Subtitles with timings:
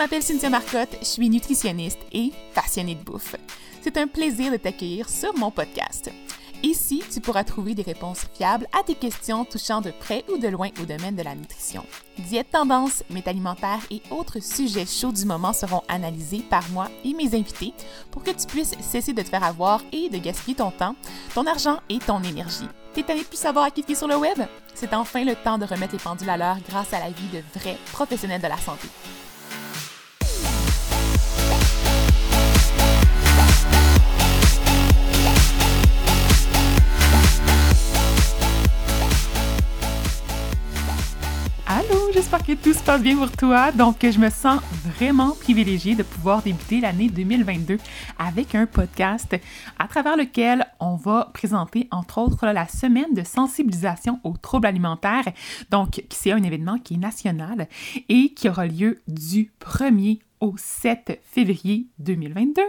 [0.00, 3.36] m'appelle Cynthia Marcotte, je suis nutritionniste et passionnée de bouffe.
[3.82, 6.10] C'est un plaisir de t'accueillir sur mon podcast.
[6.62, 10.48] Ici, tu pourras trouver des réponses fiables à tes questions touchant de près ou de
[10.48, 11.84] loin au domaine de la nutrition.
[12.16, 17.34] Diète tendance, alimentaire et autres sujets chauds du moment seront analysés par moi et mes
[17.34, 17.74] invités
[18.10, 20.96] pour que tu puisses cesser de te faire avoir et de gaspiller ton temps,
[21.34, 22.68] ton argent et ton énergie.
[22.94, 24.38] T'es allé plus savoir à qui sur le web?
[24.74, 27.42] C'est enfin le temps de remettre les pendules à l'heure grâce à la vie de
[27.58, 28.88] vrais professionnels de la santé.
[42.12, 43.70] J'espère que tout se passe bien pour toi.
[43.72, 47.78] Donc, je me sens vraiment privilégiée de pouvoir débuter l'année 2022
[48.18, 49.36] avec un podcast
[49.78, 55.32] à travers lequel on va présenter, entre autres, la semaine de sensibilisation aux troubles alimentaires.
[55.70, 57.68] Donc, c'est un événement qui est national
[58.08, 62.62] et qui aura lieu du 1er au 7 février 2022.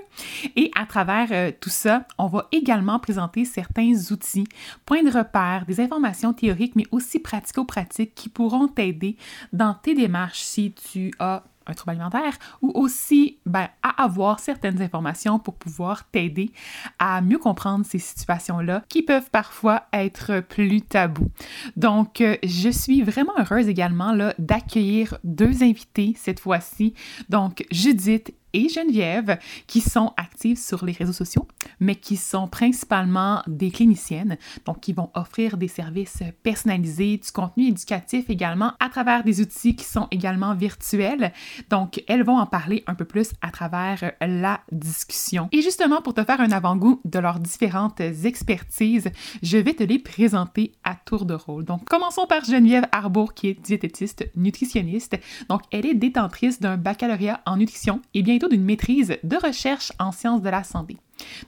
[0.56, 4.48] Et à travers euh, tout ça, on va également présenter certains outils,
[4.86, 9.18] points de repère, des informations théoriques, mais aussi pratico-pratiques qui pourront t'aider
[9.54, 14.82] dans tes démarches si tu as un trouble alimentaire ou aussi ben, à avoir certaines
[14.82, 16.52] informations pour pouvoir t'aider
[17.00, 21.30] à mieux comprendre ces situations-là qui peuvent parfois être plus tabous.
[21.76, 26.94] Donc, euh, je suis vraiment heureuse également d'accueillir deux invités cette fois-ci.
[27.30, 31.48] Donc, Judith et Geneviève, qui sont actives sur les réseaux sociaux,
[31.80, 37.68] mais qui sont principalement des cliniciennes, donc qui vont offrir des services personnalisés, du contenu
[37.68, 41.32] éducatif également à travers des outils qui sont également virtuels.
[41.70, 45.50] Donc, elles vont en parler un peu plus à travers la discussion.
[45.52, 50.00] Et justement, pour te faire un avant-goût de leurs différentes expertises, je vais te les
[50.00, 51.66] présenter à tour de rôle.
[51.66, 55.18] Donc, commençons par Geneviève Arbour, qui est diététiste nutritionniste.
[55.50, 60.12] Donc, elle est détentrice d'un baccalauréat en nutrition et bien d'une maîtrise de recherche en
[60.12, 60.98] sciences de la santé,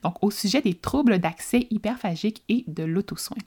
[0.04, 3.38] donc au sujet des troubles d'accès hyperphagique et de l'auto-soin.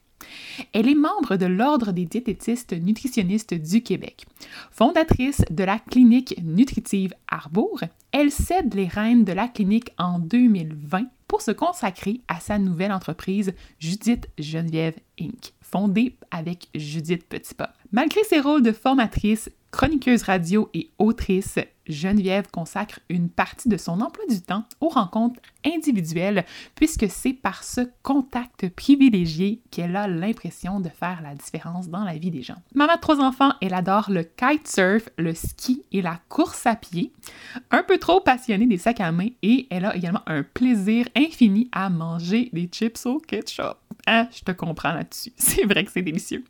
[0.72, 4.26] Elle est membre de l'Ordre des diététistes nutritionnistes du Québec.
[4.70, 7.80] Fondatrice de la clinique nutritive Arbour,
[8.12, 12.92] elle cède les rênes de la clinique en 2020 pour se consacrer à sa nouvelle
[12.92, 17.72] entreprise Judith Geneviève Inc., fondée avec Judith Petitpas.
[17.92, 24.00] Malgré ses rôles de formatrice, chroniqueuse radio et autrice, Geneviève consacre une partie de son
[24.00, 30.80] emploi du temps aux rencontres individuelles, puisque c'est par ce contact privilégié qu'elle a l'impression
[30.80, 32.62] de faire la différence dans la vie des gens.
[32.74, 37.12] Maman de trois enfants, elle adore le kitesurf, le ski et la course à pied.
[37.70, 41.68] Un peu trop passionnée des sacs à main et elle a également un plaisir infini
[41.72, 43.85] à manger des chips au ketchup.
[44.08, 45.32] Ah, je te comprends là-dessus.
[45.36, 46.44] C'est vrai que c'est délicieux.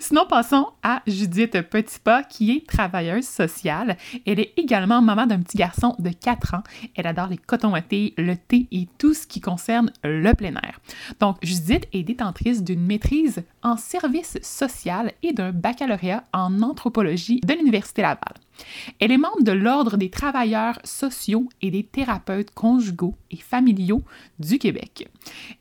[0.00, 3.96] Sinon, passons à Judith Petitpas, qui est travailleuse sociale.
[4.24, 6.62] Elle est également maman d'un petit garçon de 4 ans.
[6.94, 10.80] Elle adore les cotons thé, le thé et tout ce qui concerne le plein air.
[11.18, 17.54] Donc, Judith est détentrice d'une maîtrise en service social et d'un baccalauréat en anthropologie de
[17.54, 18.34] l'Université Laval.
[19.00, 24.02] Elle est membre de l'Ordre des travailleurs sociaux et des thérapeutes conjugaux et familiaux
[24.38, 25.08] du Québec.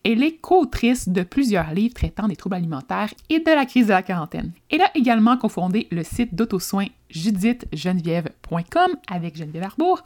[0.03, 3.91] Elle est co-autrice de plusieurs livres traitant des troubles alimentaires et de la crise de
[3.91, 4.51] la quarantaine.
[4.69, 10.03] Elle a également cofondé le site d'auto-soin judithgeneviève.com avec Geneviève Arbour.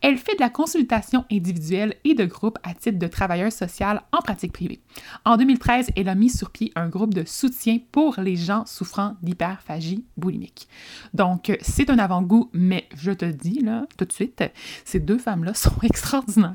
[0.00, 4.18] Elle fait de la consultation individuelle et de groupe à titre de travailleuse sociale en
[4.18, 4.80] pratique privée.
[5.24, 9.16] En 2013, elle a mis sur pied un groupe de soutien pour les gens souffrant
[9.22, 10.68] d'hyperphagie boulimique.
[11.14, 14.42] Donc, c'est un avant-goût, mais je te dis là, tout de suite,
[14.84, 16.52] ces deux femmes-là sont extraordinaires.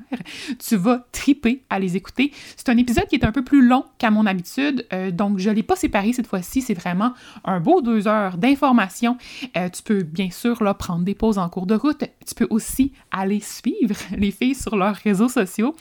[0.59, 2.31] Tu vas triper à les écouter.
[2.55, 5.49] C'est un épisode qui est un peu plus long qu'à mon habitude, euh, donc je
[5.49, 6.61] ne l'ai pas séparé cette fois-ci.
[6.61, 7.13] C'est vraiment
[7.43, 9.17] un beau deux heures d'information.
[9.55, 12.03] Euh, tu peux bien sûr là, prendre des pauses en cours de route.
[12.25, 15.75] Tu peux aussi aller suivre les filles sur leurs réseaux sociaux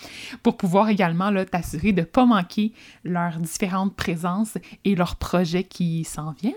[0.45, 2.73] pour pouvoir également t'assurer de ne pas manquer
[3.05, 6.55] leurs différentes présences et leurs projets qui s'en viennent.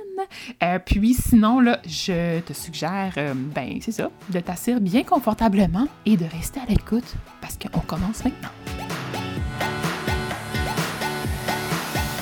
[0.62, 5.88] Euh, puis sinon, là, je te suggère, euh, ben c'est ça, de t'asseoir bien confortablement
[6.06, 8.79] et de rester à l'écoute parce qu'on commence maintenant.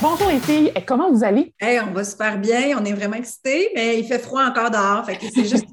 [0.09, 1.53] Bonjour les filles, comment vous allez?
[1.59, 5.05] Hey, on va super bien, on est vraiment excités, mais il fait froid encore dehors,
[5.05, 5.67] fait que c'est juste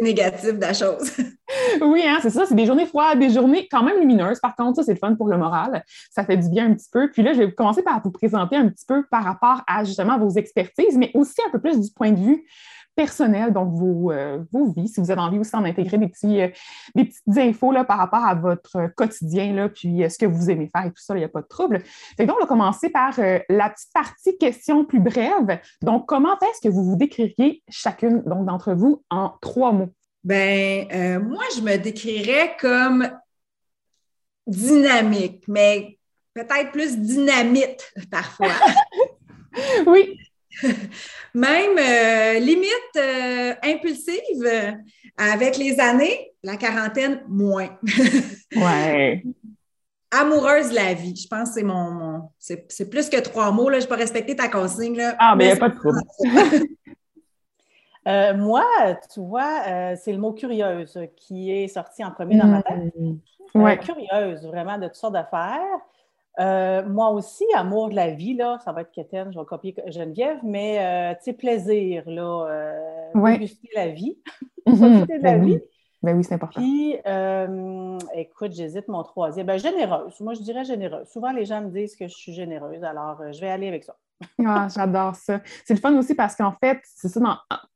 [0.00, 1.12] négatif de la chose.
[1.80, 4.40] oui, hein, c'est ça, c'est des journées froides, des journées quand même lumineuses.
[4.40, 5.84] Par contre, ça, c'est le fun pour le moral.
[6.10, 7.08] Ça fait du bien un petit peu.
[7.12, 10.18] Puis là, je vais commencer par vous présenter un petit peu par rapport à justement
[10.18, 12.44] vos expertises, mais aussi un peu plus du point de vue
[12.96, 16.40] personnel, donc vos, euh, vos vies, si vous avez envie aussi d'en intégrer des, petits,
[16.40, 16.48] euh,
[16.94, 20.50] des petites infos là, par rapport à votre quotidien, là, puis euh, ce que vous
[20.50, 21.82] aimez faire et tout ça, il n'y a pas de trouble.
[22.18, 23.14] donc, on va commencer par
[23.48, 25.60] la petite partie question plus brève.
[25.82, 29.90] Donc, comment est-ce que vous vous décririez chacune d'entre vous en trois mots?
[30.26, 33.08] Ben, euh, moi, je me décrirais comme
[34.44, 36.00] dynamique, mais
[36.34, 38.50] peut-être plus dynamite parfois.
[39.86, 40.18] oui.
[41.34, 44.74] Même euh, limite euh, impulsive
[45.16, 47.78] avec les années, la quarantaine, moins.
[48.56, 49.22] ouais.
[50.10, 51.16] Amoureuse de la vie.
[51.16, 52.30] Je pense que c'est mon.
[52.38, 53.68] c'est plus que trois mots.
[53.68, 53.80] Là.
[53.80, 54.96] Je peux respecter ta consigne.
[54.96, 56.00] Là, ah, mais il n'y a pas de trouble.
[58.06, 58.64] Euh, moi,
[59.12, 62.94] tu vois, euh, c'est le mot curieuse qui est sorti en premier dans ma tête.
[63.54, 63.78] Ouais.
[63.78, 65.60] curieuse, vraiment, de toutes sortes d'affaires.
[66.38, 70.38] Moi aussi, amour de la vie, là, ça va être quétaine, je vais copier Geneviève,
[70.42, 72.72] mais tu sais, plaisir, là,
[73.14, 74.18] déguster la vie.
[74.68, 75.60] Mmh de la ben vie.
[76.02, 76.60] Ben oui, c'est important.
[76.60, 79.46] Puis, euh, écoute, j'hésite mon troisième.
[79.46, 80.20] Ben, généreuse.
[80.20, 81.08] Moi, je dirais généreuse.
[81.08, 83.82] Souvent, les gens me disent que je suis généreuse, alors euh, je vais aller avec
[83.82, 83.96] ça.
[84.44, 85.40] Ah, j'adore ça.
[85.64, 87.20] C'est le fun aussi parce qu'en fait, c'est ça,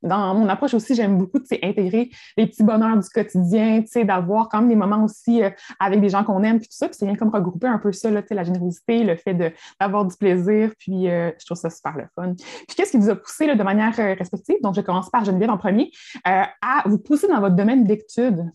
[0.01, 4.69] dans, mon approche aussi, j'aime beaucoup intégrer les petits bonheurs du quotidien, d'avoir quand même
[4.69, 5.49] des moments aussi euh,
[5.79, 6.87] avec des gens qu'on aime, puis tout ça.
[6.87, 9.35] Puis c'est bien comme regrouper un peu ça, là, la générosité, le fait
[9.79, 12.33] d'avoir du plaisir, puis je trouve ça super le fun.
[12.35, 14.55] Puis qu'est-ce qui vous a poussé là, de manière respective?
[14.63, 15.91] Donc, je commence par Geneviève en premier,
[16.23, 18.49] à vous pousser dans votre domaine d'études,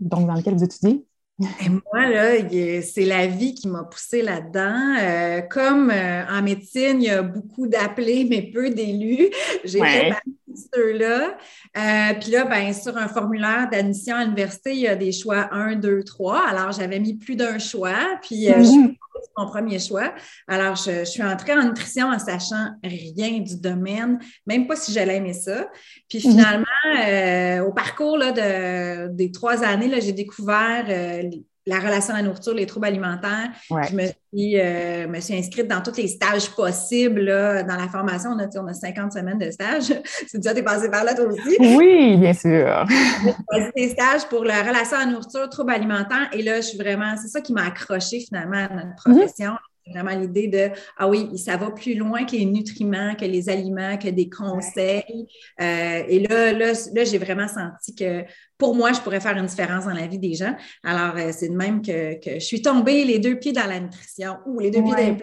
[0.00, 1.06] donc dans lequel vous étudiez?
[1.38, 4.96] Et moi, là, c'est la vie qui m'a poussée là-dedans.
[4.98, 9.28] Euh, comme euh, en médecine, il y a beaucoup d'appelés, mais peu d'élus,
[9.64, 11.36] j'ai fait partie de ceux-là.
[11.76, 15.48] Euh, puis là, ben, sur un formulaire d'admission à l'université, il y a des choix
[15.52, 16.40] 1, 2, 3.
[16.48, 18.18] Alors, j'avais mis plus d'un choix.
[18.22, 18.94] Puis, mhm.
[19.36, 20.14] Mon premier choix.
[20.48, 25.16] Alors, je, suis entrée en nutrition en sachant rien du domaine, même pas si j'allais
[25.16, 25.68] aimer ça.
[26.08, 26.30] Puis mhm.
[26.32, 30.86] finalement, au parcours là, de, des trois années, j'ai découvert
[31.66, 33.50] la relation à la nourriture, les troubles alimentaires.
[33.68, 37.88] Je me suis, euh, me suis, inscrite dans tous les stages possibles là, dans la
[37.88, 38.30] formation.
[38.30, 39.92] On a, on a 50 semaines de stages.
[40.28, 41.56] C'est déjà, tu es passé par là toi aussi.
[41.58, 42.84] Oui, bien sûr.
[43.52, 46.28] J'ai des stages pour la relation à la nourriture, troubles alimentaires.
[46.32, 49.16] Et là, je suis vraiment, c'est ça qui m'a accroché finalement à notre mhm.
[49.16, 49.52] profession.
[49.92, 53.96] vraiment l'idée de ah oui, ça va plus loin que les nutriments, que les aliments,
[53.96, 55.26] que des conseils.
[55.60, 58.24] Euh, et là, là, là j'ai vraiment senti que
[58.58, 60.54] pour moi, je pourrais faire une différence dans la vie des gens.
[60.82, 64.36] Alors, euh, c'est de même que, je suis tombée les deux pieds dans la nutrition
[64.46, 65.16] ou les deux pieds dans les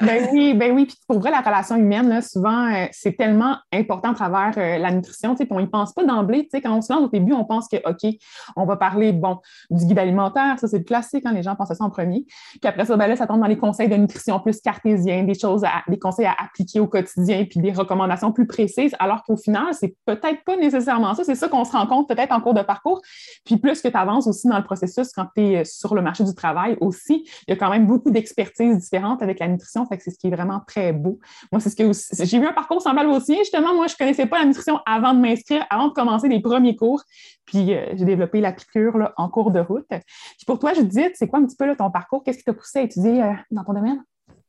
[0.00, 0.86] ben oui, ben oui.
[0.86, 4.78] Puis pour vrai, la relation humaine, là, souvent, euh, c'est tellement important à travers euh,
[4.78, 5.34] la nutrition.
[5.34, 6.48] Puis on n'y pense pas d'emblée.
[6.52, 8.14] Quand on se lance au début, on pense que, OK,
[8.56, 9.38] on va parler, bon,
[9.70, 10.58] du guide alimentaire.
[10.58, 12.24] Ça, c'est le classique quand les gens pensent à ça en premier.
[12.26, 15.38] Puis après ça, ben là, ça tombe dans les conseils de nutrition plus cartésiens, des
[15.38, 18.94] choses, des conseils à appliquer au quotidien, puis des recommandations plus précises.
[18.98, 21.24] Alors qu'au final, c'est peut-être pas nécessairement ça.
[21.24, 23.00] C'est ça qu'on se rend compte peut-être en cours de parcours.
[23.44, 26.02] Puis plus que tu avances aussi dans le processus, quand tu es euh, sur le
[26.02, 29.86] marché du travail aussi, il y a quand même beaucoup d'expertises différentes avec la nutrition.
[29.86, 31.18] Fait que c'est ce qui est vraiment très beau.
[31.52, 33.36] Moi, c'est ce que j'ai vu un parcours semblable au sien.
[33.38, 36.40] Justement, moi, je ne connaissais pas la nutrition avant de m'inscrire, avant de commencer les
[36.40, 37.02] premiers cours.
[37.46, 39.86] Puis euh, j'ai développé la piqûre là, en cours de route.
[39.88, 42.22] Puis pour toi, Judith, c'est quoi un petit peu ton parcours?
[42.24, 44.02] Qu'est-ce qui t'a poussé à étudier euh, dans ton domaine?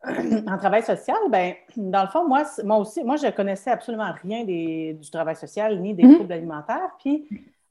[0.48, 4.44] En travail social, ben, dans le fond, moi, moi aussi, moi, je connaissais absolument rien
[4.44, 6.16] du travail social ni des mm-hmm.
[6.16, 6.92] troubles alimentaires.
[7.00, 7.28] Puis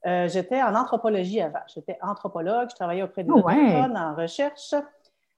[0.07, 1.59] euh, j'étais en anthropologie avant.
[1.73, 4.73] J'étais anthropologue, je travaillais auprès des oh, en recherche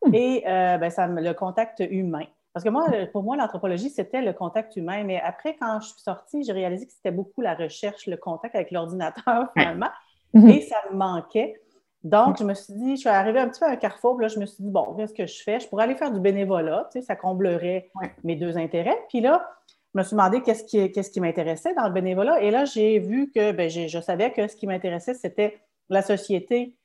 [0.06, 0.14] hmm.
[0.14, 2.26] et euh, ben, ça, le contact humain.
[2.54, 5.04] Parce que moi, pour moi, l'anthropologie, c'était le contact humain.
[5.04, 8.56] Mais après, quand je suis sortie, j'ai réalisé que c'était beaucoup la recherche, le contact
[8.56, 9.90] avec l'ordinateur, finalement.
[10.34, 10.50] Mhm.
[10.50, 11.60] Et ça me manquait.
[12.04, 14.30] Donc, je me suis dit, je suis arrivée un petit peu à un carrefour, là,
[14.30, 15.60] je me suis dit, bon, qu'est-ce que je fais?
[15.60, 17.92] Je pourrais aller faire du bénévolat, tu sais, ça comblerait
[18.24, 18.98] mes deux intérêts.
[19.10, 19.50] Puis là,
[19.94, 22.42] je me suis demandé qu'est-ce qui, qu'est-ce qui m'intéressait dans le bénévolat.
[22.42, 26.76] Et là, j'ai vu que ben, je savais que ce qui m'intéressait, c'était la société,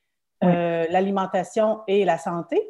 [0.43, 2.61] euh, l'alimentation et la santé.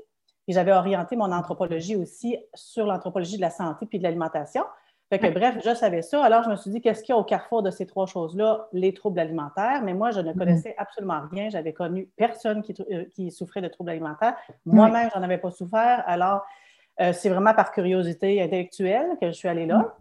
[0.49, 4.65] Et j'avais orienté mon anthropologie aussi sur l'anthropologie de la santé puis de l'alimentation.
[5.11, 6.25] Fait que, bref, je savais ça.
[6.25, 8.69] Alors, je me suis dit, qu'est-ce qu'il y a au carrefour de ces trois choses-là?
[8.73, 9.83] Les troubles alimentaires.
[9.85, 10.39] Mais moi, je ne mm-hmm.
[10.39, 11.51] connaissais absolument rien.
[11.51, 14.35] J'avais connu personne qui, euh, qui souffrait de troubles alimentaires.
[14.67, 16.03] Moi-même, je n'en avais pas souffert.
[16.07, 16.45] Alors,
[17.01, 19.95] euh, c'est vraiment par curiosité intellectuelle que je suis allée là.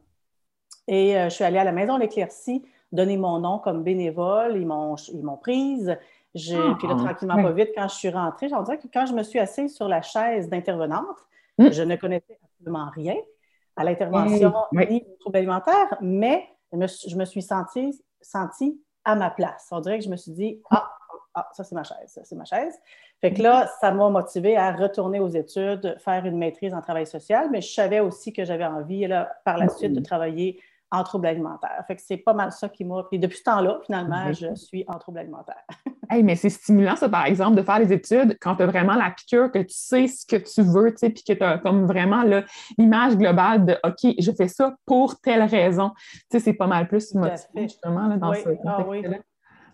[0.87, 0.93] Mm.
[0.93, 4.55] Et euh, je suis allée à la Maison L'Éclaircie donner mon nom comme bénévole.
[4.55, 5.97] Ils m'ont, ils m'ont prise.
[6.35, 9.05] J'ai, ah, puis là, tranquillement, pas vite, quand je suis rentrée, j'en dirais que quand
[9.05, 11.17] je me suis assise sur la chaise d'intervenante,
[11.57, 11.71] mm.
[11.71, 13.15] je ne connaissais absolument rien
[13.75, 19.67] à l'intervention ni au trouble alimentaire, mais je me, suis sentie, sentie à ma place.
[19.71, 20.91] On dirait que je me suis dit, ah,
[21.35, 22.79] ah, ça c'est ma chaise, ça c'est ma chaise.
[23.21, 27.07] Fait que là, ça m'a motivée à retourner aux études, faire une maîtrise en travail
[27.07, 30.59] social, mais je savais aussi que j'avais envie, là, par la suite, de travailler
[30.93, 31.83] en trouble alimentaire.
[31.87, 33.03] Fait que c'est pas mal ça qui m'a.
[33.09, 35.63] Puis depuis ce temps-là, finalement, je suis en trouble alimentaire.
[36.09, 38.93] hey, mais c'est stimulant, ça, par exemple, de faire les études quand tu as vraiment
[38.93, 41.57] la piqûre, que tu sais ce que tu veux, tu sais, puis que tu as
[41.57, 42.23] comme vraiment
[42.77, 45.91] l'image globale de OK, je fais ça pour telle raison.
[46.11, 49.03] Tu sais, c'est pas mal plus motivant, justement, là, dans ce ah, oui.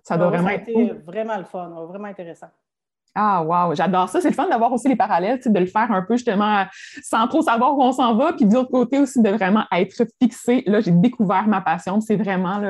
[0.04, 0.72] Ça doit vraiment être.
[1.06, 2.48] vraiment le fun, vraiment intéressant.
[3.16, 4.22] Ah, wow, j'adore ça.
[4.22, 6.66] C'est le fun d'avoir aussi les parallèles, de le faire un peu justement
[7.04, 8.34] sans trop savoir où on s'en va.
[8.34, 10.64] Puis de l'autre côté aussi, de vraiment être fixé.
[10.66, 12.00] Là, j'ai découvert ma passion.
[12.02, 12.62] C'est vraiment,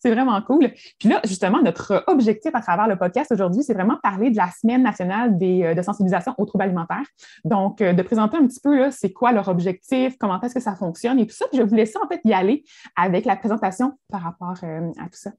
[0.00, 0.70] c'est vraiment cool.
[0.98, 4.50] Puis là, justement, notre objectif à travers le podcast aujourd'hui, c'est vraiment parler de la
[4.50, 7.06] Semaine nationale euh, de sensibilisation aux troubles alimentaires.
[7.44, 10.74] Donc, euh, de présenter un petit peu, c'est quoi leur objectif, comment est-ce que ça
[10.74, 11.46] fonctionne et tout ça.
[11.48, 12.64] Puis je vais vous laisser en fait y aller
[12.96, 15.30] avec la présentation par rapport euh, à tout ça.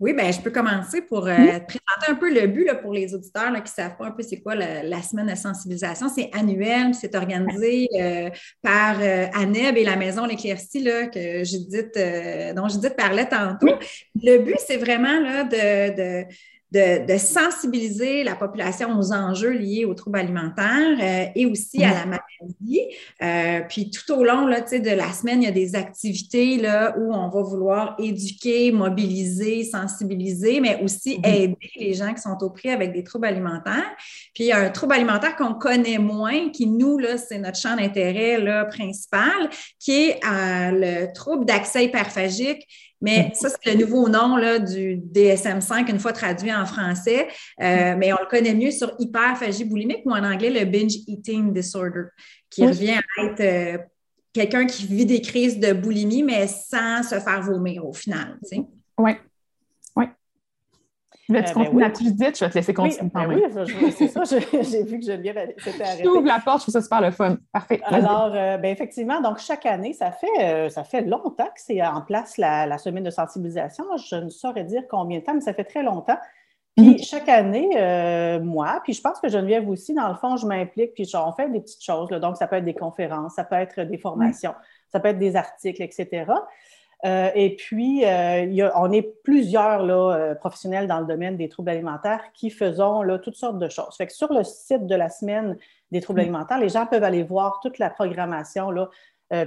[0.00, 3.14] Oui, bien, je peux commencer pour euh, présenter un peu le but là, pour les
[3.14, 6.08] auditeurs qui ne savent pas un peu c'est quoi la, semaine de sensibilisation.
[6.08, 8.30] C'est annuel, c'est organisé euh,
[8.62, 11.98] par euh, ANEB et la Maison L'Éclaircie que Judith,
[12.56, 13.74] dont Judith parlait tantôt.
[14.22, 16.24] Le but, c'est vraiment là, de de,
[17.18, 22.80] sensibiliser la population aux enjeux liés aux troubles alimentaires euh, et aussi à la maladie.
[23.22, 26.96] Euh, puis tout au long là, de la semaine, il y a des activités là,
[26.98, 31.24] où on va vouloir éduquer, mobiliser, sensibiliser, mais aussi mhm.
[31.24, 33.94] aider les gens qui sont au prix avec des troubles alimentaires.
[34.34, 37.58] Puis il y a un trouble alimentaire qu'on connaît moins, qui nous, là, c'est notre
[37.58, 38.38] champ d'intérêt
[38.68, 42.66] principal, qui est euh, le trouble d'accès hyperphagique
[43.04, 47.28] mais ça, c'est le nouveau nom là, du DSM-5, une fois traduit en français.
[47.60, 51.52] Euh, mais on le connaît mieux sur hyperphagie boulimique ou en anglais le binge eating
[51.52, 52.04] disorder,
[52.48, 53.78] qui revient à être euh,
[54.32, 58.38] quelqu'un qui vit des crises de boulimie, mais sans se faire vomir au final.
[58.98, 59.12] Oui.
[61.28, 62.32] Mais tu euh, continues ben oui.
[62.34, 63.10] Je vais te laisser continuer.
[63.14, 63.42] Ben oui,
[63.82, 66.02] oui c'est ça, j'ai vu que Geneviève s'était arrêtée.
[66.02, 67.38] Tu ouvres la porte, je trouve ça super le fun.
[67.52, 67.80] Parfait.
[67.84, 71.82] Alors, euh, ben effectivement, donc chaque année, ça fait, euh, ça fait longtemps que c'est
[71.82, 73.84] en place la, semaine de sensibilisation.
[73.96, 76.18] Je ne saurais dire combien de temps, mais ça fait très longtemps.
[76.76, 76.98] Puis mhm.
[76.98, 77.70] chaque année,
[78.42, 81.48] moi, puis je pense que Geneviève aussi, dans le fond, je m'implique, puis on fait
[81.48, 82.08] des petites choses.
[82.08, 84.54] donc, ça peut être des conférences, ça peut être des formations,
[84.92, 86.24] ça peut être des articles, etc.
[87.04, 91.68] Euh, et puis, euh, on est plusieurs là, euh, professionnels dans le domaine des troubles
[91.68, 93.94] alimentaires qui faisons là, toutes sortes de choses.
[93.96, 95.58] Fait que sur le site de la semaine
[95.90, 96.24] des troubles mm.
[96.24, 98.88] alimentaires, les gens peuvent aller voir toute la programmation, là,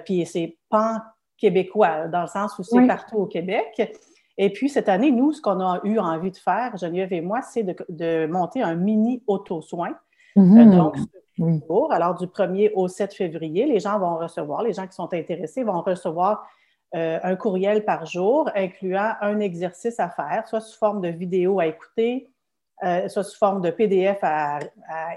[0.04, 3.96] puis c'est pan-québécois, dans le sens où c'est partout au Québec.
[4.38, 7.42] Et puis, cette année, nous, ce qu'on a eu envie de faire, Geneviève et moi,
[7.42, 9.96] c'est de, monter un mini auto-soin.
[10.36, 10.76] Mm-hmm.
[10.76, 10.98] donc,
[11.92, 15.64] alors du 1er au 7 février, les gens vont recevoir, les gens qui sont intéressés
[15.64, 16.48] vont recevoir
[16.96, 21.60] euh, un courriel par jour incluant un exercice à faire, soit sous forme de vidéo
[21.60, 22.30] à écouter,
[22.84, 24.60] euh, soit sous forme de PDF à,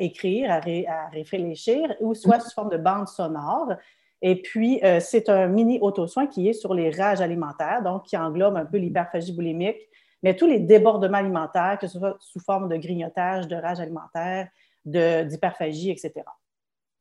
[0.00, 3.75] écrire, à, réfléchir, ou soit sous forme de bande sonore.
[4.21, 8.17] Et puis, euh, c'est un mini auto-soin qui est sur les rages alimentaires, donc qui
[8.17, 9.79] englobe un peu l'hyperphagie boulimique,
[10.25, 14.49] mais tous les débordements alimentaires, que ce soit sous forme de grignotage, de rage alimentaire,
[14.85, 16.12] d'hyperphagie, etc.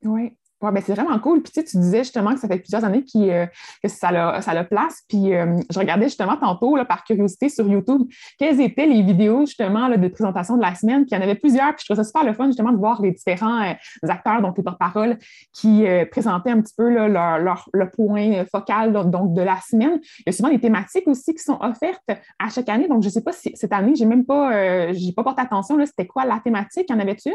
[0.04, 0.36] Oui.
[0.62, 1.42] Ouais, ben c'est vraiment cool.
[1.42, 3.46] Puis tu, sais, tu disais justement que ça fait plusieurs années euh,
[3.82, 5.02] que ça a, ça place.
[5.08, 8.02] Puis euh, je regardais justement tantôt, là, par curiosité, sur YouTube,
[8.38, 11.06] quelles étaient les vidéos justement là, de présentation de la semaine.
[11.06, 11.74] Puis il y en avait plusieurs.
[11.74, 13.72] Puis je trouvais ça super le fun justement de voir les différents euh,
[14.08, 15.16] acteurs, donc les porte-parole,
[15.54, 19.98] qui présentaient un petit peu leur, leur, le point focal donc, de la semaine.
[20.18, 22.86] Il y a souvent des thématiques aussi qui sont offertes à chaque année.
[22.86, 25.78] Donc je ne sais pas si cette année, j'ai même pas, j'ai pas porté attention.
[25.86, 26.90] C'était quoi la thématique?
[26.90, 27.32] Y en avait-tu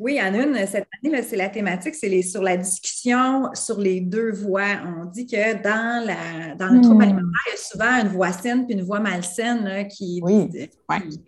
[0.00, 4.80] oui, une, cette année, c'est la thématique, c'est sur la discussion sur les deux voix.
[4.98, 7.08] On dit que dans, la, dans le trouble hmm.
[7.08, 11.20] alimentaire, il y a souvent une voix saine puis une voix malsaine qui, oui qui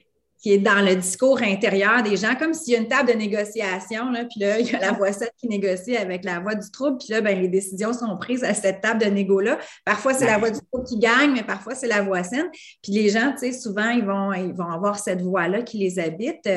[0.50, 4.10] est dans le discours intérieur des gens, comme s'il y a une table de négociation,
[4.10, 6.70] là, puis là, il y a la voix 7 qui négocie avec la voix du
[6.70, 9.58] trouble, puis là, ben, les décisions sont prises à cette table de négo-là.
[9.84, 12.48] Parfois, c'est la voix du trouble qui gagne, mais parfois, c'est la voix saine.
[12.82, 15.98] Puis les gens, tu sais, souvent, ils vont, ils vont avoir cette voix-là qui les
[15.98, 16.48] habite.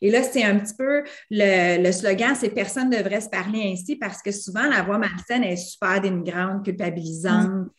[0.00, 3.96] Et là, c'est un petit peu le, slogan, c'est personne ne devrait se parler ainsi
[3.96, 7.50] parce que souvent, la voix malsaine est super dénigrante, culpabilisante.
[7.50, 7.70] Mm.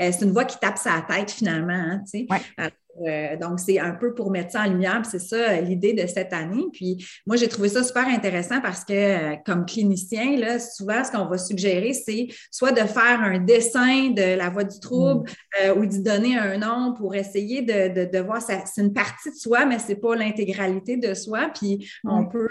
[0.00, 2.72] Euh, c'est une voix qui tape sa tête, finalement, hein, tu sais.
[3.06, 6.06] Euh, donc, c'est un peu pour mettre ça en lumière, c'est ça euh, l'idée de
[6.06, 6.64] cette année.
[6.72, 11.10] Puis, moi, j'ai trouvé ça super intéressant parce que, euh, comme clinicien, là, souvent, ce
[11.10, 15.78] qu'on va suggérer, c'est soit de faire un dessin de la voix du trouble mm.
[15.78, 19.64] ou d'y donner un nom pour essayer de, de, voir, c'est une partie de soi,
[19.64, 21.50] mais ce n'est pas l'intégralité de soi.
[21.54, 22.48] Puis, on peut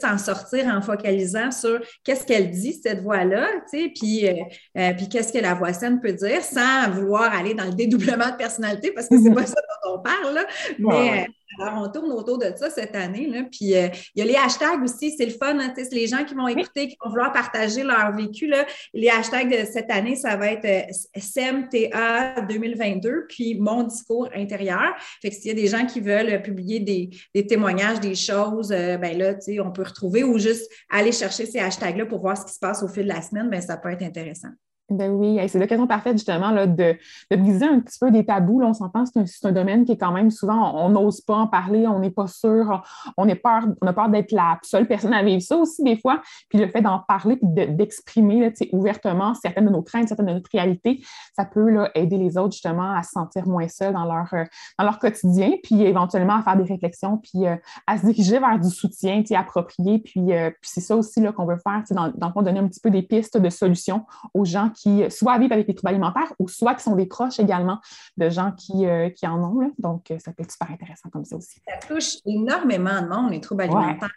[0.00, 4.26] s'en sortir en focalisant sur qu'est-ce qu'elle dit, cette voix-là, tu sais, puis,
[4.96, 8.36] puis qu'est-ce que la voix saine peut dire sans vouloir aller dans le dédoublement de
[8.36, 10.46] personnalité parce que c'est pas ça dont on parle,
[10.78, 13.26] mais euh, alors, on tourne autour de ça cette année.
[13.26, 13.42] Là.
[13.50, 15.58] Puis euh, il y a les hashtags aussi, c'est le fun.
[15.58, 18.46] Hein, c'est les gens qui vont écouter, qui vont vouloir partager leur vécu.
[18.46, 18.64] Là.
[18.94, 24.94] Les hashtags de cette année, ça va être euh, SEMTA 2022, puis mon discours intérieur.
[25.20, 29.18] Fait que s'il y a des gens qui veulent publier des, témoignages, des choses, ben
[29.18, 32.58] là, on peut retrouver ou juste aller chercher ces hashtags-là pour voir ce qui se
[32.58, 34.50] passe au fil de la semaine, ben ça peut être intéressant.
[34.90, 36.96] Ben oui, c'est l'occasion parfaite justement là, de,
[37.30, 38.60] de, briser un petit peu des tabous.
[38.60, 41.36] Là, on s'entend, c'est un, un, domaine qui est quand même souvent, on n'ose pas
[41.36, 42.82] en parler, on n'est pas sûr,
[43.16, 45.96] on, est peur, on a peur d'être la seule personne à vivre ça aussi des
[45.96, 46.20] fois.
[46.48, 50.50] Puis le fait d'en parler et d'exprimer ouvertement certaines de nos craintes, certaines de notre
[50.52, 51.02] réalité,
[51.36, 54.44] ça peut là, aider les autres justement à se sentir moins seuls dans leur, euh,
[54.78, 57.56] dans leur quotidien, puis éventuellement à faire des réflexions, puis euh,
[57.86, 59.98] à se diriger vers du soutien approprié.
[59.98, 62.66] Puis, euh, puis c'est ça aussi qu'on veut faire, dans, dans le fond, donner un
[62.66, 65.90] petit peu des pistes de solutions aux gens qui qui soit vivent avec des troubles
[65.90, 67.80] alimentaires ou soit qui sont des proches également
[68.16, 69.72] de gens qui, euh, qui en ont.
[69.78, 71.60] Donc, euh, ça peut être super intéressant comme ça aussi.
[71.68, 74.10] Ça touche énormément de monde, les troubles alimentaires.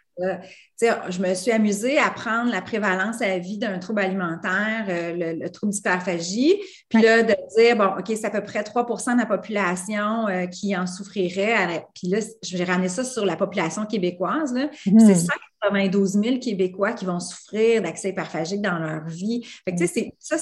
[0.80, 5.34] Je me suis amusée à prendre la prévalence à la vie d'un trouble alimentaire, euh,
[5.34, 6.54] le, trouble d'hyperphagie,
[6.88, 10.76] puis là, de dire, bon, OK, c'est à peu près 3% de la population qui
[10.76, 11.84] en souffrirait.
[11.94, 14.54] Puis là, je vais ramener ça sur la population québécoise.
[14.84, 15.14] C'est mhm.
[15.14, 19.42] ça 92 000 Québécois qui vont souffrir d'accès hyperphagique dans leur vie.
[19.64, 19.86] Fait que,
[20.18, 20.36] ça,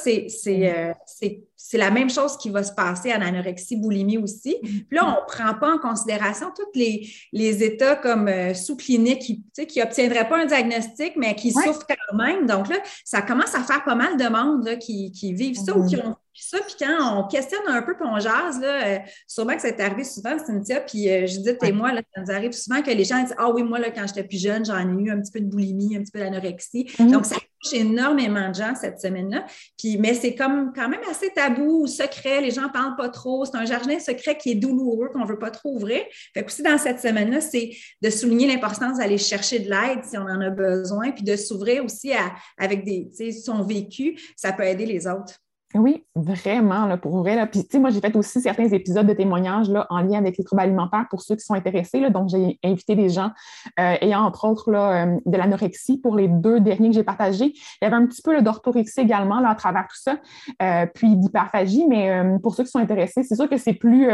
[0.46, 0.92] euh,
[1.64, 4.58] c'est la même chose qui va se passer en anorexie, boulimie aussi.
[4.60, 9.20] Puis là, on ne prend pas en considération tous les, les états comme euh, sous-cliniques
[9.20, 12.46] qui n'obtiendraient pas un diagnostic, mais qui souffrent quand même.
[12.46, 15.96] Donc là, ça commence à faire pas mal de monde qui, vivent ça ou qui
[15.96, 19.54] ont puis ça, puis quand on questionne un peu, puis on jase, là, euh, sûrement
[19.54, 22.52] que ça est arrivé souvent, Cynthia, puis euh, Judith et moi, là, ça nous arrive
[22.52, 25.02] souvent que les gens disent Ah oui, moi, là, quand j'étais plus jeune, j'en ai
[25.02, 26.90] eu un petit peu de boulimie, un petit peu d'anorexie.
[26.98, 27.10] Mhm.
[27.10, 29.44] Donc, ça touche énormément de gens cette semaine-là.
[29.78, 33.10] Puis, mais c'est comme quand même assez tabou ou secret, les gens ne parlent pas
[33.10, 33.44] trop.
[33.44, 36.00] C'est un jardin secret qui est douloureux, qu'on ne veut pas trop ouvrir.
[36.34, 37.70] Fait que aussi, dans cette semaine-là, c'est
[38.00, 41.84] de souligner l'importance d'aller chercher de l'aide si on en a besoin, puis de s'ouvrir
[41.84, 45.38] aussi à, avec des, son vécu, ça peut aider les autres.
[45.74, 47.34] Oui, vraiment, là, pour vrai.
[47.34, 47.46] Là.
[47.46, 50.36] Puis, tu sais, moi, j'ai fait aussi certains épisodes de témoignages là, en lien avec
[50.36, 52.00] les troubles alimentaires pour ceux qui sont intéressés.
[52.00, 52.10] Là.
[52.10, 53.30] Donc, j'ai invité des gens
[53.80, 57.54] euh, ayant, entre autres, là, euh, de l'anorexie pour les deux derniers que j'ai partagés.
[57.54, 60.18] Il y avait un petit peu d'orthorexie également là, à travers tout ça,
[60.60, 61.86] euh, puis d'hyperphagie.
[61.88, 64.08] Mais pour ceux qui sont intéressés, c'est sûr que c'est plus.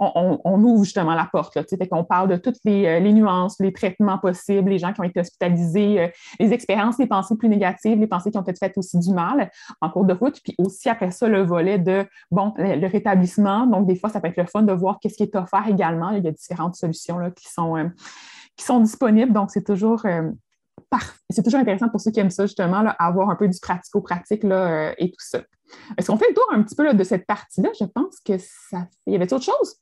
[0.00, 1.54] On, on, ouvre justement la porte.
[1.54, 5.00] Là, fait qu'on parle de toutes les, les, nuances, les traitements possibles, les gens qui
[5.00, 8.76] ont été hospitalisés, les expériences, les pensées plus négatives, les pensées qui ont peut-être fait
[8.76, 12.54] aussi du mal en cours de route, puis aussi après ça, le volet de, bon,
[12.56, 13.66] le, rétablissement.
[13.66, 16.10] Donc, des fois, ça peut être le fun de voir qu'est-ce qui est offert également.
[16.10, 17.88] Il y a différentes solutions là, qui, sont, euh,
[18.56, 19.32] qui sont disponibles.
[19.32, 20.30] Donc, c'est toujours, euh,
[21.30, 24.44] c'est toujours intéressant pour ceux qui aiment ça, justement, là, avoir un peu du pratico-pratique
[24.44, 25.40] euh, et tout ça.
[25.98, 27.70] Est-ce qu'on fait le tour un petit peu de cette partie-là?
[27.78, 29.76] Je pense que ça Il y avait autre chose?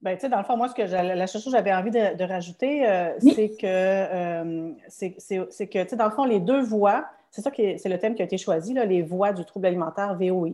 [0.00, 2.24] Bien, tu sais, dans le fond, moi, ce que la chose que j'avais envie de,
[2.24, 2.82] rajouter,
[3.20, 7.78] c'est que, c'est que, tu sais, dans le fond, les deux voies, c'est ça qui
[7.78, 10.50] c'est le thème qui a été choisi, là, les voies du trouble alimentaire VOI.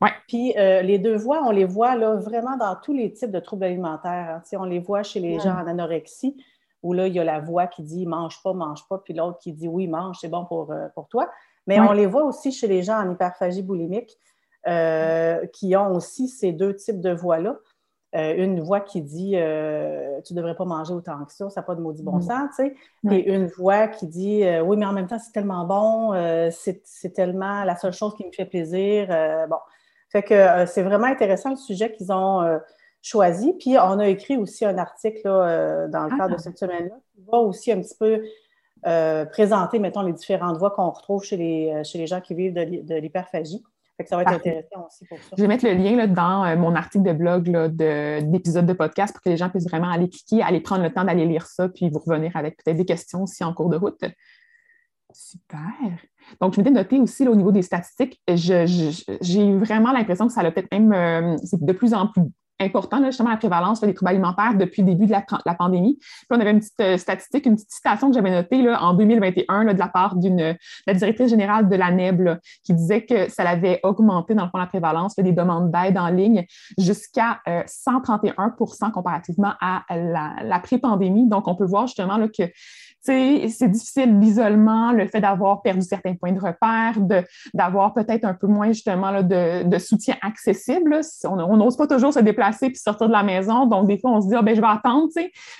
[0.00, 0.10] Ouais.
[0.28, 3.40] Puis euh, les deux voies, on les voit là, vraiment dans tous les types de
[3.40, 4.40] troubles alimentaires.
[4.40, 4.58] Hein.
[4.58, 6.36] On les voit chez les gens en anorexie,
[6.84, 9.38] où là, il y a la voix qui dit mange pas, mange pas, puis l'autre
[9.38, 11.28] qui dit oui, mange, c'est bon pour, euh, pour toi.
[11.66, 14.16] Mais on les voit aussi chez les gens en hyperphagie boulimique,
[14.68, 17.56] euh, qui ont aussi ces deux types de voix-là.
[18.16, 21.60] Euh, une voix qui dit euh, tu ne devrais pas manger autant que ça, ça
[21.60, 22.22] n'a pas de maudit bon mm.
[22.22, 22.74] sens, tu sais.
[23.10, 26.14] Et une voix qui dit euh, oui, mais en même temps, c'est tellement bon,
[26.50, 29.08] c'est tellement la seule chose qui me fait plaisir.
[29.48, 29.58] bon.
[30.10, 32.58] Fait que c'est vraiment intéressant le sujet qu'ils ont
[33.02, 33.52] choisi.
[33.52, 36.38] Puis on a écrit aussi un article dans le cadre de ah.
[36.38, 38.22] cette semaine-là qui va aussi un petit peu
[39.26, 42.94] présenter, mettons, les différentes voix qu'on retrouve chez les, chez les gens qui vivent de
[42.94, 43.62] l'hyperphagie
[44.06, 45.34] ça va être intéressant aussi pour ça.
[45.36, 47.50] Je vais mettre le lien là, dans euh, mon article de blog
[48.30, 51.04] d'épisode de, podcast pour que les gens puissent vraiment aller cliquer, aller prendre le temps
[51.04, 54.00] d'aller lire ça, puis vous revenir avec peut-être des questions aussi en cours de route.
[55.12, 55.62] Super.
[56.40, 60.42] Donc, je m'étais noté aussi au niveau des statistiques, j'ai eu vraiment l'impression que ça
[60.42, 62.22] a peut-être même, euh, c'est de plus en plus
[62.60, 65.98] important, justement, la prévalence des troubles alimentaires depuis le début de la, pandémie.
[65.98, 68.94] Puis on avait une petite euh, statistique, une petite citation que j'avais notée là, en
[68.94, 73.48] 2021 de la part d'une la directrice générale de la NEB qui disait que ça
[73.48, 76.46] avait augmenté, dans le fond, la prévalence des demandes d'aide en ligne
[76.78, 81.28] jusqu'à 131% euh, comparativement à la, la pré-pandémie.
[81.28, 82.44] Donc, on peut voir justement là, que
[83.00, 86.94] c'est difficile l'isolement, le fait d'avoir perdu certains points de repère,
[87.54, 91.00] d'avoir peut-être un peu moins justement là, de, de, soutien accessible.
[91.24, 93.66] On n'ose pas toujours se déplacer puis sortir de la maison.
[93.66, 95.08] Donc, des fois, on se dit, ah, ben, je vais attendre,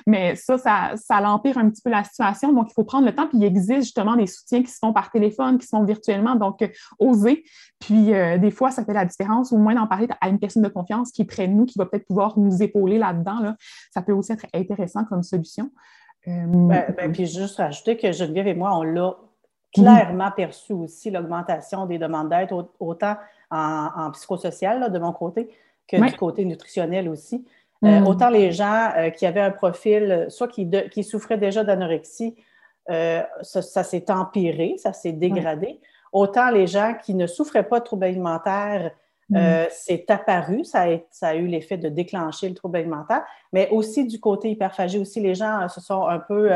[0.06, 2.52] mais ça, ça, ça l'empire un petit peu la situation.
[2.52, 3.26] Donc, il faut prendre le temps.
[3.26, 6.34] Puis, il existe justement des soutiens qui se font par téléphone, qui se font virtuellement.
[6.34, 7.44] Donc, euh, oser.
[7.78, 10.62] Puis, euh, des fois, ça fait la différence, au moins d'en parler à une personne
[10.62, 13.40] de confiance qui est près de nous, qui va peut-être pouvoir nous épauler là-dedans.
[13.40, 13.56] Là.
[13.92, 15.70] Ça peut aussi être intéressant comme solution.
[16.26, 19.16] Euh, ben, ben, puis juste rajouter que Geneviève et moi, on l'a
[19.72, 22.50] clairement perçu aussi, l'augmentation des demandes d'aide,
[22.80, 23.16] autant
[23.50, 25.50] en, psychosocial de mon côté
[25.86, 27.46] que du côté nutritionnel aussi.
[27.84, 28.06] Euh, mm.
[28.06, 32.34] autant les gens euh, qui avaient un profil, soit qui, qui souffraient déjà d'anorexie,
[32.88, 35.78] ça, s'est empiré, ça s'est dégradé.
[36.10, 38.92] autant les gens qui ne souffraient pas de troubles alimentaires,
[39.34, 39.68] euh, mm.
[39.70, 44.06] c'est apparu, ça a, ça a eu l'effet de déclencher le trouble alimentaire, mais aussi
[44.06, 46.50] du côté hyperphagie, aussi les gens se sont un peu...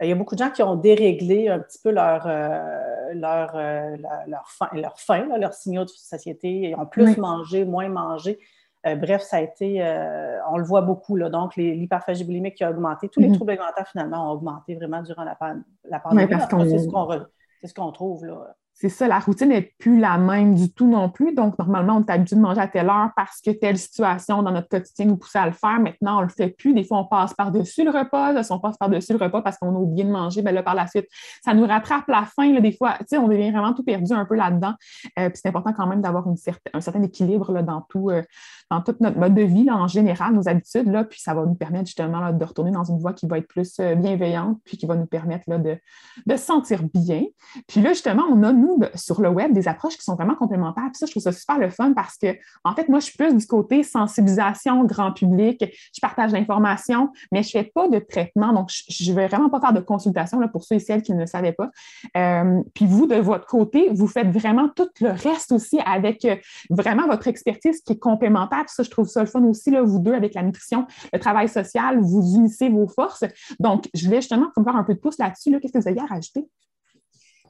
[0.00, 2.26] il y a beaucoup de gens qui ont déréglé un petit peu leur,
[3.14, 3.56] leur,
[4.26, 6.70] leur, faim, leur, faim signaux de satiété.
[6.70, 8.38] Ils ont plus mangé, moins mangé.
[8.86, 12.64] Euh, bref, ça a été, euh, on le voit beaucoup, là, donc l'hyperphagie boulimique qui
[12.64, 13.08] a augmenté.
[13.08, 13.34] Tous les mhm.
[13.34, 15.36] troubles alimentaires, finalement, ont augmenté vraiment durant la,
[15.84, 16.32] la pandémie.
[17.60, 18.24] c'est ce qu'on trouve.
[18.24, 21.34] Là c'est ça, la routine n'est plus la même du tout non plus.
[21.34, 24.52] Donc, normalement, on est habitué de manger à telle heure parce que telle situation dans
[24.52, 25.80] notre quotidien nous poussait à le faire.
[25.80, 26.74] Maintenant, on ne le fait plus.
[26.74, 28.40] Des fois, on passe par-dessus le repas.
[28.40, 30.76] Si on passe par-dessus le repas parce qu'on a oublié de manger, bien là, par
[30.76, 31.08] la suite,
[31.44, 32.52] ça nous rattrape la faim.
[32.52, 34.74] Là, des fois, tu sais, on devient vraiment tout perdu un peu là-dedans.
[35.18, 38.22] Euh, puis c'est important quand même d'avoir un certain équilibre là, dans, tout, euh,
[38.70, 40.86] dans toute notre mode de vie, là, en général, nos habitudes.
[40.86, 43.48] Là, puis ça va nous permettre justement de retourner dans une voie qui va être
[43.48, 45.76] plus euh, bienveillante, puis qui va nous permettre là, de,
[46.26, 47.24] de se sentir bien.
[47.66, 50.84] Puis là, justement, on a, nous, sur le web, des approches qui sont vraiment complémentaires.
[50.86, 52.28] Puis ça, je trouve ça super le fun parce que,
[52.64, 55.64] en fait, moi, je suis plus du côté sensibilisation, grand public.
[55.94, 58.52] Je partage l'information, mais je ne fais pas de traitement.
[58.52, 61.12] Donc, je ne vais vraiment pas faire de consultation là, pour ceux et celles qui
[61.12, 61.70] ne le savaient pas.
[62.16, 66.36] Euh, puis vous, de votre côté, vous faites vraiment tout le reste aussi avec euh,
[66.70, 68.64] vraiment votre expertise qui est complémentaire.
[68.64, 71.18] Puis ça, je trouve ça le fun aussi, là, vous deux, avec la nutrition, le
[71.18, 73.24] travail social, vous unissez vos forces.
[73.58, 75.58] Donc, je voulais justement faire un peu de pouce là-dessus.
[75.60, 76.46] Qu'est-ce que vous avez à rajouter?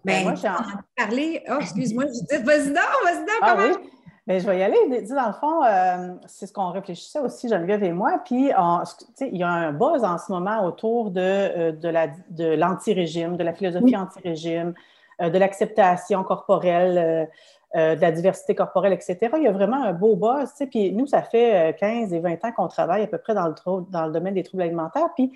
[0.09, 1.43] Ben, moi, j'ai envie parler.
[1.51, 3.91] Oh, excuse-moi, je dis, vas-y donc, vas-y donc, ah, oui?
[4.29, 4.77] Ben, je vais y aller.
[5.09, 8.21] Dans le fond, euh, c'est ce qu'on réfléchissait aussi, Geneviève et moi.
[8.27, 13.43] Puis, il y a un buzz en ce moment autour de, euh, de l'anti-régime, de,
[13.43, 14.75] la philosophie anti-régime,
[15.23, 17.27] euh, de l'acceptation corporelle,
[17.75, 19.19] de la diversité corporelle, etc.
[19.37, 20.53] Il y a vraiment un beau buzz.
[20.71, 23.55] Puis, nous, ça fait 15 et 20 ans qu'on travaille à peu près dans le,
[23.91, 25.09] dans le domaine des troubles alimentaires.
[25.15, 25.33] Puis,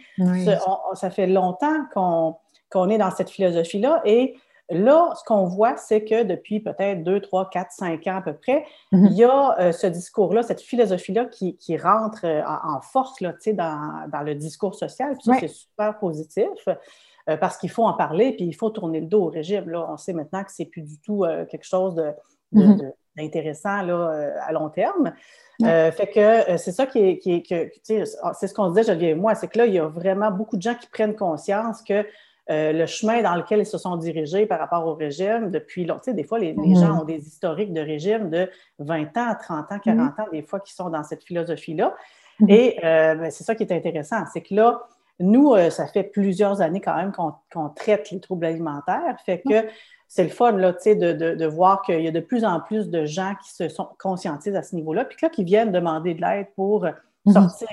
[0.95, 4.03] ça fait longtemps qu'on est dans cette philosophie-là.
[4.05, 4.37] Et
[4.73, 8.33] Là, ce qu'on voit, c'est que depuis peut-être 2, 3, 4, 5 ans à peu
[8.33, 9.07] près, mhm.
[9.07, 14.09] il y a euh, ce discours-là, cette philosophie-là qui, rentre euh, en, force là, dans,
[14.11, 15.15] dans, le discours social.
[15.15, 19.01] Puis ça, c'est super positif euh, parce qu'il faut en parler, puis il faut tourner
[19.01, 19.69] le dos au régime.
[19.69, 19.87] Là.
[19.91, 22.03] On sait maintenant que c'est plus du tout quelque chose
[22.53, 22.93] mhm.
[23.17, 25.13] d'intéressant à long terme.
[25.61, 27.45] fait que c'est ça qui est, qui
[27.83, 30.57] c'est ce qu'on disait, Geneviève et moi, c'est que là, il y a vraiment beaucoup
[30.57, 32.07] de gens qui prennent conscience que
[32.51, 36.13] euh, le chemin dans lequel ils se sont dirigés par rapport au régime depuis longtemps.
[36.13, 36.75] Des fois, les, mhm.
[36.75, 38.51] gens ont des historiques de régime de
[38.81, 40.09] 20 ans, 30 ans, 40 mhm.
[40.25, 41.95] ans, des fois, qui sont dans cette philosophie-là.
[42.41, 42.51] Mhm.
[42.51, 44.83] Et euh, ben, c'est ça qui est intéressant, c'est que là,
[45.21, 49.17] nous, euh, ça fait plusieurs années quand même qu'on traite les troubles alimentaires.
[49.25, 49.69] Fait que
[50.09, 52.91] c'est le fun là, de, de, de voir qu'il y a de plus en plus
[52.91, 56.21] de gens qui se sont conscientisent à ce niveau-là, puis là, qui viennent demander de
[56.21, 56.87] l'aide pour
[57.31, 57.69] sortir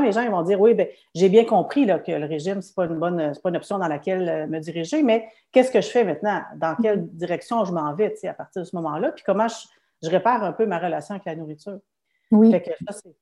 [0.00, 2.68] les gens ils vont dire Oui, ben, j'ai bien compris là, que le régime, ce
[2.68, 5.80] n'est pas, une bonne, pas une option dans laquelle euh, me diriger, mais qu'est-ce que
[5.80, 6.42] je fais maintenant?
[6.56, 9.12] Dans quelle direction je m'en vais à partir de ce moment-là?
[9.12, 11.78] Puis comment je, répare un peu ma relation avec la nourriture?
[12.30, 12.50] Oui.
[12.50, 13.14] Fait que ça, c'est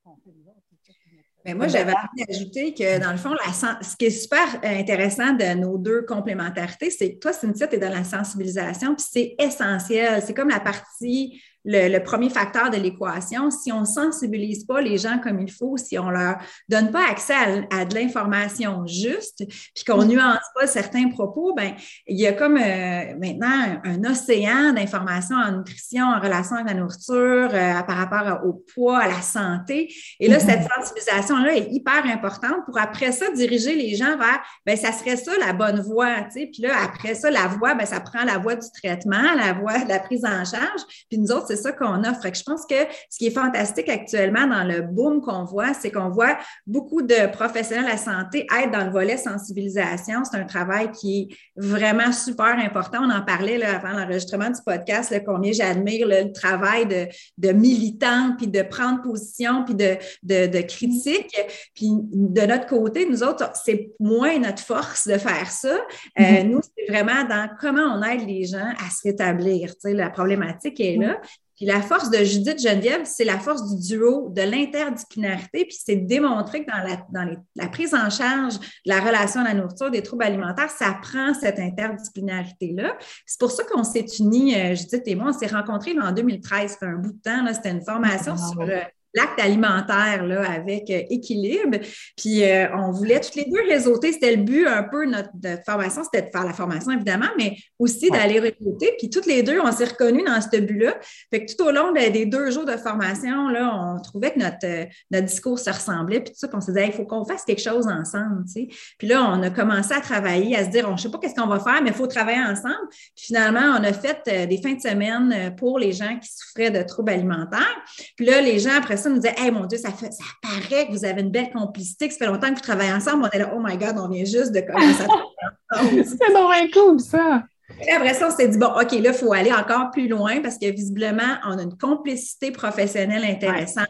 [1.45, 3.35] mais moi, j'avais envie d'ajouter que, dans le fond,
[3.81, 7.79] ce qui est super intéressant de nos deux complémentarités, c'est que toi, Cynthia, tu es
[7.79, 10.23] dans la sensibilisation, puis c'est essentiel.
[10.23, 13.51] C'est comme la partie le, premier facteur de l'équation.
[13.51, 16.37] Si on ne sensibilise pas les gens comme il faut, si on ne leur
[16.69, 17.35] donne pas accès
[17.71, 19.45] à, de l'information juste,
[19.75, 21.75] puis qu'on ne nuance pas certains propos, ben
[22.07, 26.75] il y a comme euh, maintenant un, océan d'informations en nutrition, en relation avec la
[26.75, 29.93] nourriture, euh, par rapport au poids, à la santé.
[30.19, 30.85] Et là, cette mm-hmm.
[30.85, 35.33] sensibilisation-là est hyper importante pour après ça diriger les gens vers, ben ça serait ça
[35.39, 36.51] la bonne voie, tu sais.
[36.53, 39.85] Puis là, après ça, la voie, ben ça prend la voie du traitement, la voie
[39.85, 40.83] de la prise en charge.
[41.09, 42.23] Puis nous autres, c'est ça qu'on offre.
[42.33, 42.77] je pense que
[43.09, 47.31] ce qui est fantastique actuellement dans le boom qu'on voit, c'est qu'on voit beaucoup de
[47.33, 50.23] professionnels de la santé être dans le volet sensibilisation.
[50.25, 52.99] C'est un travail qui est vraiment super important.
[53.03, 57.09] On en parlait là, avant l'enregistrement du podcast, combien j'admire le travail de,
[57.39, 61.37] de militant, puis de prendre position, puis de, de, critique.
[61.75, 65.75] Puis de notre côté, nous autres, c'est moins notre force de faire ça.
[65.75, 66.43] Euh, mm-hmm.
[66.45, 69.71] nous, c'est vraiment dans comment on aide les gens à se rétablir.
[69.71, 71.21] Tu sais, la problématique est là.
[71.61, 75.97] Puis la force de Judith Geneviève, c'est la force du duo, de l'interdisciplinarité, puis c'est
[75.97, 79.91] démontré que dans, la, dans la prise en charge de la relation à la nourriture,
[79.91, 82.97] des troubles alimentaires, ça prend cette interdisciplinarité-là.
[83.27, 86.71] C'est pour ça qu'on s'est unis, euh, Judith et moi, on s'est rencontrés en 2013,
[86.73, 88.81] c'était un bout de temps, c'était une formation ah, sur euh,
[89.15, 91.79] l'acte alimentaire là, avec euh, équilibre.
[92.17, 94.13] Puis euh, on voulait toutes les deux réseauter.
[94.13, 97.57] C'était le but un peu notre, notre formation, c'était de faire la formation évidemment, mais
[97.79, 98.95] aussi d'aller réseauter.
[98.99, 100.97] Puis toutes les deux, on s'est reconnus dans ce but-là.
[101.31, 104.65] Fait que tout au long des deux jours de formation, là, on trouvait que notre,
[104.65, 106.21] euh, notre discours se ressemblait.
[106.21, 108.45] Puis tout ça, puis on se disait, il faut qu'on fasse quelque chose ensemble.
[108.47, 108.69] Tu sais.
[108.99, 111.35] Puis là, on a commencé à travailler, à se dire, on ne sait pas qu'est-ce
[111.35, 112.89] qu'on va faire, mais il faut travailler ensemble.
[112.91, 116.83] Puis finalement, on a fait des fins de semaine pour les gens qui souffraient de
[116.83, 117.77] troubles alimentaires.
[118.17, 120.87] Puis là, les gens, après ça, nous disaient, hey, mon Dieu, ça, fait, ça paraît
[120.87, 123.25] que vous avez une belle complicité, que ça fait longtemps que vous travaillez ensemble.
[123.25, 126.19] On est là, oh my God, on vient juste de commencer à travailler ensemble.
[126.21, 127.43] C'est donc cool, ça.
[127.87, 130.41] Et après ça, on s'est dit, bon, OK, là, il faut aller encore plus loin
[130.41, 133.89] parce que visiblement, on a une complicité professionnelle intéressante,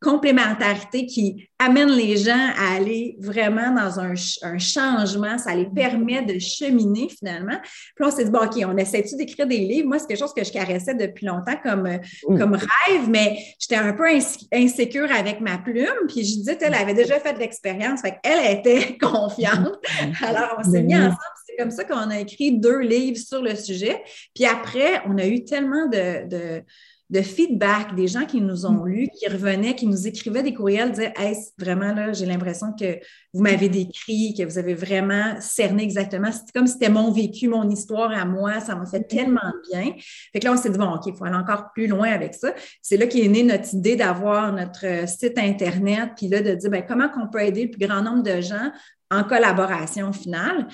[0.00, 4.14] complémentarité qui amène les gens à aller vraiment dans un,
[4.58, 5.38] changement.
[5.38, 7.58] Ça les permet de cheminer finalement.
[7.94, 9.88] Puis on s'est dit, bon, OK, on essaie-tu d'écrire des livres?
[9.88, 11.88] Moi, c'est quelque chose que je caressais depuis longtemps comme,
[12.26, 14.04] comme rêve, mais j'étais un peu
[14.52, 16.06] insécure avec ma plume.
[16.08, 19.76] Puis je disais, elle avait déjà fait de l'expérience, fait qu'elle était confiante.
[20.22, 21.16] Alors, on s'est mis ensemble
[21.56, 24.02] c'est comme ça qu'on a écrit deux livres sur le sujet.
[24.34, 26.62] Puis après, on a eu tellement de,
[27.08, 30.90] de, feedback des gens qui nous ont lus, qui revenaient, qui nous écrivaient des courriels,
[30.90, 32.98] disaient Hey, vraiment, là, j'ai l'impression que
[33.32, 36.30] vous m'avez décrit, que vous avez vraiment cerné exactement.
[36.32, 38.60] C'est comme si c'était mon vécu, mon histoire à moi.
[38.60, 39.92] Ça m'a fait tellement bien.
[40.32, 42.34] Fait que là, on s'est dit Bon, OK, il faut aller encore plus loin avec
[42.34, 42.52] ça.
[42.82, 46.84] C'est là qu'est née notre idée d'avoir notre site Internet, puis là, de dire ben,
[46.86, 48.72] comment on peut aider le plus grand nombre de gens
[49.10, 50.66] en collaboration finale.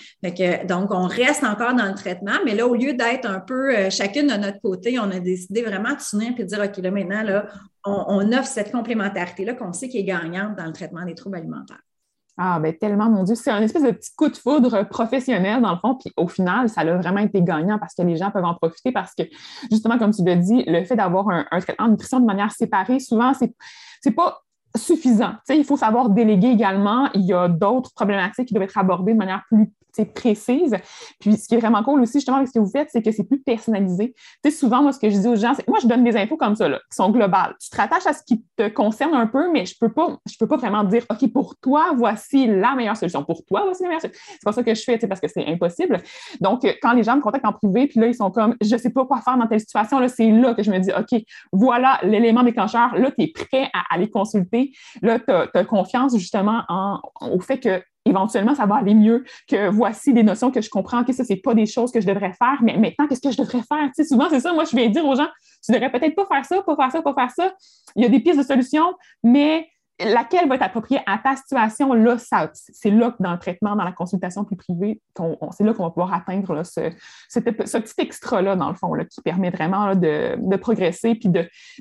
[0.66, 3.90] donc, on reste encore dans le traitement, mais là, au lieu d'être un peu euh,
[3.90, 6.90] chacune de notre côté, on a décidé vraiment de s'unir et de dire, OK, là,
[6.90, 7.47] maintenant, là,
[7.85, 11.81] on, offre cette complémentarité-là qu'on sait qui est gagnante dans le traitement des troubles alimentaires.
[12.38, 15.73] Ah, ben tellement, mon Dieu, c'est un espèce de petit coup de foudre professionnel dans
[15.73, 18.45] le fond, puis au final, ça a vraiment été gagnant parce que les gens peuvent
[18.45, 19.25] en profiter parce que,
[19.71, 23.01] justement, comme tu l'as dit, le fait d'avoir un, traitement de nutrition de manière séparée,
[23.01, 24.42] souvent, c'est pas
[24.77, 25.33] suffisant.
[25.49, 27.11] il faut savoir déléguer également.
[27.15, 29.71] Il y a d'autres problématiques qui doivent être abordées de manière plus
[30.15, 30.75] précise.
[31.21, 33.13] Puis ce qui est vraiment cool aussi, justement, avec ce que vous faites, c'est que
[33.13, 34.15] c'est plus personnalisé.
[34.51, 36.57] Souvent, moi, ce que je dis aux gens, c'est moi, je donne des infos comme
[36.57, 37.55] ça, là, qui sont globales.
[37.61, 40.37] Tu te rattaches à ce qui te concerne un peu, mais je peux pas, je
[40.39, 43.25] peux pas vraiment dire, OK, pour toi, voici la meilleure solution.
[43.25, 44.23] Pour toi, voici la meilleure solution.
[44.31, 46.01] C'est pas ça que je fais, parce que c'est impossible.
[46.41, 48.91] Donc, quand les gens me contactent en privé, puis là, ils sont comme, je sais
[48.91, 51.21] pas quoi faire dans telle situation, là, c'est là que je me dis, OK,
[51.53, 52.97] voilà l'élément déclencheur.
[52.97, 54.62] Là, tu es prêt à aller consulter.
[55.03, 59.68] Là, tu as, confiance, justement, en, au fait que éventuellement, ça va aller mieux, que
[59.68, 62.33] voici des notions que je comprends, que ça, c'est pas des choses que je devrais
[62.33, 63.87] faire, mais maintenant, qu'est-ce que je devrais faire?
[63.94, 65.29] Tu sais, souvent, c'est ça, moi, je vais dire aux gens,
[65.64, 67.55] tu devrais peut-être pas faire ça, pas faire ça, pas faire ça.
[67.94, 69.68] Il y a des pistes de solutions, mais
[70.00, 72.16] laquelle va être appropriée à ta situation, là,
[72.55, 75.00] c'est là dans le traitement, dans la consultation plus privée,
[75.50, 76.90] c'est là qu'on va pouvoir atteindre ce,
[77.38, 81.31] petit extra-là, dans le fond, là, qui permet vraiment de, progresser, puis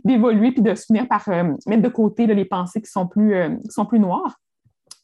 [0.04, 3.36] d'évoluer, puis de se finir par euh, mettre de côté les pensées qui sont plus,
[3.36, 4.36] euh, qui sont plus noires.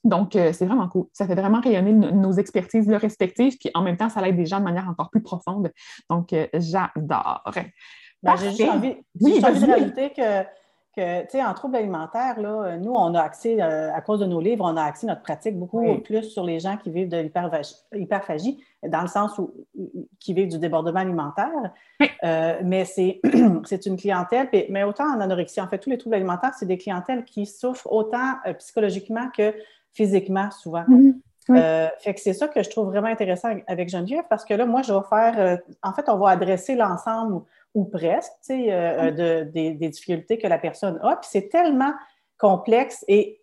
[0.03, 1.05] Donc, euh, c'est vraiment cool.
[1.11, 4.59] Ça fait vraiment rayonner nos expertises respectives, puis en même temps, ça aide des gens
[4.59, 5.71] de manière encore plus profonde.
[6.09, 7.51] Donc, j'adore.
[8.23, 10.43] Ben, j'ai juste envie, oui, envie de rajouter que,
[10.97, 14.25] que tu sais, en troubles alimentaires, là, nous, on a accès, euh, à cause de
[14.25, 17.29] nos livres, on a accès notre pratique beaucoup plus sur les gens qui vivent de
[17.93, 18.57] l'hyperphagie,
[18.87, 19.53] dans le sens où
[20.19, 21.71] qui vivent du débordement alimentaire.
[22.63, 26.65] mais c'est une clientèle, mais autant en anorexie, en fait, tous les troubles alimentaires, c'est
[26.65, 29.53] des clientèles qui souffrent autant psychologiquement que
[29.93, 30.85] physiquement souvent.
[30.87, 31.21] Mhm.
[31.49, 34.65] Euh, fait que c'est ça que je trouve vraiment intéressant avec Geneviève parce que là,
[34.65, 37.43] moi, je vais faire, euh, en fait, on va adresser l'ensemble
[37.77, 39.15] ou, presque euh, mhm.
[39.15, 41.15] de, des, difficultés que la personne a.
[41.17, 41.93] Puis c'est tellement
[42.37, 43.41] complexe et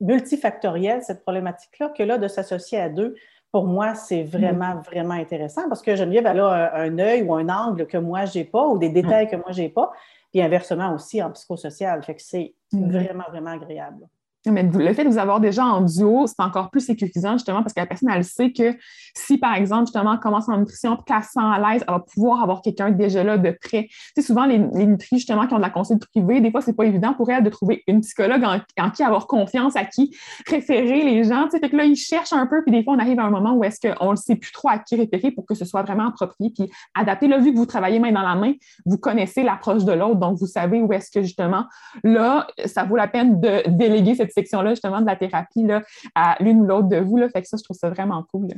[0.00, 3.14] multifactoriel, cette problématique-là, que là, de s'associer à deux,
[3.52, 4.30] pour moi, c'est mhm.
[4.30, 8.24] vraiment, vraiment intéressant parce que Geneviève, elle a un, œil ou un angle que moi,
[8.24, 9.92] je n'ai pas ou des détails que moi, je n'ai pas.
[10.32, 12.02] Puis inversement aussi en psychosocial.
[12.02, 14.08] Fait que c'est vraiment, vraiment agréable.
[14.46, 17.72] Mais le fait de vous avoir déjà en duo, c'est encore plus sécurisant justement parce
[17.72, 18.76] que la personne, elle sait que
[19.14, 22.42] si, par exemple, justement, commence en nutrition, qu'elle se sent à l'aise, elle va pouvoir
[22.42, 23.88] avoir quelqu'un déjà là de près.
[23.88, 26.74] Tu sais, souvent, les, les justement, qui ont de la consulte privée, des fois, c'est
[26.76, 30.16] pas évident pour elle de trouver une psychologue en, qui avoir confiance, à qui
[30.48, 31.44] référer les gens.
[31.44, 33.24] Tu sais, fait que là, ils cherchent un peu, puis des fois, on arrive à
[33.24, 35.64] un moment où est-ce qu'on ne sait plus trop à qui référer pour que ce
[35.64, 37.26] soit vraiment approprié, puis adapté.
[37.26, 38.52] Là, vu que vous travaillez main dans la main,
[38.84, 41.64] vous connaissez l'approche de l'autre, donc vous savez où est-ce que, justement,
[42.04, 45.82] là, ça vaut la peine de déléguer cette section-là, justement, de la thérapie là,
[46.14, 47.16] à l'une ou l'autre de vous.
[47.16, 47.28] Là.
[47.28, 48.48] Fait que ça, je trouve ça vraiment cool.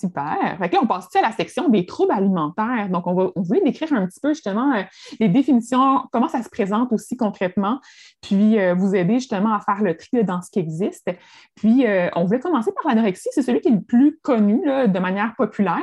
[0.00, 0.56] Super.
[0.58, 2.88] Fait là, on passe à la section des troubles alimentaires?
[2.88, 4.82] Donc, on, va, voulait décrire un petit peu justement euh,
[5.18, 7.80] les définitions, comment ça se présente aussi concrètement,
[8.22, 11.10] puis euh, vous aider justement à faire le tri dans ce qui existe.
[11.54, 13.28] Puis, euh, on voulait commencer par l'anorexie.
[13.32, 15.76] C'est celui qui est le plus connu de manière populaire.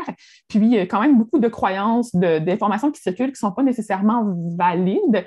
[0.48, 4.26] Puis, quand même beaucoup de croyances, d'informations qui circulent qui ne sont pas nécessairement
[4.58, 5.26] valides.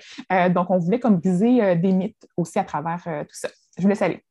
[0.53, 3.48] donc, on voulait comme viser des mythes aussi à travers tout ça.
[3.76, 4.24] Je vous laisse aller.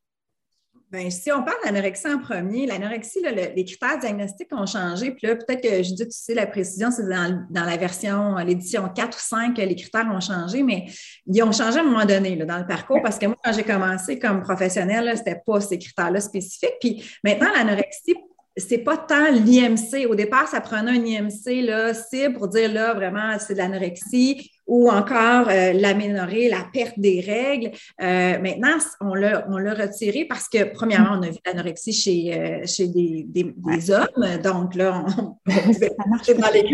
[0.92, 5.12] Bien, si on parle d'anorexie en premier, l'anorexie, les critères diagnostiques ont changé.
[5.12, 8.90] Puis là, peut-être que je dis, tu sais, la précision, c'est dans, la version, l'édition
[8.90, 10.88] 4 ou 5, les critères ont changé, mais
[11.28, 13.64] ils ont changé à un moment donné dans le parcours parce que moi, quand j'ai
[13.64, 16.78] commencé comme professionnel, ce n'était pas ces critères-là spécifiques.
[16.80, 18.16] Puis maintenant, l'anorexie,
[18.58, 20.08] c'est pas tant l'IMC.
[20.10, 24.52] Au départ, ça prenait un IMC là, cible pour dire là, vraiment, c'est de l'anorexie
[24.70, 27.72] ou encore euh, l'aménorer, la perte des règles.
[28.02, 32.34] Euh, maintenant, on l'a, on l'a retiré parce que, premièrement, on a vu l'anorexie chez,
[32.34, 34.38] euh, chez des, des, hommes.
[34.44, 36.64] Donc là, on, pouvait marcher dans les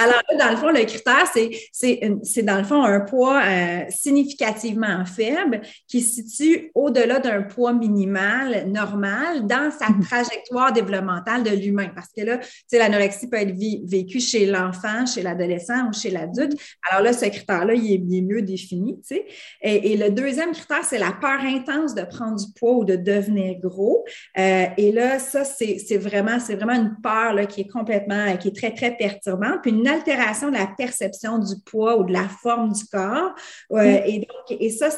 [0.00, 3.42] Alors là, dans le fond, le critère, c'est, c'est, c'est dans le fond un poids
[3.88, 10.06] significativement faible qui se situe au-delà d'un poids minimal normal dans sa mm-hmm.
[10.06, 11.88] trajectoire développementale de l'humain.
[11.94, 12.40] Parce que là,
[12.72, 13.56] l'anorexie peut être
[13.88, 16.60] vécue chez l'enfant, chez l'adolescent ou chez l'adulte.
[16.90, 19.00] Alors là, ce critère-là, il, est mieux défini.
[19.00, 19.26] Tu sais.
[19.62, 23.58] et, le deuxième critère, c'est la peur intense de prendre du poids ou de devenir
[23.60, 24.04] gros.
[24.38, 28.56] Euh, et là, ça, c'est vraiment, vraiment une peur là, qui est complètement, qui est
[28.56, 29.62] très, très perturbante.
[29.62, 33.34] Puis une altération de la perception du poids ou de la forme du corps.
[33.72, 34.88] Euh, et, donc, et ça,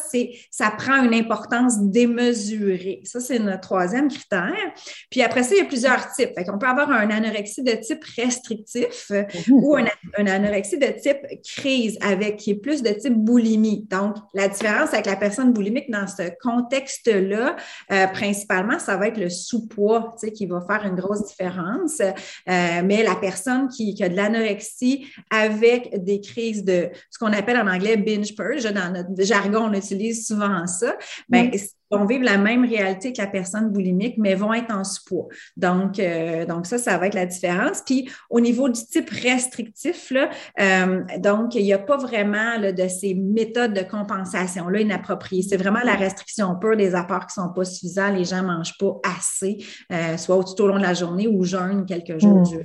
[0.51, 3.01] ça prend une importance démesurée.
[3.05, 4.55] Ça, c'est notre troisième critère.
[5.11, 6.31] Puis après ça, il y a plusieurs types.
[6.35, 9.53] Fait On peut avoir un anorexie de type restrictif mmh.
[9.53, 9.85] ou un,
[10.18, 13.86] un anorexie de type créé avec qui est plus de type boulimie.
[13.90, 17.56] Donc, la différence avec la personne boulimique dans ce contexte-là,
[17.92, 22.00] euh, principalement, ça va être le sous-poids qui va faire une grosse différence.
[22.00, 22.12] Euh,
[22.84, 27.66] mais la personne qui, a de l'anorexie avec des crises de ce qu'on appelle en
[27.66, 30.96] anglais binge purge, dans notre jargon, on utilise souvent ça,
[31.28, 31.50] bien,
[31.90, 35.27] vont vivre la même réalité que la personne boulimique, mais vont être en sous-poids.
[35.57, 37.83] Donc, euh, donc ça, ça va être la différence.
[37.85, 42.88] Puis au niveau du type restrictif, là, euh, donc il n'y a pas vraiment de
[42.88, 45.42] ces méthodes de compensation-là inappropriées.
[45.42, 48.12] C'est vraiment la restriction pure des apports qui ne sont pas suffisants.
[48.12, 49.59] Les gens ne mangent pas assez,
[49.92, 52.42] euh, soit tout au long de la journée ou jeûnent quelques jours.
[52.42, 52.64] Mmh.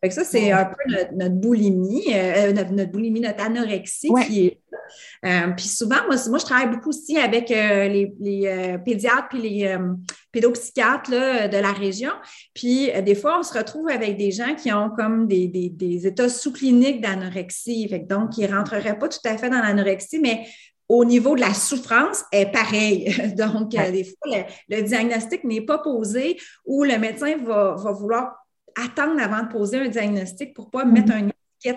[0.00, 2.06] Fait que ça, c'est un peu notre, boulimie,
[2.54, 4.60] notre, boulimie, notre anorexie qui est
[5.24, 9.40] euh, puis souvent, moi, moi, je travaille beaucoup aussi avec euh, les, euh, pédiatres puis
[9.40, 9.76] les
[10.32, 12.12] pédopsychiatres de la région.
[12.54, 17.00] Puis des fois, on se retrouve avec des gens qui ont comme des, états sous-cliniques
[17.00, 17.88] d'anorexie.
[18.08, 20.46] Donc, ils ne rentreraient pas tout à fait dans l'anorexie, mais
[20.88, 23.12] au niveau de la souffrance est pareil.
[23.36, 28.45] Donc, des fois, le, diagnostic n'est pas posé ou le médecin va, vouloir
[28.76, 30.92] attendre avant de poser un diagnostic pour ne pas mm-hmm.
[30.92, 31.28] mettre un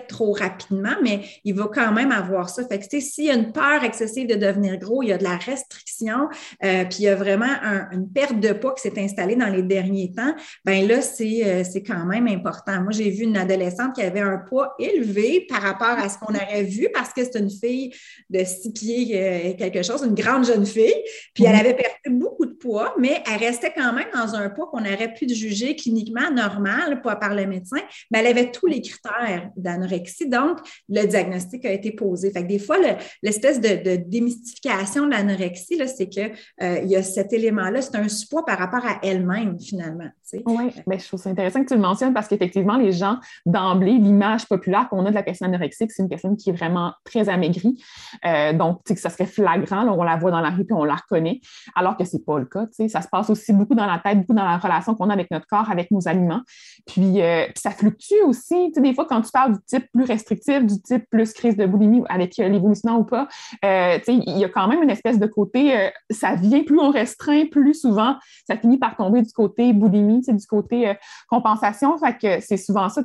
[0.06, 2.66] trop rapidement, mais il va quand même avoir ça.
[2.66, 5.24] Fait que, s'il y a une peur excessive de devenir gros, il y a de
[5.24, 6.28] la restriction,
[6.64, 7.46] euh, puis il y a vraiment
[7.92, 11.82] une perte de poids qui s'est installée dans les derniers temps, ben là, euh, c'est
[11.82, 12.80] quand même important.
[12.82, 16.34] Moi, j'ai vu une adolescente qui avait un poids élevé par rapport à ce qu'on
[16.34, 17.92] aurait vu parce que c'est une fille
[18.28, 21.02] de six pieds euh, quelque chose, une grande jeune fille,
[21.34, 21.60] puis elle mhm.
[21.60, 25.12] avait perdu beaucoup de poids, mais elle restait quand même dans un poids qu'on aurait
[25.12, 30.28] pu juger cliniquement normal par le médecin, mais elle avait tous les critères d'anorexie.
[30.28, 32.30] Donc, le diagnostic a été posé.
[32.30, 32.76] Fait que des fois,
[33.22, 38.44] l'espèce de, démystification de l'anorexie, c'est qu'il euh, y a cet élément-là, c'est un support
[38.44, 40.10] par rapport à elle-même, finalement.
[40.46, 43.92] Oui, mais je trouve ça intéressant que tu le mentionnes parce qu'effectivement, les gens, d'emblée,
[43.92, 47.28] l'image populaire qu'on a de la personne anorexique, c'est une personne qui est vraiment très
[47.28, 47.82] amaigrie.
[48.24, 50.74] Euh, donc, tu sais, que ça serait flagrant, on la voit dans la rue puis
[50.74, 51.40] on la reconnaît,
[51.74, 52.66] alors que ce n'est pas le cas.
[52.88, 55.30] Ça se passe aussi beaucoup dans la tête, beaucoup dans la relation qu'on a avec
[55.30, 56.42] notre corps, avec nos aliments.
[56.86, 58.70] Puis, euh, puis ça fluctue aussi.
[58.72, 62.02] Des fois, quand tu parles du type plus restrictif, du type plus crise de boulimie
[62.08, 63.28] avec euh, l'évolution ou pas,
[63.64, 66.90] euh, il y a quand même une espèce de côté, euh, ça vient plus on
[66.90, 70.94] restreint, plus souvent, ça finit par tomber du côté boulimie, du côté
[71.28, 71.96] compensation.
[72.20, 73.02] C'est souvent ça,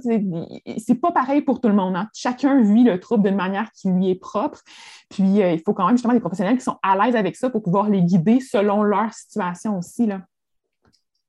[0.78, 1.96] c'est pas pareil pour tout le monde.
[1.96, 2.08] Hein.
[2.14, 4.62] Chacun vit le trouble d'une manière qui lui est propre.
[5.10, 7.64] Puis il faut quand même justement des professionnels qui sont à l'aise avec ça pour
[7.64, 10.06] pouvoir les guider selon leur situation aussi.
[10.06, 10.22] Là.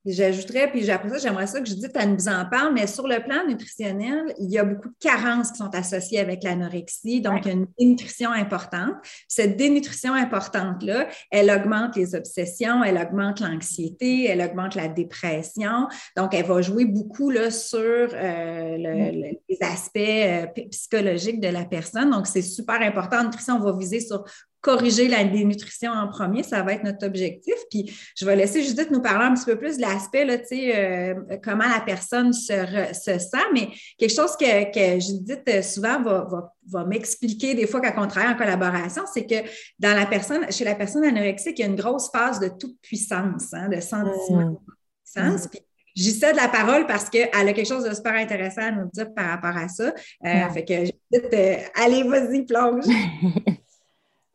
[0.06, 3.08] J'ajouterais, puis après ça, j'aimerais ça que je dise, tu nous en parles, mais sur
[3.08, 7.44] le plan nutritionnel, il y a beaucoup de carences qui sont associées avec l'anorexie, donc
[7.44, 8.94] il y a une dénutrition importante.
[9.26, 15.88] Cette dénutrition importante-là, elle augmente les obsessions, elle augmente l'anxiété, elle augmente la dépression.
[16.16, 22.10] Donc, elle va jouer beaucoup là, sur euh, les aspects euh, psychologiques de la personne.
[22.10, 23.24] Donc, c'est super important.
[23.24, 24.24] Nutrition, on va viser sur
[24.66, 27.54] corriger la dénutrition en premier, ça va être notre objectif.
[27.70, 30.46] Puis je vais laisser Judith nous parler un petit peu plus de l'aspect, là, tu
[30.48, 32.52] sais, euh, comment la personne se,
[32.92, 37.80] se, sent, mais quelque chose que, que Judith euh, souvent va, va, m'expliquer des fois
[37.80, 39.48] quand on travaille en collaboration, c'est que
[39.78, 42.76] dans la personne, chez la personne anorexique, il y a une grosse phase de toute
[42.82, 44.56] puissance, hein, de sentiment de
[45.04, 45.46] puissance.
[45.46, 45.60] Puis
[45.96, 49.14] J'y cède la parole parce qu'elle a quelque chose de super intéressant à nous dire
[49.14, 49.94] par rapport à ça.
[50.26, 52.84] Euh, fait que, euh, allez, vas-y, plonge.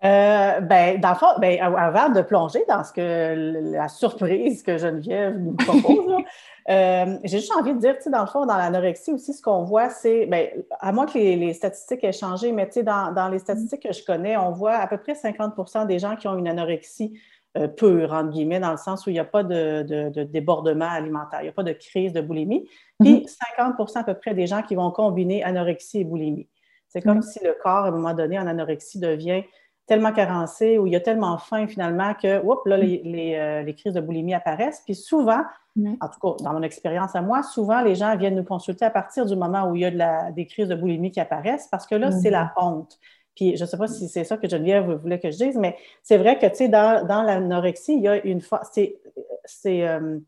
[0.04, 4.78] Euh, ben, dans le fond, ben, avant de plonger dans ce que la surprise que
[4.78, 6.24] Geneviève nous propose,
[6.68, 9.64] j'ai juste envie de dire, tu sais, dans le fond, dans l'anorexie aussi, ce qu'on
[9.64, 10.48] voit, c'est, ben,
[10.80, 13.94] à moins que les, statistiques aient changé, mais tu sais, dans, dans, les statistiques que
[13.94, 17.14] je connais, on voit à peu près 50% des gens qui ont une anorexie
[17.58, 21.42] euh, pur, entre guillemets, dans le sens où il n'y a pas de, débordement alimentaire,
[21.42, 22.66] il n'y a pas de crise de boulimie.
[22.98, 23.28] Puis
[23.58, 23.86] 50 mhm.
[23.96, 26.48] à peu près des gens qui vont combiner anorexie et boulimie.
[26.88, 29.44] C'est comme si le corps, à un moment donné, en anorexie, devient
[29.92, 33.76] tellement carencé ou il y a tellement faim finalement que, oups, là, les, euh, les,
[33.76, 34.82] crises de boulimie apparaissent.
[34.86, 35.42] Puis souvent,
[35.78, 38.90] en tout cas, dans mon expérience à moi, souvent, les gens viennent nous consulter à
[38.90, 41.68] partir du moment où il y a de la, des crises de boulimie qui apparaissent
[41.70, 42.98] parce que là, c'est la honte.
[43.36, 45.76] Puis je ne sais pas si c'est ça que Geneviève voulait que je dise, mais
[46.04, 50.20] c'est vrai que, tu sais, dans, dans l'anorexie, il y a une force, c'est euh,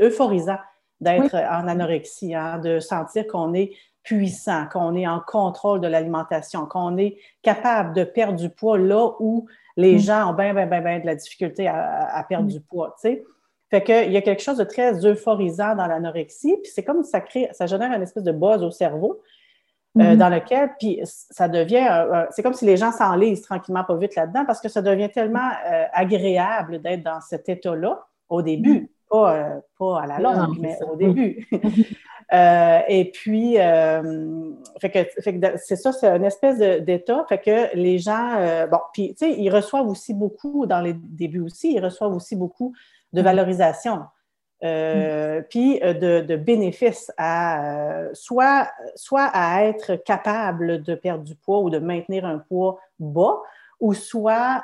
[0.00, 0.58] euphorisant
[1.00, 3.70] d'être en anorexie, hein, de sentir qu'on est
[4.02, 9.12] puissant, qu'on est en contrôle de l'alimentation, qu'on est capable de perdre du poids là
[9.20, 9.46] où
[9.76, 9.98] les mm.
[9.98, 12.52] gens ont bien, bien, bien, bien de la difficulté à, perdre mm.
[12.52, 13.24] du poids, tu sais.
[13.70, 17.22] Fait qu'il y a quelque chose de très euphorisant dans l'anorexie, puis c'est comme ça
[17.22, 19.22] crée, ça génère une espèce de buzz au cerveau.
[19.98, 20.16] Euh, mhm.
[20.16, 21.86] dans lequel, puis ça devient,
[22.30, 25.50] c'est comme si les gens s'enlisent tranquillement, pas vite là-dedans, parce que ça devient tellement
[25.70, 28.88] euh, agréable d'être dans cet état-là au début, mhm.
[29.10, 31.46] pas, euh, pas, à la longue, mais au début.
[32.32, 33.56] et puis,
[34.82, 39.50] c'est ça, c'est une espèce d'état, fait que les gens, bon, puis tu sais, ils
[39.50, 42.72] reçoivent aussi beaucoup, dans les débuts aussi, ils reçoivent aussi beaucoup
[43.12, 43.24] de mhm.
[43.24, 44.00] valorisation.
[44.64, 51.34] Euh, puis euh, de, bénéfices à euh, soit, soit à être capable de perdre du
[51.34, 53.40] poids ou de maintenir un poids bas,
[53.80, 54.62] ou soit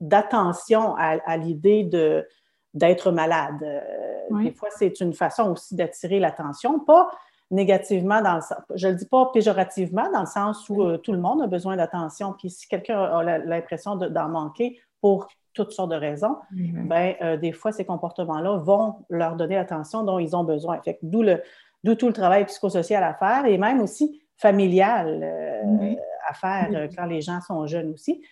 [0.00, 2.26] d'attention à, l'idée de,
[2.74, 3.82] d'être malade.
[4.30, 7.10] Des fois, c'est une façon aussi d'attirer l'attention, pas
[7.50, 8.40] négativement, dans le,
[8.74, 11.76] je ne le dis pas péjorativement, dans le sens où tout le monde a besoin
[11.76, 12.34] d'attention.
[12.38, 17.52] Puis si quelqu'un a l'impression d'en manquer pour toutes sortes de raisons, ben, euh, des
[17.52, 20.80] fois, ces comportements-là vont leur donner l'attention dont ils ont besoin.
[21.02, 25.94] D'où, tout le travail psychosocial à faire et même aussi familial euh,
[26.28, 28.22] à faire euh, quand les gens sont jeunes aussi.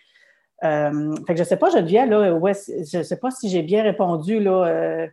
[0.63, 3.83] Fait que je ne sais pas, Geneviève, là, je ne sais pas si j'ai bien
[3.83, 4.41] répondu.
[4.41, 5.07] Là,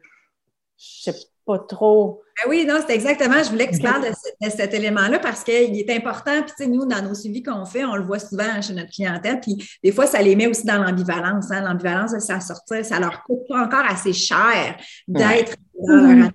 [0.77, 2.21] je ne sais pas trop.
[2.35, 3.41] Ben oui, non, c'est exactement.
[3.41, 6.43] Je voulais que tu parles de, cet élément-là parce qu'il est important.
[6.43, 8.91] Puis, tu sais, nous, dans nos suivis qu'on fait, on le voit souvent chez notre
[8.91, 9.39] clientèle.
[9.39, 11.49] Puis, des fois, ça les met aussi dans l'ambivalence.
[11.49, 11.61] Hein.
[11.61, 14.77] L'ambivalence, ça sortir, ça leur coûte pas encore assez cher
[15.07, 16.31] d'être dans leur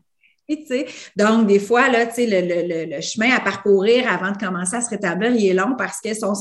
[1.16, 5.32] Donc, des fois, là, le, le, chemin à parcourir avant de commencer à se rétablir,
[5.32, 6.32] il est long parce qu'ils sont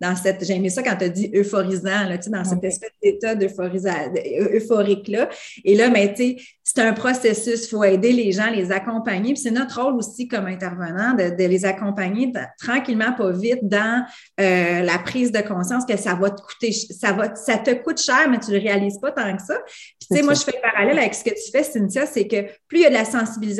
[0.00, 3.34] dans cette, j'ai aimé ça quand tu as dit euphorisant, là, dans cette espèce d'état
[3.34, 5.28] euphorique-là.
[5.64, 6.36] Et là, mais ben,
[6.68, 9.34] c'est un processus, il faut aider les gens, les accompagner.
[9.34, 14.04] Puis c'est notre rôle aussi comme intervenant de, les accompagner tranquillement, pas vite, dans
[14.40, 18.00] euh, la prise de conscience que ça va te coûter, ça, va, ça te coûte
[18.00, 19.58] cher, mais tu ne le réalises pas tant que ça.
[19.64, 22.26] Puis, tu sais, moi, je fais le parallèle avec ce que tu fais, Cynthia, c'est
[22.26, 23.55] que plus il y a de la sensibilisation,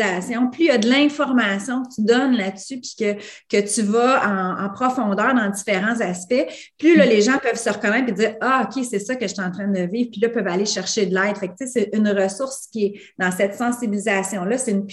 [0.51, 3.14] plus il y a de l'information que tu donnes là-dessus, puis que,
[3.49, 6.47] que tu vas en, profondeur dans différents aspects,
[6.78, 9.32] plus là, les gens peuvent se reconnaître et dire Ah, OK, c'est ça que je
[9.32, 11.36] suis en train de vivre, puis là, peuvent aller chercher de l'aide.
[11.66, 14.86] C'est une ressource qui est dans cette sensibilisation-là, c'est une,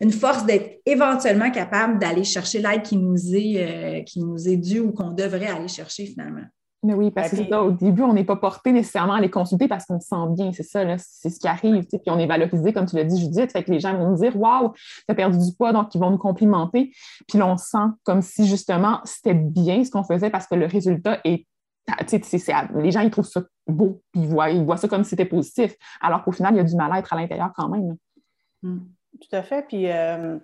[0.00, 4.92] une, force d'être éventuellement capable d'aller chercher l'aide qui euh, qui nous est due ou
[4.92, 6.44] qu'on devrait aller chercher finalement.
[6.84, 9.84] Mais oui, parce que au début, on n'est pas porté nécessairement à les consulter parce
[9.84, 12.86] qu'on se sent bien, c'est ça, c'est ce qui arrive, puis on est valorisé, comme
[12.86, 15.38] tu l'as dit, Judith, fait que les gens vont nous dire Waouh, tu as perdu
[15.38, 16.92] du poids, donc ils vont nous complimenter.
[17.28, 20.66] Puis là, on sent comme si justement c'était bien ce qu'on faisait parce que le
[20.66, 21.46] résultat est.
[22.00, 25.24] les gens, ils trouvent ça beau, puis ils voient, ils voient ça comme si c'était
[25.24, 27.96] positif, alors qu'au final, il y a du mal-être à l'intérieur quand même.
[28.62, 28.80] Hmm.
[29.20, 29.64] Tout à fait.
[29.68, 29.88] Puis.
[29.88, 30.36] Euh,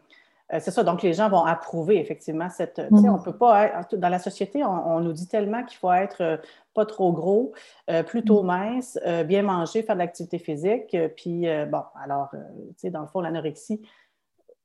[0.53, 2.81] euh, c'est ça, donc les gens vont approuver effectivement cette.
[2.91, 3.23] On mhm.
[3.23, 6.37] peut pas être, dans la société, on, nous dit tellement qu'il faut être euh,
[6.75, 7.53] pas trop gros,
[7.91, 8.47] euh, plutôt mhm.
[8.47, 10.97] mince, bien manger, faire de l'activité physique.
[11.17, 13.83] puis bon, alors, tu sais, dans le fond, l'anorexie,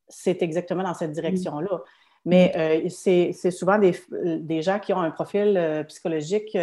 [0.08, 1.82] c'est exactement dans cette direction-là.
[2.26, 3.94] Mais c'est souvent des,
[4.40, 6.56] des, gens qui ont un profil psychologique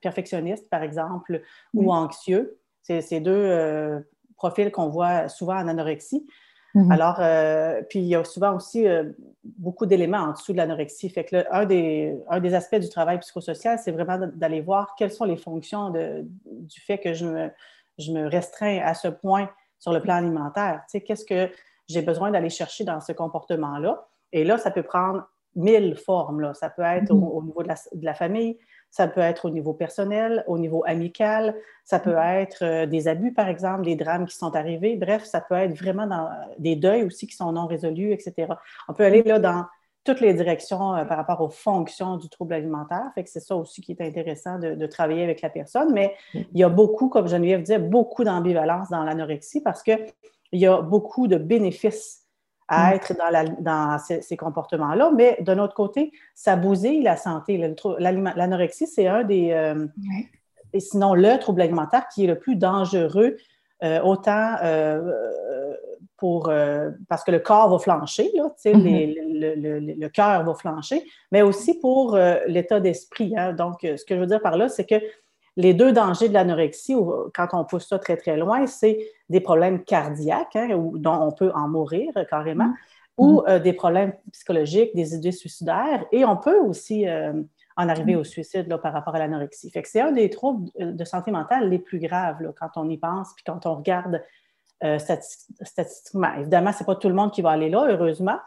[0.00, 1.42] perfectionniste, par exemple,
[1.74, 2.58] ou anxieux.
[2.82, 4.02] C'est ces deux
[4.36, 6.26] profils qu'on voit souvent en anorexie.
[6.74, 6.90] Mhm.
[6.90, 9.04] Alors, euh, puis il y a souvent aussi euh,
[9.44, 11.10] beaucoup d'éléments en dessous de l'anorexie.
[11.10, 15.12] Fait que un, des, un des aspects du travail psychosocial, c'est vraiment d'aller voir quelles
[15.12, 17.50] sont les fonctions de, du fait que je me,
[17.98, 20.82] je me restreins à ce point sur le plan alimentaire.
[20.86, 21.50] Tu sais, qu'est-ce que
[21.88, 24.06] j'ai besoin d'aller chercher dans ce comportement-là?
[24.32, 26.40] Et là, ça peut prendre mille formes.
[26.40, 26.54] Là.
[26.54, 28.58] Ça peut être au, niveau de la, de la, famille,
[28.92, 32.18] ça peut être au niveau personnel, au niveau amical, ça peut mhm.
[32.18, 34.96] être euh, des abus, par exemple, des drames qui sont arrivés.
[34.96, 36.28] Bref, ça peut être vraiment dans
[36.58, 38.52] des deuils aussi qui sont non résolus, etc.
[38.88, 39.64] On peut aller là dans
[40.04, 43.10] toutes les directions euh, par rapport aux fonctions du trouble alimentaire.
[43.14, 45.90] Fait que c'est ça aussi qui est intéressant de, de, travailler avec la personne.
[45.94, 50.04] Mais il y a beaucoup, comme Geneviève disait, beaucoup d'ambivalence dans l'anorexie parce qu'il
[50.52, 52.21] y a beaucoup de bénéfices
[52.68, 52.94] à mm.
[52.94, 53.12] être
[53.60, 55.10] dans, ces, comportements-là.
[55.14, 57.74] Mais d'un autre côté, ça bousille la santé.
[57.98, 59.86] L'anorexie, c'est un des, euh,
[60.72, 63.36] et sinon le trouble alimentaire qui est le plus dangereux,
[63.82, 65.74] euh, autant euh,
[66.16, 66.52] pour,
[67.08, 69.14] parce que le corps va flancher, mm-hmm.
[69.58, 73.34] le, le, cœur va flancher, mais aussi pour l'état d'esprit.
[73.36, 73.52] Hein.
[73.52, 75.00] Donc, ce que je veux dire par là, c'est que
[75.56, 76.94] les deux dangers de l'anorexie,
[77.34, 78.98] quand on pousse ça très, très loin, c'est
[79.28, 82.74] des problèmes cardiaques, hein, dont on peut en mourir euh, carrément, mm.
[83.18, 83.44] ou mm.
[83.48, 87.32] Euh, des problèmes psychologiques, des idées suicidaires, et on peut aussi euh,
[87.76, 88.18] en arriver mm.
[88.18, 89.70] au suicide là, par rapport à l'anorexie.
[89.70, 92.96] Fait que c'est un des troubles de santé mentale les plus graves quand on y
[92.96, 94.22] pense, puis quand on regarde
[94.98, 96.34] statistiquement.
[96.40, 98.38] Évidemment, ce n'est pas tout le monde qui va aller là, heureusement.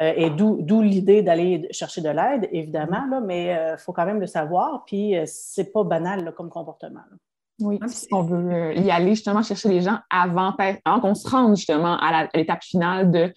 [0.00, 4.06] Euh, et d'où l'idée d'aller chercher de l'aide, évidemment, là, mais il euh, faut quand
[4.06, 4.84] même le savoir.
[4.86, 7.02] Puis, euh, c'est pas banal comme comportement.
[7.60, 10.56] Oui, si on veut y aller justement chercher les gens avant,
[11.00, 13.32] qu'on se rende justement à l'étape finale de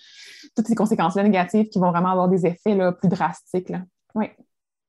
[0.55, 3.73] toutes ces conséquences-là négatives qui vont vraiment avoir des effets là, plus drastiques.
[4.15, 4.27] Oui.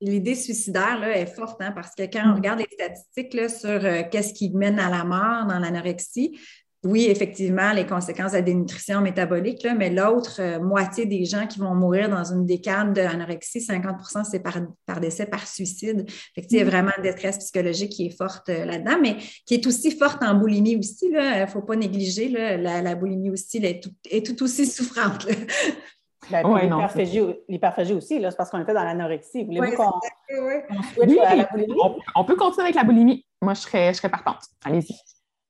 [0.00, 2.34] L'idée suicidaire là, est forte hein, parce que quand on mm.
[2.34, 6.38] regarde les statistiques là, sur qu'est-ce qui mène à la mort dans l'anorexie,
[6.86, 11.58] oui, effectivement, les conséquences de la dénutrition métabolique, mais l'autre euh, moitié des gens qui
[11.58, 16.08] vont mourir dans une décade d'anorexie, 50% c'est par, décès, par suicide.
[16.34, 16.68] Fait il y a mm.
[16.68, 20.34] vraiment une détresse psychologique qui est forte euh, là-dedans, mais qui est aussi forte en
[20.34, 21.08] boulimie aussi.
[21.10, 25.26] Il ne faut pas négliger, la, boulimie aussi est tout, est tout aussi souffrante.
[26.30, 26.42] Ben,
[27.48, 29.44] l'hyperphagie aussi, c'est parce qu'on était dans l'anorexie.
[29.44, 29.92] Voulez-vous qu'on
[30.94, 31.74] switch à la boulimie?
[32.14, 33.24] On, peut continuer avec la boulimie.
[33.42, 34.40] Moi, je serais, je serais partante.
[34.64, 34.96] Allez-y.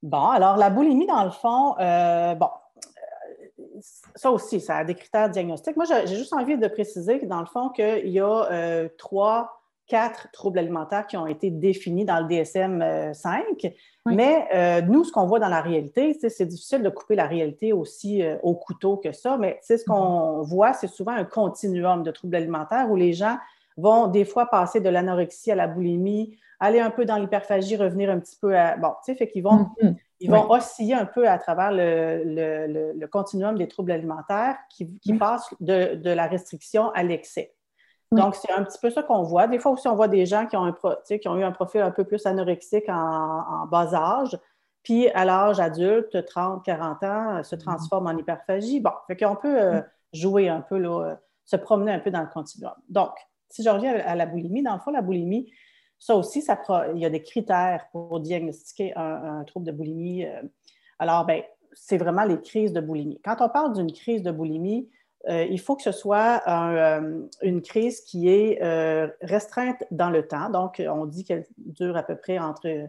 [0.02, 3.80] Bon, alors la boulimie, dans le fond, euh, bon, euh,
[4.14, 5.76] ça aussi, ça a des critères diagnostiques.
[5.76, 10.28] Moi, j'ai juste envie de préciser, dans le fond, qu'il y a euh, trois, quatre
[10.32, 13.72] troubles alimentaires qui ont été définis dans le DSM-5.
[14.06, 18.22] Mais nous, ce qu'on voit dans la réalité, c'est difficile de couper la réalité aussi
[18.42, 20.48] au couteau que ça, mais ce qu'on mm-hmm.
[20.48, 23.38] voit, c'est souvent un continuum de troubles alimentaires où les gens
[23.76, 28.10] vont des fois passer de l'anorexie à la boulimie, aller un peu dans l'hyperphagie, revenir
[28.10, 28.76] un petit peu à.
[28.76, 29.94] Bon, tu sais, fait qu'ils vont, mm-hmm.
[30.20, 35.52] ils vont osciller un peu à travers le, continuum des troubles alimentaires qui, qui passent
[35.60, 37.52] de, la restriction à l'excès.
[38.12, 39.48] Donc, c'est un petit peu ça qu'on voit.
[39.48, 40.74] Des fois aussi, on voit des gens qui ont, un
[41.18, 44.38] qui ont eu un profil un peu plus anorexique en, bas âge,
[44.82, 47.58] puis à l'âge adulte, 30, 40 ans, se mm-hmm.
[47.58, 48.80] transforment en hyperphagie.
[48.80, 49.80] Bon, fait qu'on peut euh,
[50.12, 52.74] jouer un peu, là, euh, se promener un peu dans le continuum.
[52.88, 53.12] Donc,
[53.48, 55.50] si je reviens à la boulimie, dans le fond, la boulimie,
[55.98, 56.58] ça aussi, ça,
[56.94, 60.24] il y a des critères pour diagnostiquer un, trouble de boulimie.
[60.24, 60.42] Euh.
[60.98, 61.42] Alors, ben,
[61.72, 63.20] c'est vraiment les crises de boulimie.
[63.24, 64.88] Quand on parle d'une crise de boulimie,
[65.28, 68.58] euh, il faut que ce soit euh, une crise qui est
[69.22, 70.50] restreinte dans le temps.
[70.50, 72.88] Donc, on dit qu'elle dure à peu près entre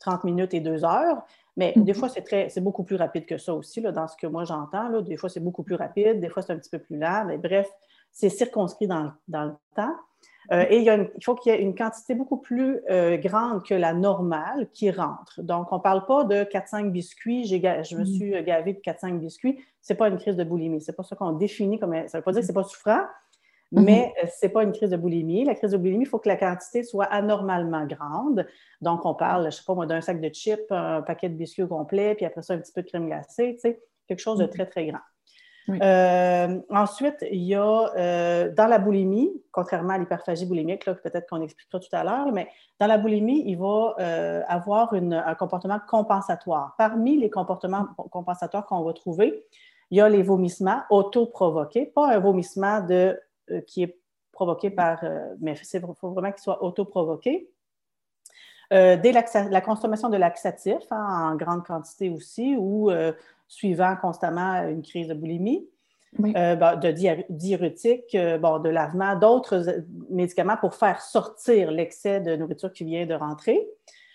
[0.00, 1.22] 30 minutes et 2 heures.
[1.56, 1.98] Mais des mhm.
[1.98, 5.00] fois, c'est beaucoup plus rapide que ça aussi, là, dans ce que moi j'entends.
[5.00, 7.24] Des fois, c'est beaucoup plus rapide, des fois, c'est un petit peu plus lent.
[7.26, 7.68] Mais bref,
[8.12, 9.94] c'est circonscrit dans, dans, le temps.
[10.52, 13.92] Euh, et il, faut qu'il y ait une quantité beaucoup plus euh, grande que la
[13.92, 15.42] normale qui rentre.
[15.42, 18.06] Donc, on ne parle pas de 4-5 biscuits, je me mm.
[18.06, 19.58] suis gavé de 4-5 biscuits.
[19.82, 20.80] Ce n'est pas une crise de boulimie.
[20.80, 21.92] Ce n'est pas ça qu'on définit comme.
[21.92, 23.02] Ça ne veut pas dire que ce n'est pas souffrant,
[23.72, 23.82] mm-hmm.
[23.84, 25.44] mais euh, ce n'est pas une crise de boulimie.
[25.44, 28.46] La crise de boulimie, il faut que la quantité soit anormalement grande.
[28.80, 31.34] Donc, on parle, je ne sais pas moi, d'un sac de chips, un paquet de
[31.34, 34.20] biscuits au complet, puis après ça, un petit peu de crème glacée, tu sais, quelque
[34.20, 34.50] chose de mm-hmm.
[34.50, 35.00] très, très grand.
[35.68, 41.42] Euh, ensuite, il y a euh, dans la boulimie, contrairement à l'hyperphagie boulimique, peut-être qu'on
[41.42, 42.48] expliquera tout à l'heure, mais
[42.78, 46.74] dans la boulimie, il va euh, avoir un comportement compensatoire.
[46.78, 49.44] Parmi les comportements compensatoires qu'on va trouver,
[49.90, 53.18] il y a les vomissements autoprovoqués, pas un vomissement de,
[53.66, 53.98] qui est
[54.32, 55.02] provoqué par,
[55.40, 57.48] mais il faut vraiment qu'il soit autoprovoqué.
[58.70, 62.90] la consommation de laxatifs hein, en grande quantité aussi, ou
[63.48, 65.66] suivant constamment une crise de boulimie,
[66.20, 72.72] euh, de diurétique, euh, bon, de lavement, d'autres médicaments pour faire sortir l'excès de nourriture
[72.72, 73.66] qui vient de rentrer.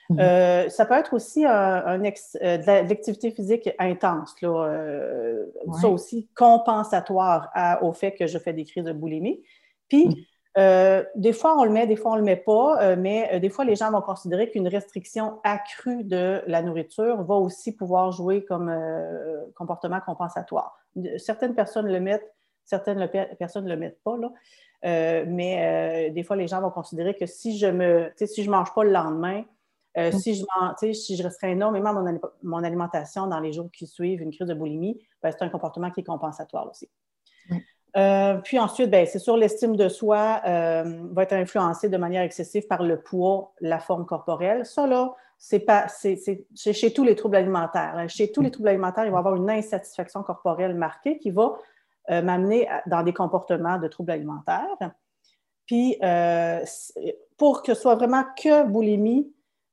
[0.10, 0.70] Mhm.
[0.70, 4.36] ça peut être aussi un, de l'activité physique intense.
[4.42, 5.48] Là,
[5.80, 7.50] Ça aussi, compensatoire
[7.82, 9.42] au fait que je fais des crises de boulimie.
[9.88, 10.16] Puis, mhm.
[10.58, 13.30] Euh, des fois, on le met, des fois, on ne le met pas, euh, mais
[13.34, 17.74] euh, des fois, les gens vont considérer qu'une restriction accrue de la nourriture va aussi
[17.76, 18.74] pouvoir jouer comme
[19.56, 20.78] comportement compensatoire.
[21.18, 22.34] Certaines personnes le mettent,
[22.66, 23.08] certaines
[23.40, 24.32] personnes ne le mettent pas, là.
[25.26, 28.84] mais des fois, les gens vont considérer que si je me, si je mange pas
[28.84, 29.46] le lendemain,
[29.96, 30.12] mm.
[30.12, 34.32] si, je si je restreins énormément mon, mon, alimentation dans les jours qui suivent une
[34.32, 36.90] crise de boulimie, ben, c'est un comportement qui est compensatoire aussi.
[37.98, 42.22] Euh, puis ensuite, ben, c'est sûr, l'estime de soi euh, va être influencée de manière
[42.22, 44.66] excessive par le poids, la forme corporelle.
[44.66, 46.18] Ça, là, c'est pas, c'est,
[46.56, 47.94] chez tous les troubles alimentaires.
[47.98, 48.08] Hein.
[48.08, 51.58] Chez tous les troubles alimentaires, il va y avoir une insatisfaction corporelle marquée qui va
[52.10, 54.78] euh, m'amener dans des comportements de troubles alimentaires.
[55.66, 55.98] Puis,
[57.38, 59.32] pour que ce soit vraiment que boulimie,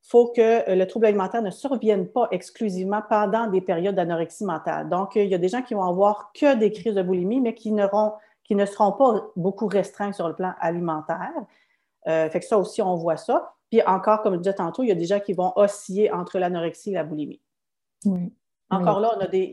[0.08, 4.88] faut que le trouble alimentaire ne survienne pas exclusivement pendant des périodes d'anorexie mentale.
[4.88, 7.54] Donc, il y a des gens qui vont avoir que des crises de boulimie, mais
[7.54, 7.74] qui,
[8.44, 11.34] qui ne seront pas beaucoup restreints sur le plan alimentaire.
[12.06, 13.54] Euh, fait que ça aussi, on voit ça.
[13.70, 16.38] Puis encore, comme je disais tantôt, il y a des gens qui vont osciller entre
[16.38, 17.42] l'anorexie et la boulimie.
[18.06, 18.32] Oui.
[18.70, 19.52] Encore là, on a des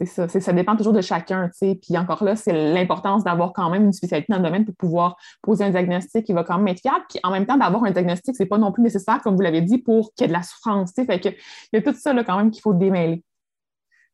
[0.00, 0.40] c'est ça.
[0.40, 1.74] Ça dépend toujours de chacun, tu sais.
[1.74, 5.16] Puis encore là, c'est l'importance d'avoir quand même une spécialité dans le domaine pour pouvoir
[5.42, 7.04] poser un diagnostic qui va quand même être fiable.
[7.08, 9.60] Puis en même temps, d'avoir un diagnostic, c'est pas non plus nécessaire, comme vous l'avez
[9.60, 11.06] dit, pour qu'il y ait de la souffrance, tu sais.
[11.06, 13.22] Fait que il y a tout ça, là, quand même, qu'il faut démêler.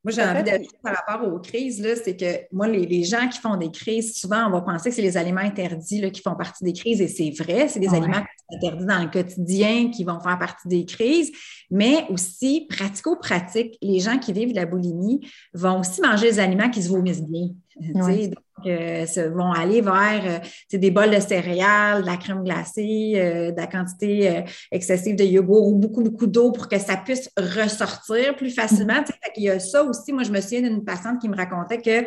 [0.04, 3.56] Moi, j'ai envie d'ajouter par rapport aux crises, c'est que moi, les, gens qui font
[3.56, 6.72] des crises, souvent, on va penser que c'est les aliments interdits qui font partie des
[6.72, 8.22] crises, et c'est vrai, c'est des aliments
[8.52, 11.32] interdits dans le quotidien qui vont faire partie des crises,
[11.70, 15.20] mais aussi, pratico-pratique, les gens qui vivent de la boulimie
[15.52, 17.48] vont aussi manger des aliments qui se vomissent bien.
[17.78, 18.32] Donc,
[18.66, 23.56] euh, vont aller vers euh, des bols de céréales, de la crème glacée, euh, de
[23.56, 28.50] la quantité excessive de yogourt ou beaucoup, beaucoup d'eau pour que ça puisse ressortir plus
[28.50, 29.04] facilement.
[29.36, 30.12] Il y a ça aussi.
[30.12, 32.06] Moi, je me souviens d'une patiente qui me racontait que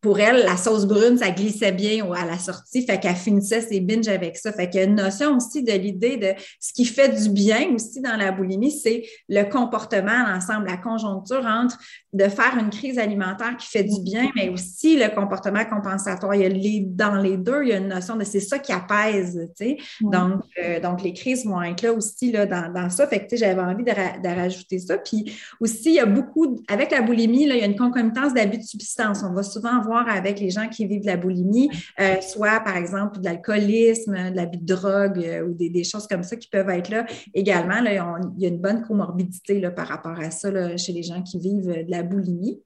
[0.00, 3.80] pour elle, la sauce brune, ça glissait bien à la sortie, fait qu'elle finissait ses
[3.80, 4.52] binges avec ça.
[4.52, 7.70] Fait qu'il y a une notion aussi de l'idée de ce qui fait du bien
[7.74, 11.78] aussi dans la boulimie, c'est le comportement, l'ensemble, la conjoncture entre
[12.12, 16.34] de faire une crise alimentaire qui fait du bien, mais aussi le comportement compensatoire.
[16.34, 18.58] Il y a les, dans les deux, il y a une notion de c'est ça
[18.58, 19.76] qui apaise, tu sais.
[20.00, 23.06] Donc, euh, donc, les crises vont être là aussi là, dans, dans ça.
[23.06, 24.98] Fait que, j'avais envie de, rajouter ça.
[24.98, 28.32] Puis aussi, il y a beaucoup, avec la boulimie, là, il y a une concomitance
[28.32, 29.22] d'abus de substance.
[29.22, 31.70] On va souvent avec les gens qui vivent de la boulimie,
[32.00, 36.36] euh, soit par exemple de l'alcoolisme, de de drogue euh, ou des, choses comme ça
[36.36, 37.78] qui peuvent être là également.
[37.78, 41.84] Il y a une bonne comorbidité par rapport à ça chez les gens qui vivent
[41.86, 42.60] de la boulimie.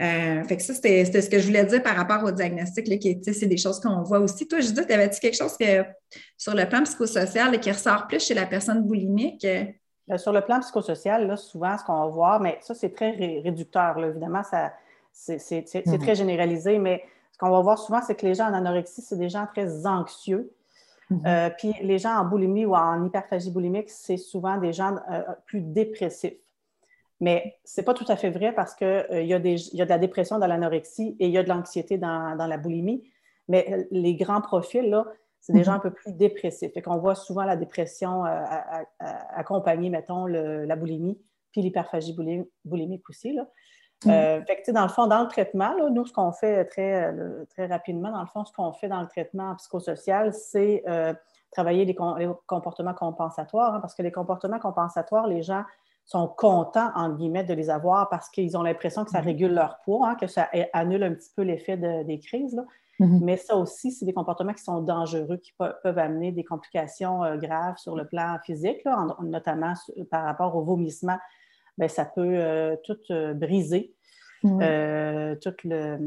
[0.00, 3.20] Euh, fait que ça, c'était ce que je voulais dire par rapport au diagnostic, qui
[3.22, 4.48] c'est des choses qu'on voit aussi.
[4.48, 5.84] Toi, Judith, avais-tu quelque chose que,
[6.36, 9.46] sur le plan psychosocial qui ressort plus chez la personne boulimique?
[10.16, 13.96] Sur le plan psychosocial, souvent, ce qu'on va voir, mais ça, c'est très réducteur.
[14.04, 14.72] Évidemment, ça,
[15.12, 15.98] c'est mhm.
[15.98, 19.18] très généralisé, mais ce qu'on va voir souvent, c'est que les gens en anorexie, c'est
[19.18, 20.52] des gens très anxieux.
[21.10, 21.22] Mhm.
[21.26, 25.22] Euh, puis les gens en boulimie ou en hyperphagie boulimique, c'est souvent des gens euh,
[25.46, 26.38] plus dépressifs.
[27.20, 29.98] Mais ce n'est pas tout à fait vrai parce qu'il euh, y, a de la
[29.98, 33.04] dépression dans l'anorexie et il y a de l'anxiété dans, la boulimie.
[33.48, 35.06] Mais les grands profils, là,
[35.40, 35.64] c'est des mhm.
[35.64, 36.76] gens un peu plus dépressifs.
[36.76, 38.24] Et qu'on voit souvent la dépression
[39.00, 41.20] accompagner, mettons, la boulimie,
[41.52, 42.16] puis l'hyperphagie
[42.64, 43.32] boulimique aussi.
[43.32, 43.46] Là.
[44.04, 44.10] Mm.
[44.10, 47.14] Euh, fait dans le fond, dans le traitement, nous, ce qu'on fait très,
[47.50, 51.12] très rapidement, dans le fond, ce qu'on fait dans le traitement psychosocial, c'est euh,
[51.50, 51.94] travailler les,
[52.46, 55.64] comportements compensatoires, hein, parce que les comportements compensatoires, les gens
[56.04, 59.24] sont contents, en guillemets, de les avoir parce qu'ils ont l'impression que ça mm-hmm.
[59.24, 62.60] régule leur poids, hein, que ça annule un petit peu l'effet des crises.
[63.00, 63.20] Mm-hmm.
[63.22, 67.36] Mais ça aussi, c'est des comportements qui sont dangereux, qui peuvent amener des complications euh,
[67.36, 68.84] graves sur le plan physique,
[69.22, 69.74] notamment
[70.10, 71.18] par rapport au vomissement
[71.78, 73.94] ben, ça peut euh, tout euh, briser.
[74.44, 75.98] Euh, tout le,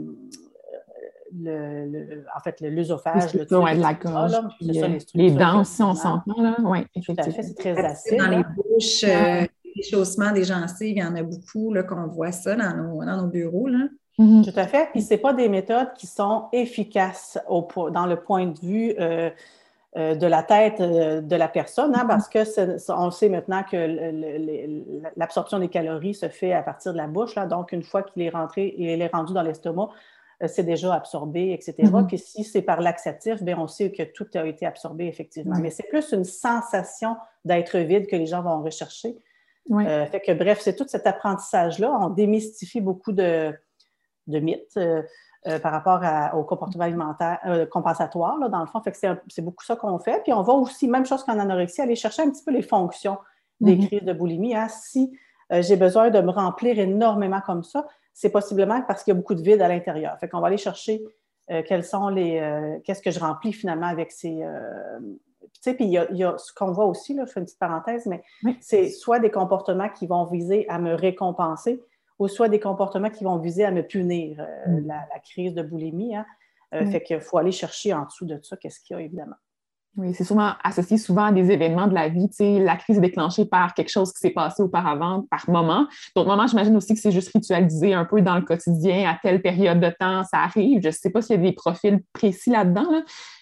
[2.36, 6.57] en fait, l'œsophage, le, de la gorge, les, dents aussi, on s'entend, là.
[6.61, 7.41] Oui, effectivement.
[7.41, 8.18] c'est très acide.
[8.18, 12.34] Dans les bouches, les chaussements des gencives, il y en a beaucoup, là, qu'on voit
[12.34, 13.88] ça dans nos, dans nos bureaux, là.
[14.20, 14.51] Mm-hmm.
[14.51, 14.89] Tout à fait.
[14.91, 19.30] Puis, ce pas des méthodes qui sont efficaces au, dans le point de vue euh,
[19.95, 22.07] de la tête euh, de la personne, hein, mm-hmm.
[22.07, 23.77] parce que on sait maintenant que
[25.15, 27.35] l'absorption des calories se fait à partir de la bouche.
[27.35, 29.89] Là, donc, une fois qu'il est rentré et il est rendu dans l'estomac,
[30.43, 31.75] euh, c'est déjà absorbé, etc.
[31.77, 32.07] Mm-hmm.
[32.07, 35.57] Puis si c'est par laxatif, bien, on sait que tout a été absorbé effectivement.
[35.61, 37.15] Mais c'est plus une sensation
[37.45, 39.15] d'être vide que les gens vont rechercher.
[39.69, 41.89] fait que bref, c'est tout cet apprentissage-là.
[42.01, 43.53] On démystifie beaucoup de,
[44.27, 44.75] mythes.
[44.75, 45.03] euh,
[45.61, 46.01] par rapport
[46.37, 48.81] au comportement alimentaire euh, compensatoire, dans le fond.
[48.81, 50.21] Fait que c'est beaucoup ça qu'on fait.
[50.23, 53.17] Puis on va aussi, même chose qu'en anorexie, aller chercher un petit peu les fonctions
[53.59, 53.87] des mm-hmm.
[53.87, 54.55] crises de boulimie.
[54.55, 54.67] Hein.
[54.69, 55.17] Si
[55.51, 59.35] j'ai besoin de me remplir énormément comme ça, c'est possiblement parce qu'il y a beaucoup
[59.35, 60.17] de vide à l'intérieur.
[60.19, 61.03] Fait qu'on va aller chercher
[61.67, 62.81] quels sont les.
[62.83, 64.43] qu'est-ce que je remplis finalement avec ces.
[65.53, 67.59] tu sais, puis il y, a, ce qu'on voit aussi, là, je fais une petite
[67.59, 68.23] parenthèse, mais
[68.59, 71.79] c'est soit des comportements qui vont viser à me récompenser,
[72.20, 74.88] ou soit des comportements qui vont viser à me punir, euh, mm.
[74.88, 76.16] la, crise de boulimie.
[76.16, 76.26] Hein.
[76.74, 79.36] Euh, fait qu'il faut aller chercher en dessous de ça qu'est-ce qu'il y a, évidemment.
[79.97, 82.28] Oui, c'est souvent associé souvent à des événements de la vie.
[82.39, 85.88] la crise est déclenchée par quelque chose qui s'est passé auparavant, par moment.
[86.13, 89.41] D'autres moments, j'imagine aussi que c'est juste ritualisé un peu dans le quotidien, à telle
[89.41, 90.82] période de temps, ça arrive.
[90.82, 92.88] Je ne sais pas s'il y a des profils précis là-dedans,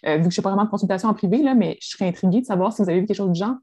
[0.05, 2.07] euh, vu que je n'ai pas vraiment de consultation en privé, là, mais je serais
[2.07, 3.55] intriguée de savoir si vous avez vu quelque chose de genre.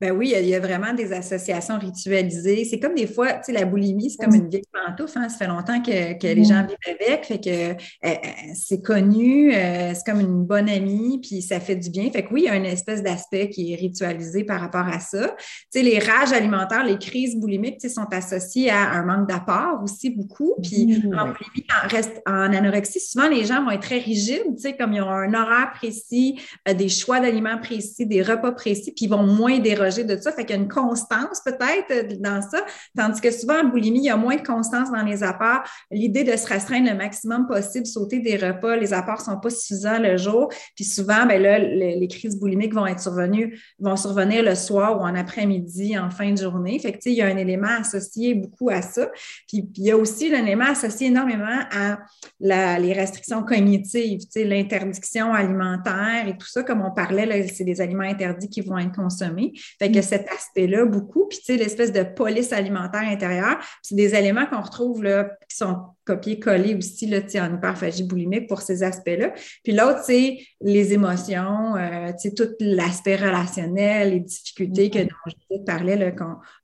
[0.00, 2.64] Ben oui, il y, a, vraiment des associations ritualisées.
[2.64, 5.18] C'est comme des fois, tu sais, la boulimie, c'est comme une vieille pantoufle.
[5.18, 5.28] Hein?
[5.28, 7.26] Ça fait longtemps que, les gens vivent avec.
[7.26, 7.74] Fait que euh,
[8.06, 8.14] euh,
[8.54, 12.10] c'est connu, euh, c'est comme une bonne amie, puis ça fait du bien.
[12.10, 15.00] Fait que oui, il y a une espèce d'aspect qui est ritualisé par rapport à
[15.00, 15.36] ça.
[15.36, 19.28] Tu sais, les rages alimentaires, les crises boulimiques, tu sais, sont associées à un manque
[19.28, 20.54] d'apport aussi beaucoup.
[20.62, 24.62] Puis en boulimie, en, reste, en anorexie, souvent les gens vont être très rigides, tu
[24.62, 26.40] sais, comme ils ont un horaire précis,
[26.74, 30.32] des choix d'aliments précis, des repas précis, puis ils vont moins déroger de ça.
[30.32, 32.64] Fait qu'il y a une constance peut-être euh, dans ça.
[32.96, 35.62] Tandis que souvent en boulimie, il y a moins de constance dans les apports.
[35.90, 39.50] L'idée de se restreindre le maximum possible, sauter des repas, les apports ne sont pas
[39.50, 40.48] suffisants le jour.
[40.74, 45.04] Puis souvent, ben là, les, crises boulimiques vont être survenues, vont survenir le soir ou
[45.04, 46.78] en après-midi, en fin de journée.
[46.78, 49.10] Fait que, il y a un élément associé beaucoup à ça.
[49.46, 51.98] Puis, il y a aussi l'élément associé énormément à
[52.40, 58.48] les restrictions cognitives, l'interdiction alimentaire et tout ça, comme on parlait, c'est des aliments interdits
[58.48, 59.52] qui vont être consommés.
[59.80, 60.02] Fait que mm.
[60.02, 61.26] cet aspect-là, beaucoup.
[61.26, 65.56] Puis, tu sais, l'espèce de police alimentaire intérieure, c'est des éléments qu'on retrouve là, qui
[65.56, 65.76] sont
[66.10, 69.32] copier-coller aussi là, en hyperphagie boulimique pour ces aspects-là.
[69.62, 75.08] Puis l'autre, c'est les émotions, euh, tout l'aspect relationnel, les difficultés que mm-hmm.
[75.08, 76.14] dont je parlais,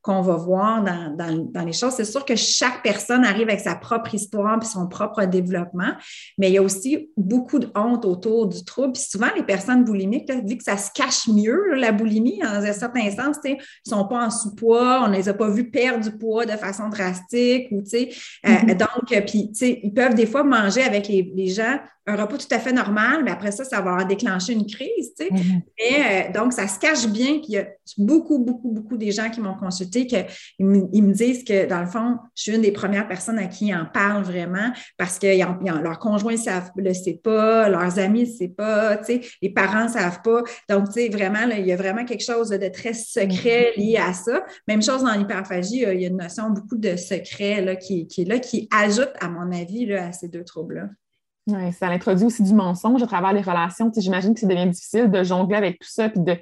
[0.02, 1.94] qu'on va voir dans, les choses.
[1.94, 5.92] C'est sûr que chaque personne arrive avec sa propre histoire et son propre développement,
[6.38, 8.92] mais il y a aussi beaucoup de honte autour du trouble.
[8.92, 12.72] Puis souvent, les personnes boulimiques, vu que ça se cache mieux, la boulimie, en un
[12.72, 16.04] certain sens, ils ne sont pas en sous-poids, on ne les a pas vus perdre
[16.04, 17.68] du poids de façon drastique.
[17.70, 18.04] Ou, euh,
[18.44, 18.76] mm-hmm.
[18.76, 21.78] donc, puis ils peuvent des fois manger avec les gens
[22.08, 25.12] un repas tout à fait normal, mais après ça, ça va déclencher une crise.
[25.18, 25.28] Tu sais.
[25.28, 25.62] Mm-hmm.
[25.78, 27.66] Mais, euh, donc, ça se cache bien qu'il y a
[27.98, 30.26] beaucoup, beaucoup, beaucoup des gens qui m'ont consulté, qu'ils
[30.58, 33.66] ils me disent que, dans le fond, je suis une des premières personnes à qui
[33.66, 38.26] ils en parlent vraiment parce que leurs conjoints ne le savent pas, leurs amis ne
[38.26, 40.42] savent pas, tu sais, les parents ne savent pas.
[40.68, 43.80] Donc, tu sais, vraiment, il y a vraiment quelque chose de très secret mm-hmm.
[43.80, 44.44] lié à ça.
[44.68, 48.22] Même chose dans l'hyperphagie, il y a une notion beaucoup de secret là, qui, qui
[48.22, 50.88] est là, qui ajoute, à mon avis, là, à ces deux troubles-là.
[51.48, 53.88] Oui, ça introduit aussi du mensonge à travers les relations.
[53.96, 56.36] J'imagine que ça devient difficile de jongler avec tout ça, puis de,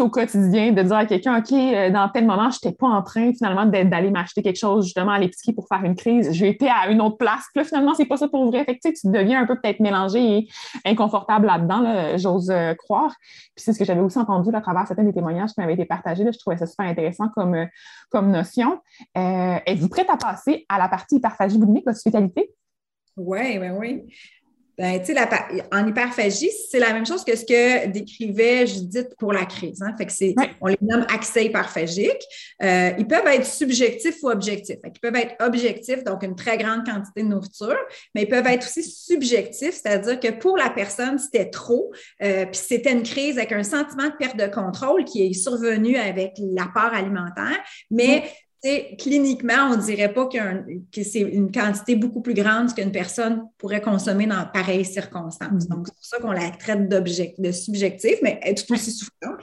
[0.00, 3.02] au quotidien, de dire à quelqu'un, OK, euh, dans tel moment, je n'étais pas en
[3.02, 6.30] train finalement d'aller m'acheter quelque chose justement à l'épicerie pour faire une crise.
[6.30, 7.42] J'ai été à une autre place.
[7.52, 8.64] Puis là, finalement, c'est pas ça pour vrai.
[8.64, 10.48] Fait que, tu deviens un peu peut-être mélangé et
[10.84, 13.12] inconfortable là-dedans, j'ose euh, croire.
[13.56, 15.86] Puis c'est ce que j'avais aussi entendu à travers certains des témoignages qui m'avaient été
[15.86, 16.22] partagés.
[16.22, 17.66] Là, je trouvais ça super intéressant comme, euh,
[18.10, 18.78] comme notion.
[19.16, 22.54] Êtes-vous prête à passer à la partie hyperphagie boulimique, votre spécialité?
[23.16, 24.02] Oui, oui, oui.
[24.78, 29.46] Ben, la, en hyperphagie, c'est la même chose que ce que décrivait Judith pour la
[29.46, 29.80] crise.
[29.80, 29.94] Hein.
[29.96, 32.22] Fait que c'est, On les nomme accès hyperphagique.
[32.62, 34.76] Euh, ils peuvent être subjectifs ou objectifs.
[34.84, 37.78] ils peuvent être objectifs, donc une très grande quantité de nourriture,
[38.14, 41.90] mais ils peuvent être aussi subjectifs, c'est-à-dire que pour la personne, c'était trop,
[42.22, 45.96] euh, puis c'était une crise avec un sentiment de perte de contrôle qui est survenu
[45.96, 47.58] avec l'apport alimentaire,
[47.90, 48.24] mais
[48.98, 50.38] cliniquement, on ne dirait pas que
[51.02, 55.64] c'est une quantité beaucoup plus grande qu'une personne pourrait consommer dans pareilles circonstances.
[55.64, 55.68] Mm-hmm.
[55.68, 59.36] Donc, c'est pour ça qu'on la traite de subjectif, mais elle est tout aussi souffrante.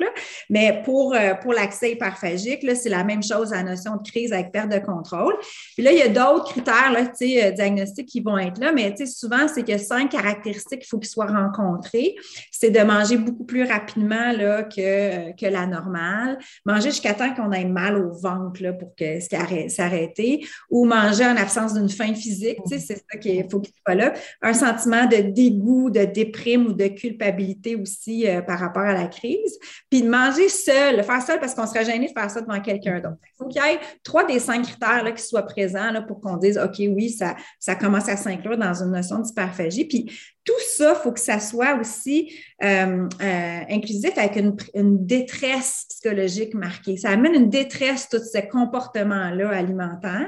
[0.49, 4.33] Mais pour, euh, pour l'accès hyperphagique, c'est la même chose à la notion de crise
[4.33, 5.35] avec perte de contrôle.
[5.75, 8.93] Puis là, il y a d'autres critères là, euh, diagnostiques qui vont être là, mais
[9.05, 12.15] souvent, c'est que cinq caractéristiques qu'il faut qu'ils soient rencontrées.
[12.51, 17.51] C'est de manger beaucoup plus rapidement là, que, que la normale, manger jusqu'à temps qu'on
[17.51, 22.59] ait mal au ventre là, pour que s'arrêter, ou manger en absence d'une faim physique,
[22.67, 24.13] c'est ça qu'il faut qu'il soit là.
[24.41, 29.07] Un sentiment de dégoût, de déprime ou de culpabilité aussi euh, par rapport à la
[29.07, 29.57] crise.
[29.89, 32.99] Puis de manger seul, faire seul parce qu'on serait gêné de faire ça devant quelqu'un
[32.99, 33.17] d'autre.
[33.23, 36.57] Il faut qu'il y ait trois des cinq critères qui soient présents pour qu'on dise,
[36.57, 39.85] OK, oui, ça, ça commence à s'inclure dans une notion d'hyperphagie.
[39.85, 40.11] Puis
[40.43, 42.33] tout ça, il faut que ça soit aussi
[42.63, 44.35] euh, euh, inclusif avec
[44.73, 46.97] une, détresse psychologique marquée.
[46.97, 50.27] Ça amène une détresse, tous ces comportements-là alimentaires.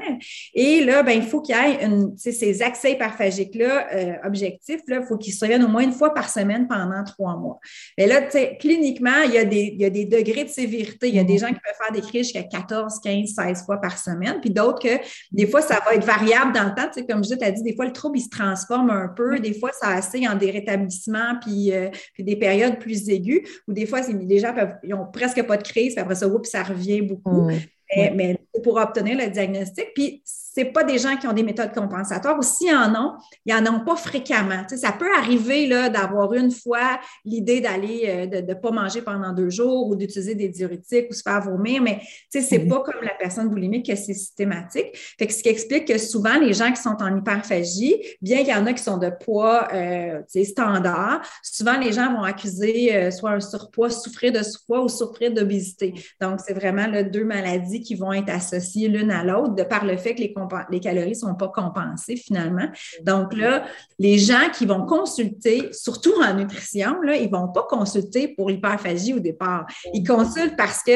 [0.54, 5.02] Et là, ben, il faut qu'il y ait une, ces accès hyperphagiques-là, euh, objectifs, il
[5.06, 7.58] faut qu'ils se reviennent au moins une fois par semaine pendant trois mois.
[7.98, 8.22] Mais là,
[8.58, 11.08] cliniquement, il y, a des, il y a des degrés de sévérité.
[11.08, 13.80] Il y a des gens qui peuvent faire des crises jusqu'à 14, 15, 16 fois
[13.80, 15.02] par semaine, puis d'autres que
[15.32, 16.90] des fois, ça va être variable dans le temps.
[17.08, 19.38] Comme je t'ai dit, des fois, le trouble, il se transforme un peu.
[19.38, 23.86] Des fois, ça en des rétablissements, puis, euh, puis des périodes plus aiguës, ou des
[23.86, 26.62] fois, les gens peuvent, ils ont presque pas de crise, puis après ça, oups, ça
[26.62, 27.48] revient beaucoup.
[27.94, 29.86] Mais, mais pour obtenir le diagnostic.
[29.94, 30.22] Puis,
[30.56, 33.12] c'est pas des gens qui ont des méthodes compensatoires, ou s'ils en ont,
[33.44, 34.64] ils n'en ont pas fréquemment.
[34.66, 39.50] ça peut arriver d'avoir une fois l'idée d'aller, euh, de ne pas manger pendant deux
[39.50, 42.00] jours ou d'utiliser des diurétiques ou se faire vomir, mais
[42.32, 42.68] ce n'est mm-hmm.
[42.70, 44.96] pas comme la personne boulimique que c'est systématique.
[45.18, 48.48] Fait que ce qui explique que souvent, les gens qui sont en hyperphagie, bien qu'il
[48.48, 53.10] y en a qui sont de poids euh, standard, souvent les gens vont accuser euh,
[53.10, 55.92] soit un surpoids, souffrir de surpoids ou souffrir d'obésité.
[56.18, 59.84] Donc, c'est vraiment là, deux maladies qui vont être associées l'une à l'autre de par
[59.84, 60.32] le fait que les
[60.70, 62.68] les calories ne sont pas compensées finalement.
[63.02, 63.64] Donc là,
[63.98, 68.50] les gens qui vont consulter, surtout en nutrition, là, ils ne vont pas consulter pour
[68.50, 69.66] l'hyperphagie au départ.
[69.92, 70.92] Ils consultent parce que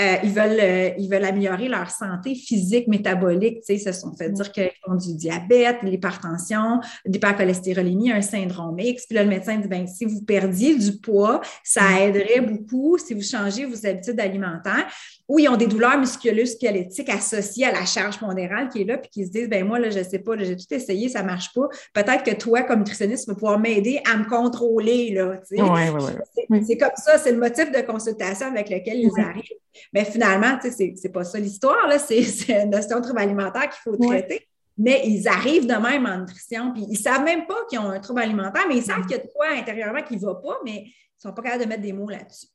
[0.00, 3.58] euh, ils, veulent, euh, ils veulent améliorer leur santé physique, métabolique.
[3.68, 9.06] Ils se sont fait dire qu'ils ont du diabète, l'hypertension, l'hypercholestérolémie, un syndrome X.
[9.06, 11.98] Puis là, le médecin dit ben, si vous perdiez du poids, ça mm.
[11.98, 14.86] aiderait beaucoup si vous changez vos habitudes alimentaires.
[15.28, 19.08] Ou ils ont des douleurs musculo-squelettiques associées à la charge pondérale qui est là, puis
[19.10, 21.26] qui se disent ben moi, là, je ne sais pas, j'ai tout essayé, ça ne
[21.26, 21.68] marche pas.
[21.94, 25.12] Peut-être que toi, comme nutritionniste, tu vas pouvoir m'aider à me contrôler.
[25.12, 26.62] Là, tu sais.
[26.66, 29.44] c'est, comme ça, c'est le motif de consultation avec lequel ils arrivent.
[29.92, 33.96] Mais finalement, ce n'est pas ça l'histoire, c'est une notion de trouble alimentaire qu'il faut
[33.96, 34.46] traiter.
[34.76, 37.90] Mais ils arrivent de même en nutrition, puis ils ne savent même pas qu'ils ont
[37.90, 40.34] un trouble alimentaire, mais ils savent qu'il y a de quoi intérieurement qui ne va
[40.34, 42.48] pas, mais ils ne sont pas capables de mettre des mots là-dessus.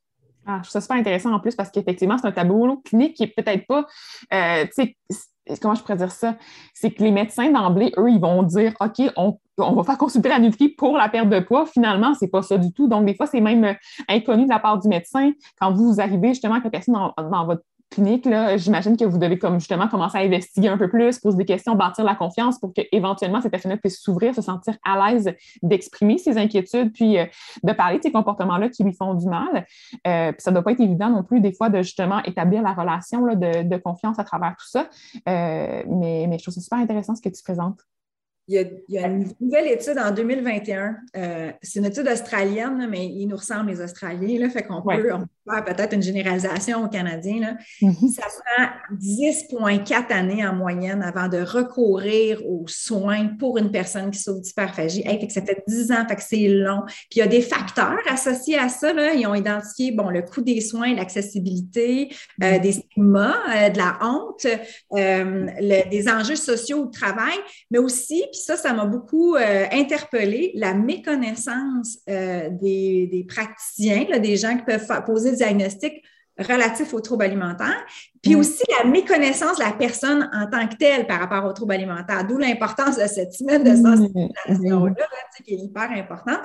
[0.46, 3.24] Ah, je trouve ça super intéressant en plus parce qu'effectivement, c'est un tableau clinique qui
[3.24, 3.86] n'est peut-être pas,
[4.34, 4.98] euh, tu sais,
[5.62, 6.36] comment je pourrais dire ça?
[6.74, 10.40] C'est que les médecins d'emblée, eux, ils vont dire OK, on, va faire consulter la
[10.40, 11.66] Nutri pour la perte de poids.
[11.66, 12.88] Finalement, ce n'est pas ça du tout.
[12.88, 13.74] Donc, des fois, c'est même euh,
[14.08, 15.32] inconnu de la part du médecin.
[15.60, 18.28] Quand vous arrivez justement avec la personne dans, votre clinique,
[18.58, 21.76] j'imagine que vous devez comme justement commencer à investiguer un peu plus, poser des questions,
[21.76, 25.34] bâtir la confiance pour qu'éventuellement cette personne puisse s'ouvrir, se sentir à l'aise
[25.64, 27.26] d'exprimer ses inquiétudes, puis euh,
[27.64, 29.66] de parler de ces comportements-là qui lui font du mal.
[30.08, 32.62] Euh, puis ça ne doit pas être évident non plus des fois de justement établir
[32.62, 34.90] la relation de, confiance à travers tout ça.
[35.26, 37.80] mais, mais je trouve ça super intéressant ce que tu présentes.
[38.52, 40.98] Il y, a, une nouvelle étude en 2021.
[41.16, 44.40] Euh, c'est une étude australienne, mais ils nous ressemblent, les Australiens.
[44.40, 45.12] Là, fait qu'on peut,
[45.50, 47.58] faire peut-être une généralisation aux Canadiens.
[47.82, 48.14] Mm-hmm.
[48.14, 54.20] Ça prend 10,4 années en moyenne avant de recourir aux soins pour une personne qui
[54.20, 55.04] souffre d'hyperphagie.
[55.30, 56.82] ça fait 10 ans, fait que c'est long.
[56.86, 58.94] Puis il y a des facteurs associés à ça.
[58.94, 59.14] Là.
[59.14, 62.10] Ils ont identifié bon, le coût des soins, l'accessibilité,
[62.44, 62.62] euh, mm-hmm.
[62.62, 64.48] des stigmas, euh, de la honte,
[65.90, 67.38] des enjeux sociaux au travail,
[67.72, 74.58] mais aussi, ça, ça m'a beaucoup euh, interpellé, la méconnaissance euh, des, praticiens, des gens
[74.58, 76.04] qui peuvent poser le diagnostic
[76.38, 77.86] relatif aux troubles alimentaires,
[78.22, 78.40] puis mm.
[78.40, 82.26] aussi la méconnaissance de la personne en tant que telle par rapport aux troubles alimentaires,
[82.28, 83.84] d'où l'importance de cette semaine de mm.
[83.84, 85.08] sensibilisation-là,
[85.44, 86.40] qui est hyper importante.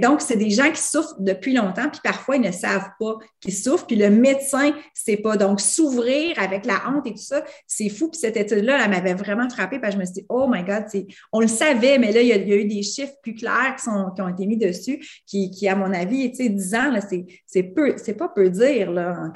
[0.00, 3.54] donc, c'est des gens qui souffrent depuis longtemps, puis parfois, ils ne savent pas qu'ils
[3.54, 5.36] souffrent, puis le médecin ne sait pas.
[5.36, 8.10] Donc, s'ouvrir avec la honte et tout ça, c'est fou.
[8.10, 10.62] Puis cette étude-là, elle, m'avait vraiment frappée, parce que je me suis dit, oh my
[10.64, 10.84] God,
[11.32, 14.10] on le savait, mais là, il y, a, eu des chiffres plus clairs qui, sont,
[14.14, 16.98] qui ont été mis dessus, qui, qui à mon avis, tu sais, 10 ans,
[17.46, 19.30] c'est peu, c'est pas peu dire, là, en,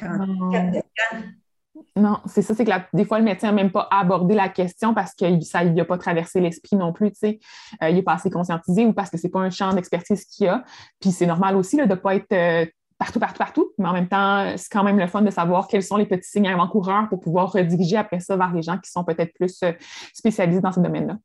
[1.96, 4.94] non, c'est ça, c'est que des fois, le médecin n'a même pas abordé la question
[4.94, 7.40] parce que ça lui a pas traversé l'esprit non plus, tu sais.
[7.82, 10.24] Euh, il n'est pas assez conscientisé ou parce que ce n'est pas un champ d'expertise
[10.24, 10.64] qu'il a.
[11.00, 12.66] Puis c'est normal aussi de ne pas être euh,
[12.98, 15.82] partout, partout, partout, mais en même temps, c'est quand même le fun de savoir quels
[15.82, 19.04] sont les petits signes avant-coureurs pour pouvoir rediriger après ça vers les gens qui sont
[19.04, 19.72] peut-être plus euh,
[20.14, 21.16] spécialisés dans ce domaine-là.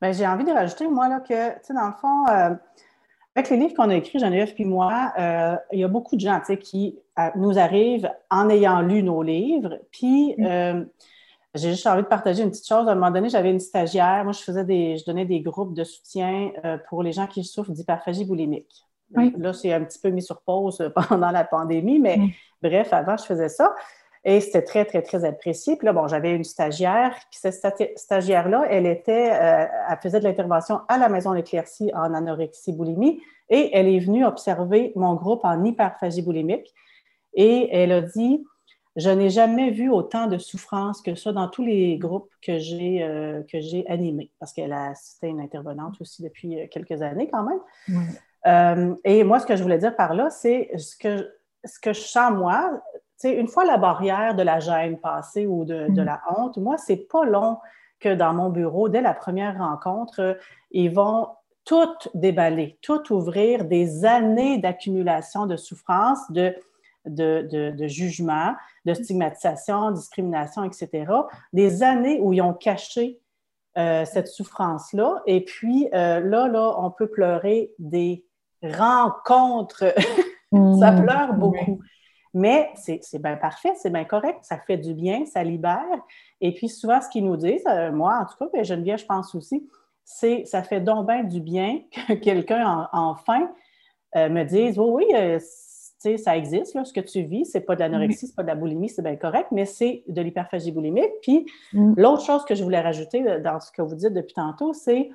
[0.00, 2.24] Ben, j'ai envie de rajouter, moi, là, que, tu sais, dans le fond,
[3.36, 6.20] avec les livres qu'on a écrits, Geneviève puis moi, euh, il y a beaucoup de
[6.20, 9.80] gens qui euh, nous arrivent en ayant lu nos livres.
[9.90, 10.46] Puis, mm.
[10.46, 10.84] euh,
[11.54, 12.86] j'ai juste envie de partager une petite chose.
[12.88, 14.22] À un moment donné, j'avais une stagiaire.
[14.22, 16.52] Moi, je faisais des, je donnais des groupes de soutien
[16.88, 18.84] pour les gens qui souffrent d'hyperphagie boulimique.
[19.10, 22.30] Là, c'est un petit peu mis sur pause pendant la pandémie, mais mm.
[22.62, 23.74] bref, avant, je faisais ça.
[24.24, 25.76] Et c'était très, très, très apprécié.
[25.76, 27.14] Puis là, bon, j'avais une stagiaire.
[27.30, 32.14] Puis cette stagiaire-là, elle était, euh, elle faisait de l'intervention à la maison d'éclaircie en
[32.14, 33.20] anorexie boulimie.
[33.50, 36.72] Et elle est venue observer mon groupe en hyperphagie boulimique.
[37.34, 38.42] Et elle a dit,
[38.96, 43.02] je n'ai jamais vu autant de souffrance que ça dans tous les groupes que j'ai
[43.02, 47.28] euh, que j'ai animés, parce qu'elle a c'était une intervenante aussi depuis euh, quelques années
[47.28, 48.06] quand même.
[48.46, 51.92] Euh, et moi, ce que je voulais dire par là, c'est ce que, ce que
[51.92, 52.82] je sens moi,
[53.32, 56.04] une fois la barrière de la gêne passée ou de, de mm.
[56.04, 57.58] la honte, moi, c'est pas long
[58.00, 60.38] que dans mon bureau, dès la première rencontre,
[60.70, 61.28] ils vont
[61.64, 66.54] tout déballer, tout ouvrir, des années d'accumulation de souffrance, de
[67.06, 68.54] de, jugement,
[68.84, 71.06] de stigmatisation, discrimination, etc.
[71.52, 73.20] Des années où ils ont caché
[73.76, 75.22] euh, cette souffrance-là.
[75.26, 78.24] Et puis euh, là, là, on peut pleurer des
[78.62, 79.92] rencontres.
[80.52, 81.02] ça mmh.
[81.02, 81.80] pleure beaucoup.
[82.34, 85.84] Mais c'est bien parfait, c'est bien correct, ça fait du bien, ça libère.
[86.40, 89.06] Et puis souvent, ce qu'ils nous disent, euh, moi en tout cas, mais Geneviève, je
[89.06, 89.68] pense aussi,
[90.04, 93.50] c'est ça fait donc bien du bien que quelqu'un enfin
[94.16, 95.40] me dise, oui, oui,
[96.18, 98.54] ça existe, là, ce que tu vis, c'est pas de l'anorexie, c'est pas de la
[98.54, 101.10] boulimie, c'est bien correct, mais c'est de l'hyperphagie boulimique.
[101.22, 101.94] Puis mm.
[101.96, 105.10] l'autre chose que je voulais rajouter euh, dans ce que vous dites depuis tantôt, c'est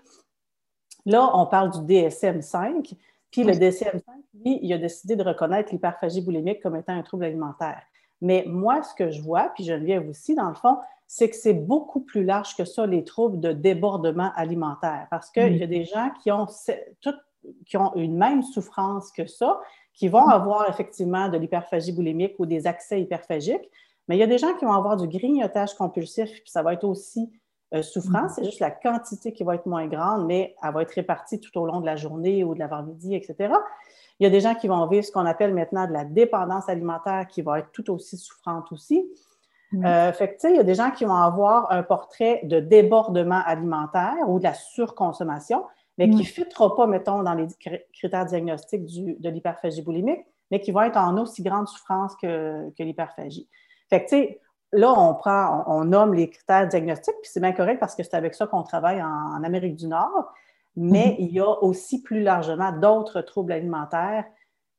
[1.05, 2.93] là, on parle du DSM-5,
[3.32, 4.01] puis le DSM-5,
[4.43, 7.82] lui, il a décidé de reconnaître l'hyperphagie boulimique comme étant un trouble alimentaire.
[8.21, 10.77] Mais moi, ce que je vois, puis Geneviève aussi, dans le fond,
[11.07, 15.57] c'est que c'est beaucoup plus large que ça, les troubles de débordement alimentaire, parce qu'il
[15.57, 16.45] y a des gens qui ont,
[17.65, 19.59] qui ont une même souffrance que ça,
[19.93, 23.69] qui vont avoir effectivement de l'hyperphagie boulimique ou des accès hyperphagiques,
[24.07, 26.73] mais il y a des gens qui vont avoir du grignotage compulsif, puis ça va
[26.73, 27.32] être aussi
[27.74, 28.26] euh, souffrant.
[28.26, 28.34] Mm-hmm.
[28.36, 31.57] C'est juste la quantité qui va être moins grande, mais elle va être répartie tout
[31.59, 33.53] au long de la journée ou de l'avant-midi, etc.
[34.20, 36.67] Il y a des gens qui vont vivre ce qu'on appelle maintenant de la dépendance
[36.67, 39.09] alimentaire qui va être tout aussi souffrante aussi.
[39.86, 43.41] Euh, fait que, il y a des gens qui vont avoir un portrait de débordement
[43.45, 45.63] alimentaire ou de la surconsommation
[45.99, 47.47] mais qui ne fitera pas, mettons, dans les
[47.93, 53.49] critères diagnostiques de l'hyperphagie boulimique, mais qui vont être en aussi grande souffrance que, l'hyperphagie.
[53.89, 54.39] Fait que, tu sais,
[54.72, 58.15] là, on prend, on, nomme les critères diagnostiques, puis c'est bien correct parce que c'est
[58.15, 60.34] avec ça qu'on travaille en, Amérique du Nord,
[60.76, 61.15] mais mm-hmm.
[61.20, 64.26] il y a aussi plus largement d'autres troubles alimentaires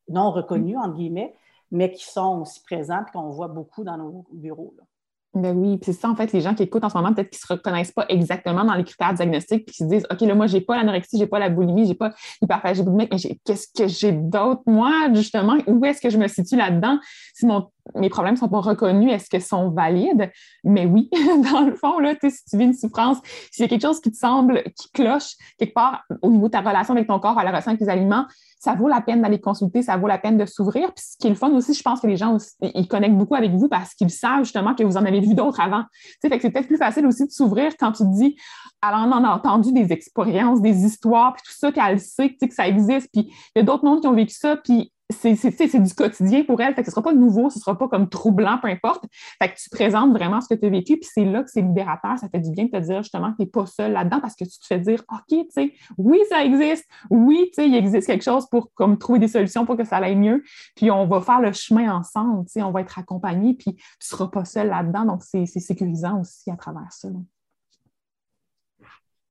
[0.08, 1.34] non reconnus, entre guillemets,
[1.70, 4.74] mais qui sont aussi présents et qu'on voit beaucoup dans nos bureaux.
[4.76, 4.84] Là.
[5.32, 7.30] Ben oui, puis c'est ça, en fait, les gens qui écoutent en ce moment, peut-être
[7.30, 10.20] qu'ils ne se reconnaissent pas exactement dans les critères diagnostiques, puis qui se disent, OK,
[10.22, 12.12] là, moi, j'ai pas l'anorexie, j'ai pas la boulimie, j'ai pas
[12.42, 15.56] l'hyperphagie boulimique, mais qu'est-ce que j'ai d'autre, moi, justement?
[15.68, 16.98] Où est-ce que je me situe là-dedans?
[17.32, 17.46] Si
[17.94, 20.30] mes problèmes ne sont pas reconnus, est-ce qu'ils sont valides?
[20.64, 21.08] Mais oui,
[21.52, 23.18] dans le fond, là, si tu vis une souffrance,
[23.50, 26.52] s'il y a quelque chose qui te semble, qui cloche quelque part au niveau de
[26.52, 28.26] ta relation avec ton corps, à la relation avec les aliments,
[28.60, 30.92] ça vaut la peine d'aller consulter, ça vaut la peine de s'ouvrir.
[30.92, 33.34] Puis ce qui est le fun aussi, je pense que les gens ils connectent beaucoup
[33.34, 35.84] avec vous parce qu'ils savent justement que vous en avez vu d'autres avant.
[36.20, 38.36] C'est peut-être plus facile aussi de s'ouvrir quand tu te dis,
[38.82, 42.54] alors on en a entendu des expériences, des histoires, puis tout ça, qu'elle sait que
[42.54, 45.94] ça existe, puis il y a d'autres mondes qui ont vécu ça, puis c'est du
[45.94, 46.74] quotidien pour elle.
[46.74, 49.04] Fait que ce ne sera pas nouveau, ce ne sera pas comme troublant, peu importe.
[49.42, 51.62] Fait que tu présentes vraiment ce que tu as vécu, puis c'est là que c'est
[51.62, 52.18] libérateur.
[52.18, 54.34] Ça fait du bien de te dire justement que tu n'es pas seul là-dedans parce
[54.34, 56.86] que tu te fais dire OK, tu sais, oui, ça existe.
[57.10, 59.96] Oui, tu sais, il existe quelque chose pour comme trouver des solutions pour que ça
[59.98, 60.42] aille mieux.
[60.76, 63.80] Puis on va faire le chemin ensemble, tu sais, on va être accompagné, puis tu
[63.80, 65.04] ne seras pas seul là-dedans.
[65.04, 67.08] Donc, c'est sécurisant aussi à travers ça.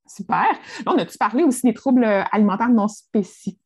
[0.08, 0.48] Super.
[0.86, 3.60] Là, on a-tu parlé aussi des troubles alimentaires non spécifiques?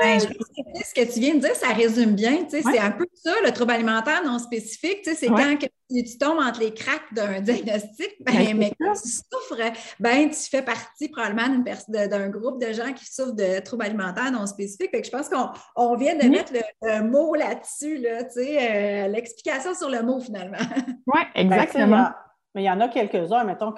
[0.00, 2.46] Ben, je pense que ce que tu viens de dire, ça résume bien.
[2.48, 5.00] C'est un peu ça, le trouble alimentaire non spécifique.
[5.04, 10.30] C'est quand tu, tombes entre les cracks d'un diagnostic, ben, mais quand tu souffres, ben,
[10.30, 14.90] tu fais partie probablement d'un groupe de gens qui souffrent de troubles alimentaires non spécifiques.
[15.04, 20.20] je pense qu'on vient de mettre le, mot là-dessus, là, euh, l'explication sur le mot
[20.20, 20.58] finalement.
[21.06, 22.08] Oui, exactement.
[22.54, 23.74] mais il y en a quelques-uns, mettons,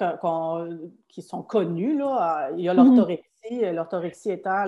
[1.09, 1.99] qui sont connus.
[1.99, 2.51] Là.
[2.57, 3.19] Il y a mm-hmm.
[3.51, 4.65] L'orthorexie euh, l'orthorexie étant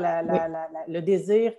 [0.89, 1.53] le désir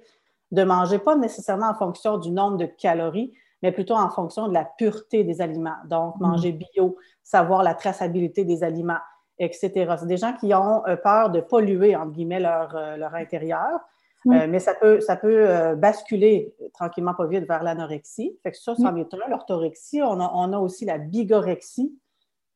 [0.51, 4.53] de manger, pas nécessairement en fonction du nombre de calories, mais plutôt en fonction de
[4.53, 5.77] la pureté des aliments.
[5.85, 6.21] Donc, mm.
[6.21, 8.99] manger bio, savoir la traçabilité des aliments,
[9.37, 9.95] etc.
[9.99, 13.79] C'est des gens qui ont euh, peur de polluer, entre guillemets, leur, euh, intérieur.
[14.25, 18.37] mais ça peut, ça peut basculer tranquillement pas vite vers l'anorexie.
[18.43, 19.29] Fait que ça, c'en est un.
[19.29, 21.97] L'orthorexie, on a, on a aussi la bigorexie,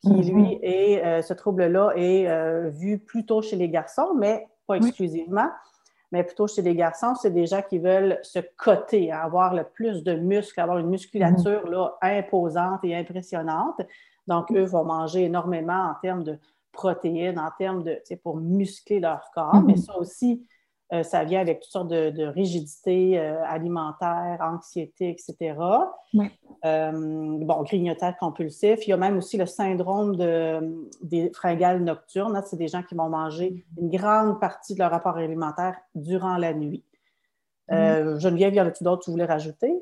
[0.01, 0.33] qui, mm-hmm.
[0.33, 5.49] lui, est, ce trouble-là est vu plutôt chez les garçons, mais pas exclusivement,
[6.11, 9.63] mais plutôt chez les garçons, c'est des gens qui veulent se coter, hein, avoir le
[9.63, 13.81] plus de muscles, avoir une musculature là, imposante et impressionnante.
[14.27, 16.37] Donc, eux vont manger énormément en termes de
[16.71, 19.85] protéines, en termes de, pour muscler leur corps, mais mm-hmm.
[19.85, 20.45] ça aussi,
[20.93, 25.55] euh, ça vient avec toutes sortes de, rigidités euh, alimentaires, anxiété, etc.
[26.65, 28.85] Euh, bon, grignotage compulsif.
[28.85, 32.39] Il y a même aussi le syndrome de, des fringales nocturnes.
[32.45, 36.53] C'est des gens qui vont manger une grande partie de leur rapport alimentaire durant la
[36.53, 36.83] nuit.
[37.69, 39.73] Geneviève, y en a-t-il d'autres que tu voulais rajouter?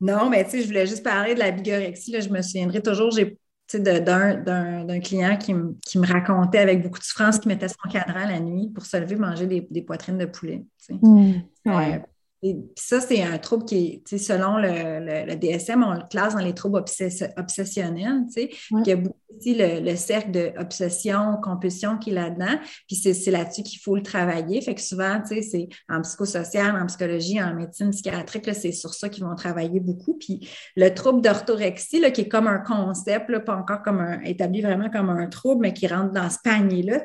[0.00, 2.12] Non, mais tu sais, je voulais juste parler de la bigorexie.
[2.12, 3.38] Là, je me souviendrai toujours, j'ai
[3.74, 8.70] d'un client qui, me racontait avec beaucoup de souffrance qu'il mettait son cadran la nuit
[8.74, 10.64] pour se lever manger des, poitrines de poulet.
[10.90, 11.32] Mmh,
[11.66, 11.98] euh,
[12.46, 16.78] et ça, c'est un trouble qui selon le, DSM, on le classe dans les troubles
[16.78, 18.50] obsessionnels, tu sais.
[18.70, 22.58] Il y a beaucoup aussi le, cercle d'obsession, compulsion qui est là-dedans.
[22.86, 24.60] Puis c'est là-dessus qu'il faut le travailler.
[24.60, 29.24] Fait que souvent, c'est en psychosocial, en psychologie, en médecine psychiatrique, c'est sur ça qu'ils
[29.24, 30.14] vont travailler beaucoup.
[30.14, 34.60] Puis le trouble d'orthorexie, qui est comme un concept, là, pas encore comme un, établi
[34.62, 37.00] vraiment comme un trouble, mais qui rentre dans ce panier-là.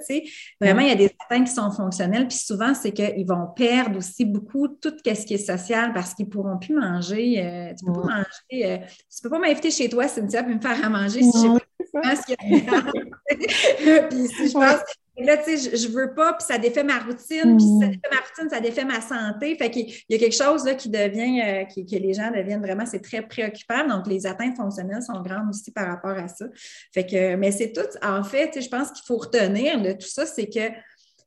[0.59, 2.27] Vraiment, il y a des atteintes qui sont fonctionnelles.
[2.27, 6.25] Puis souvent, c'est qu'ils vont perdre aussi beaucoup tout ce qui est social parce qu'ils
[6.25, 7.41] ne pourront plus manger.
[7.41, 8.65] Euh, tu ne peux pas manger.
[8.65, 11.39] Euh, tu peux pas m'inviter chez toi, Cynthia, puis me faire à manger si je
[11.39, 14.07] sais pas ce qu'il y a.
[14.09, 14.82] puis si je pense
[15.23, 17.91] là, tu sais, je, ne veux pas, puis ça défait ma routine, puis ça mm.
[17.91, 19.55] défait ma routine, ça défait ma santé.
[19.55, 22.86] Fait qu'il y a quelque chose là qui devient, euh, que les gens deviennent vraiment,
[22.86, 23.88] c'est très préoccupant.
[23.88, 26.45] Donc, les atteintes fonctionnelles sont grandes aussi par rapport à ça.
[26.93, 30.25] Fait que, mais c'est tout, en fait, je pense qu'il faut retenir de tout ça,
[30.25, 30.69] c'est que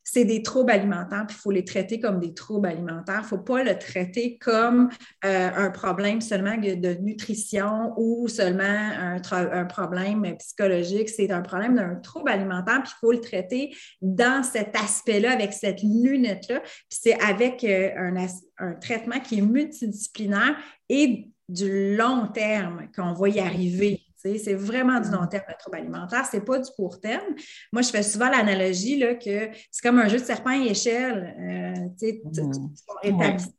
[0.05, 3.21] c'est des troubles alimentaires, puis il faut les traiter comme des troubles alimentaires.
[3.21, 4.91] Il ne faut pas le traiter comme
[5.25, 11.09] euh, un problème seulement de nutrition ou seulement un, problème psychologique.
[11.09, 15.55] C'est un problème d'un trouble alimentaire, puis il faut le traiter dans cet aspect-là, avec
[15.55, 16.63] cette lunette-là.
[16.91, 18.27] C'est avec euh, un,
[18.59, 20.57] un traitement qui est multidisciplinaire
[20.91, 24.04] et du long terme qu'on va y arriver.
[24.25, 26.27] C'est vraiment du long terme, le trouble alimentaire.
[26.27, 27.35] Ce n'est pas du court terme.
[27.73, 31.35] Moi, je fais souvent l'analogie que c'est comme un jeu de serpent et échelle.
[31.39, 33.53] Euh, tu, mmh.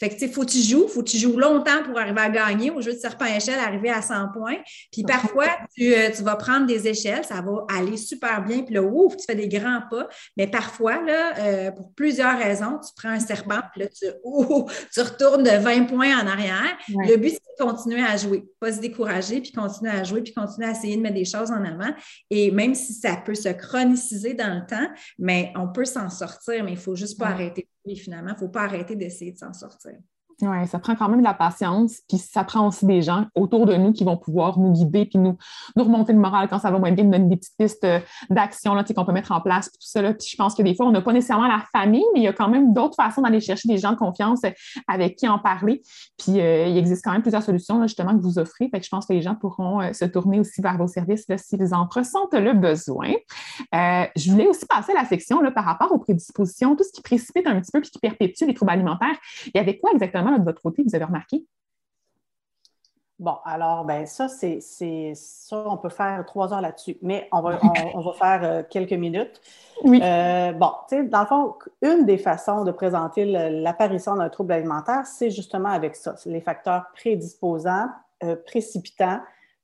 [0.00, 2.20] Fait que, tu sais, faut que tu joues, faut que tu joues longtemps pour arriver
[2.20, 4.56] à gagner au jeu de serpent échelle, arriver à 100 points.
[4.90, 5.48] Puis parfois,
[5.80, 9.24] euh, tu, vas prendre des échelles, ça va aller super bien, puis là, ouf, tu
[9.26, 10.08] fais des grands pas.
[10.36, 14.06] Mais parfois, là, euh, pour plusieurs raisons, tu prends un serpent, puis là, tu,
[14.94, 16.76] tu retournes de 20 points en arrière.
[16.88, 20.32] Le but, c'est de continuer à jouer, pas se décourager, puis continuer à jouer, puis
[20.32, 21.94] continuer à essayer de mettre des choses en avant.
[22.30, 24.88] Et même si ça peut se chroniciser dans le temps,
[25.18, 28.34] mais on peut s'en sortir, mais il ne faut juste pas arrêter et finalement, il
[28.34, 29.98] ne faut pas arrêter d'essayer de s'en sortir.
[30.42, 33.66] Oui, ça prend quand même de la patience, puis ça prend aussi des gens autour
[33.66, 35.36] de nous qui vont pouvoir nous guider, puis nous,
[35.76, 38.74] remonter le moral quand ça va moins bien, nous donner des petites pistes euh, d'action
[38.94, 40.02] qu'on peut mettre en place, tout ça.
[40.02, 42.28] Puis je pense que des fois, on n'a pas nécessairement la famille, mais il y
[42.28, 44.50] a quand même d'autres façons d'aller chercher des gens de confiance euh,
[44.88, 45.82] avec qui en parler.
[46.18, 48.68] Puis euh, il existe quand même plusieurs solutions justement que vous offrez.
[48.68, 51.74] Fait que je pense que les gens pourront se tourner aussi vers vos services s'ils
[51.74, 53.12] en ressentent le besoin.
[53.72, 57.02] je voulais aussi passer à la section là, par rapport aux prédispositions, tout ce qui
[57.02, 59.16] précipite un petit peu puis qui perpétue les troubles alimentaires.
[59.46, 60.23] Il y avait quoi exactement?
[60.38, 61.46] De votre côté, vous avez remarqué?
[63.20, 64.60] Bon, alors, ben ça, c'est
[65.14, 67.60] ça, on peut faire trois heures là-dessus, mais on va,
[67.94, 69.40] on, va faire euh, quelques minutes.
[69.84, 70.00] Oui.
[70.02, 74.52] Euh, bon, tu sais, dans le fond, une des façons de présenter l'apparition d'un trouble
[74.52, 77.86] alimentaire, c'est justement avec ça, les facteurs prédisposants,
[78.24, 79.20] euh, précipitants,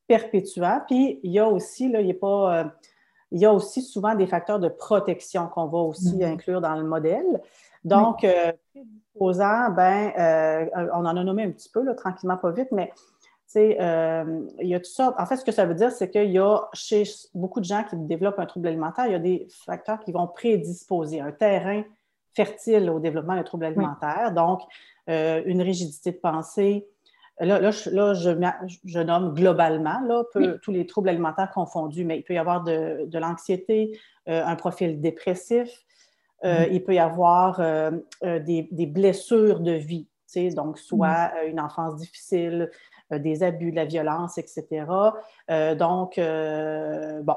[0.06, 0.82] perpétuants.
[0.86, 2.72] Puis, il y a aussi, là, il a pas.
[3.32, 6.32] il y a aussi souvent des facteurs de protection qu'on va aussi mm-hmm.
[6.32, 7.40] inclure dans le modèle.
[7.84, 8.24] Donc,
[9.70, 12.92] ben, euh, on en a nommé un petit peu, là, tranquillement, pas vite, mais
[13.56, 15.14] euh, il y a tout ça.
[15.18, 17.04] En fait, ce que ça veut dire, c'est qu'il y a chez
[17.34, 20.26] beaucoup de gens qui développent un trouble alimentaire, il y a des facteurs qui vont
[20.26, 21.82] prédisposer un terrain
[22.32, 24.32] fertile au développement d'un trouble alimentaire.
[24.32, 24.62] Donc,
[25.08, 26.86] euh, une rigidité de pensée.
[27.40, 30.24] Là, là, je, nomme globalement là,
[30.62, 35.70] tous les troubles alimentaires confondus, mais il peut y avoir de, l'anxiété, un profil dépressif,
[36.44, 37.90] euh, il peut y avoir euh,
[38.24, 40.06] euh, des, blessures de vie,
[40.54, 42.70] donc soit une enfance difficile,
[43.10, 44.86] des abus, de la violence, etc.
[45.76, 47.36] donc, bon,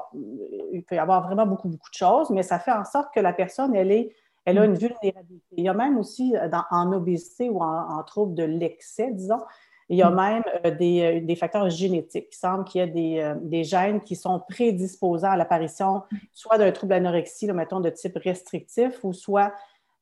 [0.72, 3.18] il peut y avoir vraiment beaucoup, beaucoup de choses, mais ça fait en sorte que
[3.18, 5.44] la personne, elle, est, elle a une vulnérabilité.
[5.56, 6.36] Il y a même aussi
[6.70, 9.40] en obésité ou en, en trouble de l'excès, disons,
[9.88, 10.14] il y a mm.
[10.14, 12.28] même euh, euh, des, facteurs génétiques.
[12.32, 16.58] Il semble qu'il y a des, euh, des, gènes qui sont prédisposants à l'apparition soit
[16.58, 19.52] d'un trouble anorexie, mettons, de type restrictif, ou soit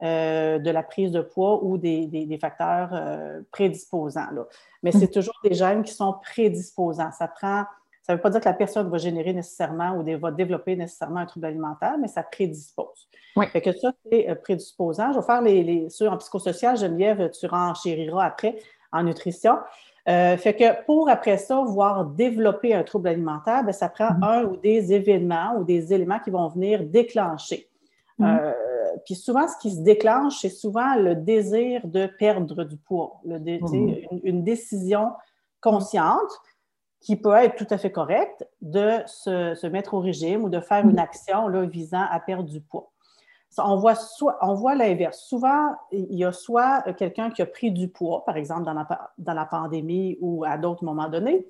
[0.01, 2.91] de la prise de poids ou des, des, facteurs
[3.53, 4.33] prédisposants.
[4.33, 4.49] Là.
[4.83, 5.13] Mais c'est mm.
[5.13, 7.13] toujours des gènes qui sont prédisposants.
[7.13, 7.67] Ça prend.
[8.03, 11.21] Ça ne veut pas dire que la personne va générer nécessairement ou va développer nécessairement
[11.21, 13.09] un trouble alimentaire, mais ça prédispose.
[13.37, 13.47] Oui.
[13.47, 15.13] Fait que ça, c'est prédisposant.
[15.13, 18.59] Je vais faire les, les ceux en psychosocial, Geneviève, tu renchériras après
[18.93, 19.59] en nutrition.
[20.09, 24.25] Euh, fait que pour après ça, voir développer un trouble alimentaire, ben, ça prend mm-hmm.
[24.25, 27.69] un ou des événements ou des éléments qui vont venir déclencher.
[28.19, 28.41] Mm-hmm.
[28.41, 28.53] Euh,
[29.05, 34.21] puis souvent, ce qui se déclenche, c'est souvent le désir de perdre du poids, mm-hmm.
[34.25, 35.13] une, décision
[35.61, 36.31] consciente
[37.01, 40.85] qui peut être tout à fait correcte de se, mettre au régime ou de faire
[40.85, 42.91] une action là, visant à perdre du poids.
[43.59, 45.19] On voit, soit, on voit l'inverse.
[45.19, 48.87] Souvent, il y a soit quelqu'un qui a pris du poids, par exemple dans la,
[49.19, 51.47] dans la pandémie ou à d'autres moments donnés,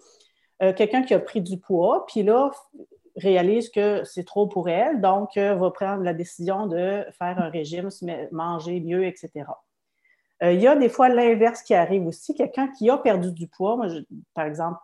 [0.62, 2.50] euh, quelqu'un qui a pris du poids, puis là,
[3.16, 7.48] réalise que c'est trop pour elle, donc euh, va prendre la décision de faire un
[7.48, 7.88] régime,
[8.30, 9.44] manger mieux, etc.
[10.42, 12.34] Euh, il y a des fois l'inverse qui arrive aussi.
[12.34, 13.78] Quelqu'un qui a perdu du poids,
[14.34, 14.78] par exemple,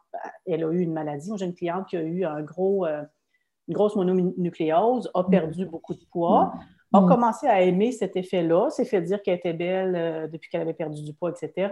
[0.46, 1.28] elle a eu une maladie.
[1.28, 5.94] Moi, j'ai une cliente qui a eu un gros, une grosse mononucléose, a perdu beaucoup
[5.94, 6.52] de poids
[6.92, 7.08] a mm.
[7.08, 10.74] commencé à aimer cet effet-là, s'est fait dire qu'elle était belle euh, depuis qu'elle avait
[10.74, 11.70] perdu du poids, etc.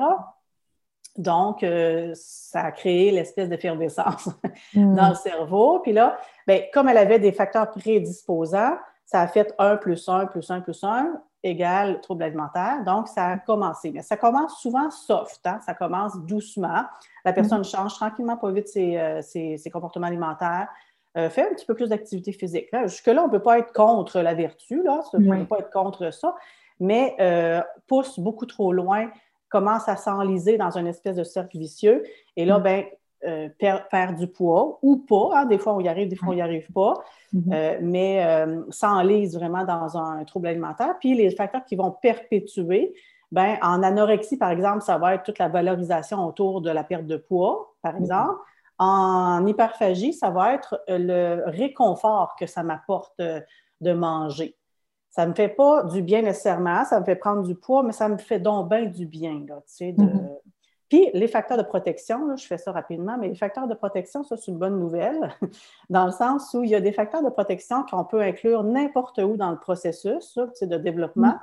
[1.16, 4.28] Donc, euh, ça a créé l'espèce d'effervescence
[4.74, 4.94] mm.
[4.94, 5.80] dans le cerveau.
[5.80, 10.26] Puis là, bien, comme elle avait des facteurs prédisposants, ça a fait 1 plus 1
[10.26, 12.82] plus 1 plus 1 égale trouble alimentaire.
[12.84, 13.92] Donc, ça a commencé.
[13.92, 15.60] Mais ça commence souvent soft, hein?
[15.64, 16.84] ça commence doucement.
[17.24, 17.64] La personne mm.
[17.64, 20.68] change tranquillement, pas vite ses, euh, ses, ses comportements alimentaires.
[21.16, 22.68] Euh, fais un petit peu plus d'activité physique.
[22.84, 25.70] Jusque-là, on ne peut pas être contre la vertu, là, on ne peut pas être
[25.70, 26.34] contre ça,
[26.78, 29.10] mais euh, pousse beaucoup trop loin,
[29.48, 32.04] commence à s'enliser dans une espèce de cercle vicieux.
[32.36, 32.62] Et là, mm.
[32.62, 32.84] ben,
[33.24, 35.30] euh, perd, du poids ou pas.
[35.34, 36.94] Hein, des fois, on y arrive, des fois, on n'y arrive pas.
[37.34, 37.80] Mm-hmm.
[37.80, 40.96] mais s'enlise vraiment dans un trouble alimentaire.
[41.00, 42.94] Puis les facteurs qui vont perpétuer,
[43.32, 47.06] ben, en anorexie, par exemple, ça va être toute la valorisation autour de la perte
[47.06, 48.00] de poids, par mm-hmm.
[48.00, 48.38] exemple.
[48.78, 53.40] En hyperphagie, ça va être euh, le réconfort que ça m'apporte euh,
[53.80, 54.56] de manger.
[55.08, 57.92] Ça ne me fait pas du bien nécessairement, ça me fait prendre du poids, mais
[57.92, 59.46] ça me fait donc bien du bien.
[59.48, 60.28] Là, mm-hmm.
[60.90, 64.36] Puis les facteurs de protection, je fais ça rapidement, mais les facteurs de protection, ça
[64.36, 65.34] c'est une bonne nouvelle,
[65.90, 69.18] dans le sens où il y a des facteurs de protection qu'on peut inclure n'importe
[69.18, 71.38] où dans le processus de développement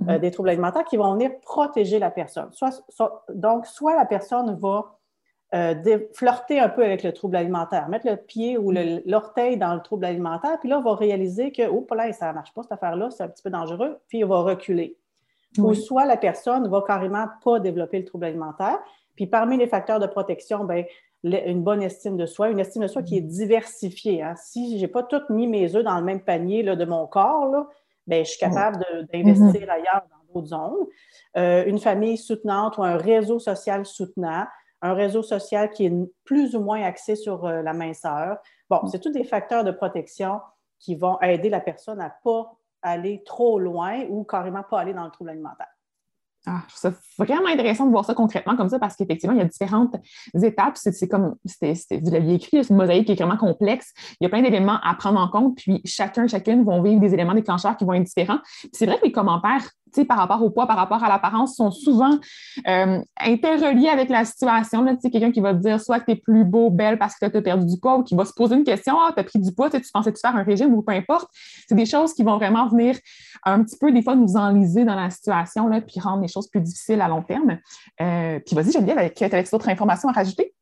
[0.00, 0.10] mm-hmm.
[0.10, 2.48] euh, des troubles alimentaires qui vont venir protéger la personne.
[3.34, 4.98] donc, soit la personne va
[5.54, 8.72] euh, flirter un peu avec le trouble alimentaire, mettre le pied ou
[9.04, 12.34] l'orteil dans le trouble alimentaire, puis là, on va réaliser que, oh, là, ça ne
[12.34, 14.96] marche pas cette affaire-là, c'est un petit peu dangereux, puis il va reculer.
[15.58, 18.78] Ou soit la personne va carrément pas développer le trouble alimentaire,
[19.14, 20.84] puis parmi les facteurs de protection, ben,
[21.22, 24.22] une bonne estime de soi, une estime de soi qui est diversifiée.
[24.22, 24.34] Hein.
[24.36, 27.06] Si je n'ai pas toutes mis mes œufs dans le même panier là, de mon
[27.06, 27.68] corps, là,
[28.06, 29.70] ben, je suis capable d'investir mm-hmm.
[29.70, 30.86] ailleurs dans d'autres zones.
[31.36, 34.46] Euh, une famille soutenante ou un réseau social soutenant,
[34.82, 35.92] un réseau social qui est
[36.24, 38.38] plus ou moins axé sur euh, la minceur.
[38.68, 38.88] Bon, mm.
[38.88, 40.40] c'est tous des facteurs de protection
[40.78, 42.52] qui vont aider la personne à ne pas
[42.82, 45.68] aller trop loin ou carrément pas aller dans le trouble alimentaire.
[46.44, 49.38] Ah, je trouve ça vraiment intéressant de voir ça concrètement comme ça parce qu'effectivement, il
[49.38, 49.94] y a différentes
[50.42, 50.76] étapes.
[50.76, 53.92] C'est comme, vous l'aviez écrit, c'est une mosaïque qui est vraiment complexe.
[54.20, 57.14] Il y a plein d'éléments à prendre en compte, puis chacun, chacune vont vivre des
[57.14, 58.40] éléments déclencheurs qui vont être différents.
[58.72, 59.70] C'est vrai que les commentaires
[60.06, 62.18] par rapport au poids, par rapport à l'apparence, sont souvent
[62.66, 64.84] euh, interreliés avec la situation.
[65.02, 67.36] Quelqu'un qui va te dire soit que tu es plus beau, belle parce que tu
[67.36, 69.38] as perdu du poids ou qui va se poser une question Ah, tu as pris
[69.38, 71.28] du poids, tu pensais-tu faire un régime ou peu importe.
[71.68, 72.96] C'est des choses qui vont vraiment venir
[73.44, 76.48] un petit peu, des fois, nous enliser dans la situation là, puis rendre les choses
[76.48, 77.58] plus difficiles à long terme.
[78.00, 80.54] Euh, puis vas-y, Geneviève, avec, avec d'autres informations à rajouter?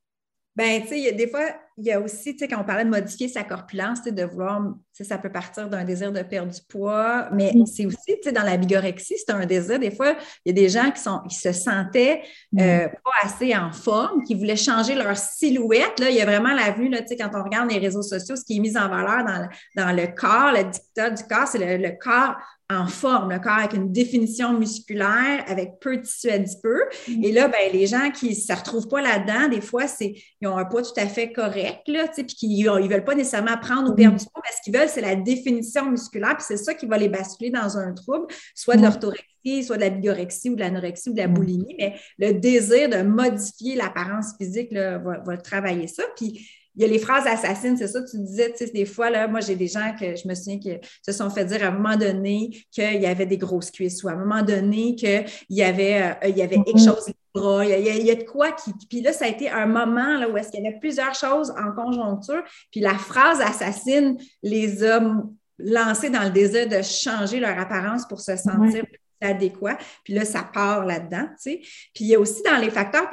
[0.56, 1.46] Bien, tu sais, des fois,
[1.78, 4.74] il y a aussi, tu sais, quand on parlait de modifier sa corpulence, de vouloir,
[4.92, 7.66] ça peut partir d'un désir de perdre du poids, mais mm.
[7.66, 9.78] c'est aussi, tu sais, dans la bigorexie, c'est un désir.
[9.78, 12.22] Des fois, il y a des gens qui, sont, qui se sentaient
[12.52, 12.60] mm.
[12.60, 16.00] euh, pas assez en forme, qui voulaient changer leur silhouette.
[16.00, 18.02] Là, il y a vraiment la vue, là, tu sais, quand on regarde les réseaux
[18.02, 21.46] sociaux, ce qui est mis en valeur dans, dans le corps, le dictat du corps,
[21.46, 22.34] c'est le, corps
[22.70, 26.84] en forme, le corps avec une définition musculaire, avec peu de tissu adipeux.
[27.08, 27.24] Mm.
[27.24, 30.48] Et là, ben, les gens qui ne se retrouvent pas là-dedans, des fois, c'est, ils
[30.48, 33.94] ont un poids tout à fait correct puis qu'ils ne veulent pas nécessairement prendre ou
[33.94, 36.86] perdre du poids, mais ce qu'ils veulent, c'est la définition musculaire, puis c'est ça qui
[36.86, 40.60] va les basculer dans un trouble, soit de l'orthorexie, soit de la bigorexie ou de
[40.60, 45.86] l'anorexie ou de la boulimie, mais le désir de modifier l'apparence physique là, va, travailler
[45.86, 46.04] ça.
[46.16, 49.10] Puis il y a les phrases assassines, c'est ça, tu disais, tu sais, des fois,
[49.10, 50.72] là, moi, j'ai des gens que je me souviens qui
[51.04, 54.08] se sont fait dire à un moment donné qu'il y avait des grosses cuisses ou
[54.08, 58.10] à un moment donné qu'il y avait, euh, il y avait quelque chose il y,
[58.10, 58.72] a, de quoi qui.
[58.88, 61.52] Puis là, ça a été un moment là, où est-ce qu'il y avait plusieurs choses
[61.52, 62.42] en conjoncture.
[62.72, 68.20] Puis la phrase assassine les hommes lancés dans le désir de changer leur apparence pour
[68.20, 69.78] se sentir plus adéquat.
[70.04, 71.60] Puis là, ça part là-dedans, tu sais.
[71.94, 73.08] Puis il y a aussi dans les facteurs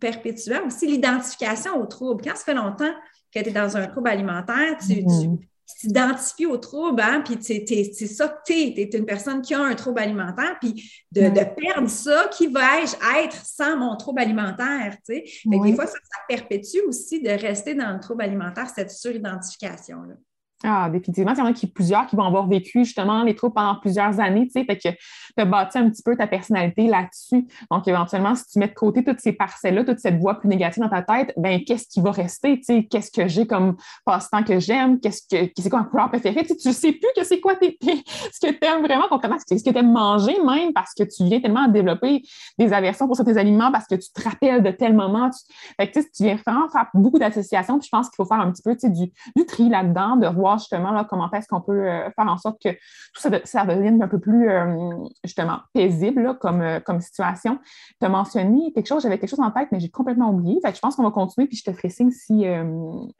[0.00, 2.22] perpétuels aussi l'identification au trouble.
[2.24, 2.92] Quand ça fait longtemps
[3.34, 5.38] que tu es dans un trouble alimentaire, tu, mm-hmm
[5.78, 8.74] t'identifies au trouble, hein, puis c'est ça que tu es.
[8.74, 13.24] Tu es une personne qui a un trouble alimentaire, puis de, perdre ça, qui vais-je
[13.24, 14.96] être sans mon trouble alimentaire?
[15.06, 15.24] Tu sais?
[15.44, 15.98] Des fois, ça,
[16.28, 20.14] perpétue aussi de rester dans le trouble alimentaire, cette suridentification-là.
[20.62, 21.32] Ah, définitivement.
[21.32, 24.20] Il y en a qui, plusieurs qui vont avoir vécu justement les troubles pendant plusieurs
[24.20, 24.98] années, tu sais, fait que tu
[25.38, 27.46] as bâti un petit peu ta personnalité là-dessus.
[27.70, 30.82] Donc, éventuellement, si tu mets de côté toutes ces parcelles-là, toute cette voix plus négative
[30.82, 34.42] dans ta tête, ben qu'est-ce qui va rester, tu sais, qu'est-ce que j'ai comme passe-temps
[34.42, 37.40] que j'aime, qu'est-ce que, c'est quoi un couleur préféré, tu sais, sais plus que c'est
[37.40, 40.92] quoi tes, ce que tu aimes vraiment, concrètement, ce que tu aimes manger même, parce
[40.92, 42.22] que tu viens tellement développer
[42.58, 45.30] des aversions pour certains aliments, parce que tu te rappelles de tel moment.
[45.78, 48.40] Fait que, tu tu viens vraiment faire beaucoup d'associations, puis je pense qu'il faut faire
[48.40, 51.48] un petit peu, tu sais, du, du tri là-dedans, de voir justement là, comment est-ce
[51.48, 55.58] qu'on peut euh, faire en sorte que tout ça, devienne un peu plus euh, justement
[55.72, 57.58] paisible comme, euh, comme situation.
[58.00, 60.60] Tu as mentionné quelque chose, j'avais quelque chose en tête, mais j'ai complètement oublié.
[60.64, 62.44] Fait je pense qu'on va continuer, puis je te ferai signe si,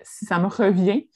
[0.03, 1.07] si ça me revient.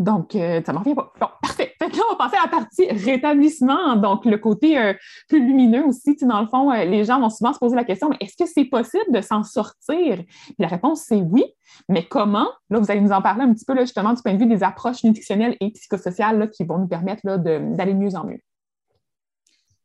[0.00, 1.12] Donc, ça ne me revient pas.
[1.20, 1.74] Bon, parfait.
[1.78, 3.96] Fait là, on va passer à la partie rétablissement.
[3.96, 4.94] Donc, le côté
[5.28, 6.16] plus lumineux aussi.
[6.22, 8.64] Dans le fond, les gens vont souvent se poser la question, mais est-ce que c'est
[8.64, 10.24] possible de s'en sortir?
[10.24, 11.44] Puis la réponse, c'est oui.
[11.88, 12.48] Mais comment?
[12.70, 14.62] Là, vous allez nous en parler un petit peu justement du point de vue des
[14.62, 18.40] approches nutritionnelles et psychosociales qui vont nous permettre d'aller mieux en mieux.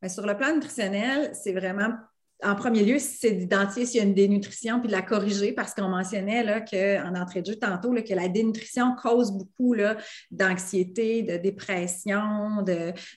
[0.08, 1.90] sur le plan nutritionnel, c'est vraiment
[2.44, 5.72] en premier lieu, c'est d'identifier s'il y a une dénutrition puis de la corriger parce
[5.72, 6.60] qu'on mentionnait là,
[7.04, 9.74] en entrée de jeu tantôt là, que la dénutrition cause beaucoup
[10.30, 12.62] d'anxiété, de dépression,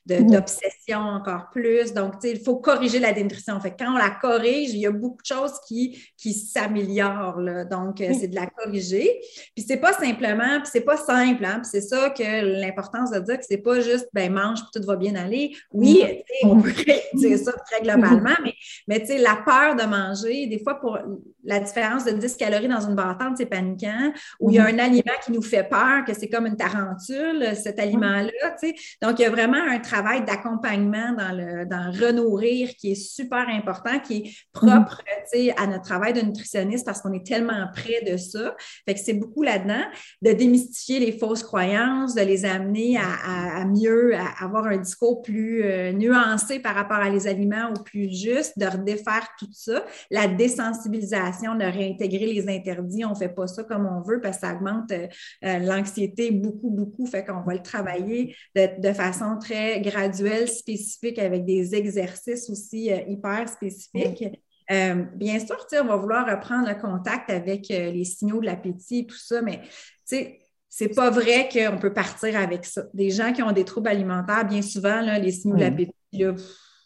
[0.06, 1.94] d'obsession encore plus.
[1.94, 3.60] Donc, il faut corriger la dénutrition.
[3.60, 7.40] Fait quand on la corrige, il y a beaucoup de choses qui, qui s'améliorent.
[7.70, 9.20] Donc, euh, c'est de la corriger.
[9.56, 11.44] Puis c'est pas simplement, puis c'est pas simple.
[11.44, 14.82] Hein, puis c'est ça que l'importance de dire que c'est pas juste ben mange puis
[14.82, 15.56] tout va bien aller.
[15.74, 16.04] Oui,
[16.44, 16.72] on peut
[17.14, 18.54] dire ça très globalement, mais,
[18.88, 21.00] mais la peur de manger, des fois, pour
[21.44, 24.80] la différence de 10 calories dans une bâtante, c'est paniquant, ou il y a mhm.
[24.80, 28.56] un aliment qui nous fait peur, que c'est comme une tarentule, cet aliment-là,
[29.02, 33.48] Donc, il y a vraiment un travail d'accompagnement dans le dans renourrir qui est super
[33.50, 35.02] important, qui est propre,
[35.34, 35.54] mhm.
[35.58, 38.56] à notre travail de nutritionniste parce qu'on est tellement près de ça.
[38.88, 39.84] Fait que c'est beaucoup là-dedans,
[40.22, 45.64] de démystifier les fausses croyances, de les amener à, mieux, à avoir un discours plus
[45.64, 48.66] euh, nuancé par rapport à les aliments ou plus juste, de
[49.04, 49.86] faire tout ça.
[50.10, 54.38] La désensibilisation, de réintégrer les interdits, on ne fait pas ça comme on veut parce
[54.38, 55.08] que ça augmente euh,
[55.44, 57.06] euh, l'anxiété beaucoup, beaucoup.
[57.06, 63.00] Fait qu'on va le travailler de, façon très graduelle, spécifique, avec des exercices aussi euh,
[63.08, 64.26] hyper spécifiques.
[65.16, 69.18] bien sûr, on va vouloir reprendre le contact avec les signaux de l'appétit et tout
[69.18, 69.62] ça, mais
[70.70, 72.84] c'est pas vrai qu'on peut partir avec ça.
[72.94, 75.94] Des gens qui ont des troubles alimentaires, bien souvent, là, les signaux de l'appétit,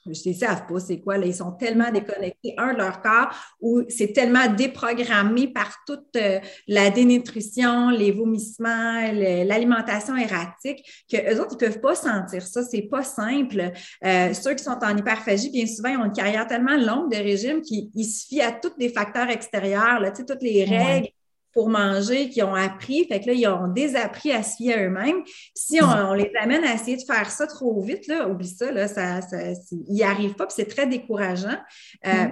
[0.05, 1.17] je ne savent pas c'est quoi.
[1.17, 3.29] Là, ils sont tellement déconnectés, un, de leur corps,
[3.61, 11.55] ou c'est tellement déprogrammé par toute euh, la dénutrition, les vomissements, l'alimentation erratique, qu'eux autres,
[11.59, 12.63] ils ne peuvent pas sentir ça.
[12.63, 13.71] C'est pas simple.
[14.05, 17.17] Euh, ceux qui sont en hyperphagie, bien souvent, ils ont une carrière tellement longue de
[17.17, 21.09] régime qu'ils se fient à tous les facteurs extérieurs, là, toutes les règles
[21.53, 23.05] pour manger, qui ont appris.
[23.05, 25.23] Fait que là, ils ont désappris à se fier à eux-mêmes.
[25.55, 28.87] Si on, les amène à essayer de faire ça trop vite, là, oublie ça, là,
[28.87, 29.37] ça, ça
[29.71, 31.57] ils n'y arrivent pas, puis c'est très décourageant.
[32.05, 32.25] Euh,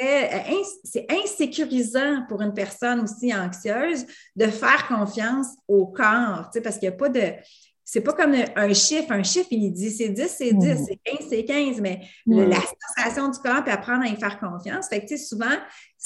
[0.00, 4.06] euh, c'est insécurisant pour une personne aussi anxieuse
[4.36, 7.32] de faire confiance au corps, parce qu'il n'y a pas de
[7.90, 9.10] c'est pas comme un chiffre.
[9.12, 12.58] Un chiffre, il dit c'est 10, c'est 10, c'est 15, c'est 15, mais la
[12.96, 14.88] sensation du corps, puis apprendre à y faire confiance.
[14.90, 15.56] Fait que, souvent,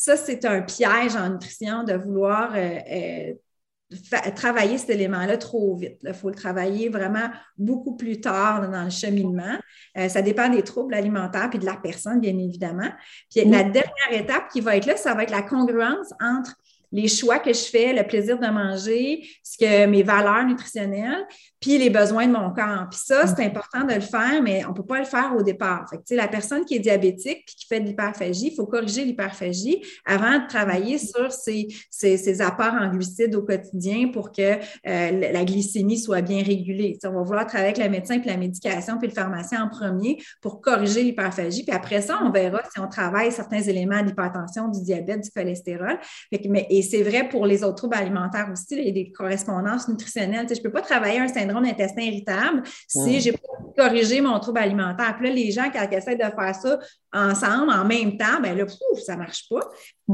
[0.03, 6.01] ça, c'est un piège en nutrition de vouloir euh, euh, travailler cet élément-là trop vite.
[6.03, 9.57] Il faut le travailler vraiment beaucoup plus tard dans le cheminement.
[9.97, 12.91] Euh, ça dépend des troubles alimentaires puis de la personne, bien évidemment.
[13.31, 16.57] Puis la dernière étape qui va être là, ça va être la congruence entre
[16.91, 21.24] les choix que je fais, le plaisir de manger, ce que mes valeurs nutritionnelles,
[21.62, 22.89] puis les besoins de mon corps.
[22.90, 25.43] Puis ça, c'est important de le faire, mais on ne peut pas le faire au
[25.43, 25.89] départ.
[25.89, 29.05] Fait que, la personne qui est diabétique puis qui fait de l'hyperphagie, il faut corriger
[29.05, 35.32] l'hyperphagie avant de travailler sur ses, ses, apports en glucides au quotidien pour que euh,
[35.32, 36.98] la glycémie soit bien régulée.
[37.05, 40.20] on va vouloir travailler avec le médecin puis la médication puis le pharmacien en premier
[40.40, 41.62] pour corriger l'hyperphagie.
[41.62, 46.01] Puis après ça, on verra si on travaille certains éléments d'hypertension, du diabète, du cholestérol.
[46.48, 49.89] mais, et c'est vrai pour les autres troubles alimentaires aussi, il y a des correspondances
[49.89, 50.47] nutritionnelles.
[50.48, 54.39] je ne peux pas travailler un syndrome d'intestin irritable si je n'ai pas corrigé mon
[54.41, 55.15] trouble alimentaire.
[55.16, 56.79] Puis là, les gens, quand ils essaient de faire ça
[57.12, 58.65] ensemble, en même temps, ben là,
[59.05, 59.61] ça ne marche pas.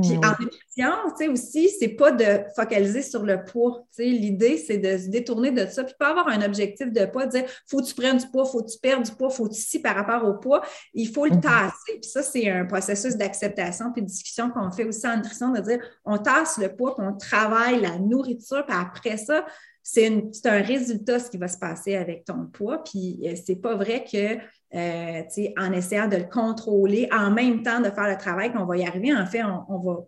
[0.02, 3.84] Puis en nutrition, tu sais, aussi, c'est pas de focaliser sur le poids.
[3.96, 7.06] Tu sais, l'idée, c'est de se détourner de ça, puis pas avoir un objectif de
[7.06, 9.48] poids, dire faut que tu prennes du poids, faut que tu perdes du poids, faut
[9.48, 10.62] que tu si par rapport au poids.
[10.94, 11.40] Il faut le mm-hmm.
[11.40, 12.00] tasser.
[12.00, 15.60] Puis ça, c'est un processus d'acceptation puis de discussion qu'on fait aussi en nutrition, de
[15.60, 19.44] dire on tasse le poids, puis on travaille la nourriture, puis après ça,
[19.90, 22.84] c'est un résultat ce qui va se passer avec ton poids.
[22.84, 24.36] Puis euh, c'est pas vrai que
[24.76, 28.76] euh, en essayant de le contrôler, en même temps de faire le travail qu'on va
[28.76, 30.00] y arriver, en fait, on, va,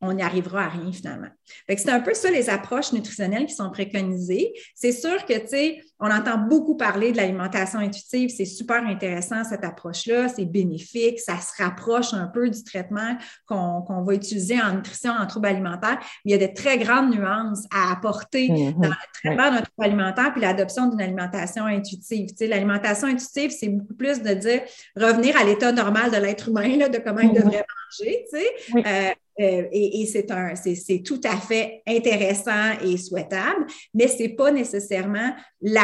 [0.00, 1.28] on n'y arrivera à rien finalement.
[1.68, 4.54] C'est un peu ça les approches nutritionnelles qui sont préconisées.
[4.74, 8.30] C'est sûr que, tu sais, on entend beaucoup parler de l'alimentation intuitive.
[8.34, 10.28] C'est super intéressant, cette approche-là.
[10.28, 11.20] C'est bénéfique.
[11.20, 13.16] Ça se rapproche un peu du traitement
[13.46, 15.98] qu'on va utiliser en nutrition, en troubles alimentaires.
[16.24, 18.80] Mais il y a de très grandes nuances à apporter mm-hmm.
[18.80, 22.28] dans le traitement d'un trouble alimentaire puis l'adoption d'une alimentation intuitive.
[22.30, 24.62] Tu sais, l'alimentation intuitive, c'est beaucoup plus de dire
[24.96, 27.44] revenir à l'état normal de l'être humain, là, de comment il mm-hmm.
[27.44, 27.64] devrait
[28.00, 28.26] manger.
[28.30, 28.46] Tu sais.
[28.76, 34.28] Euh, euh, et, c'est un, c'est tout à fait intéressant et souhaitable, mais ce n'est
[34.30, 35.34] pas nécessairement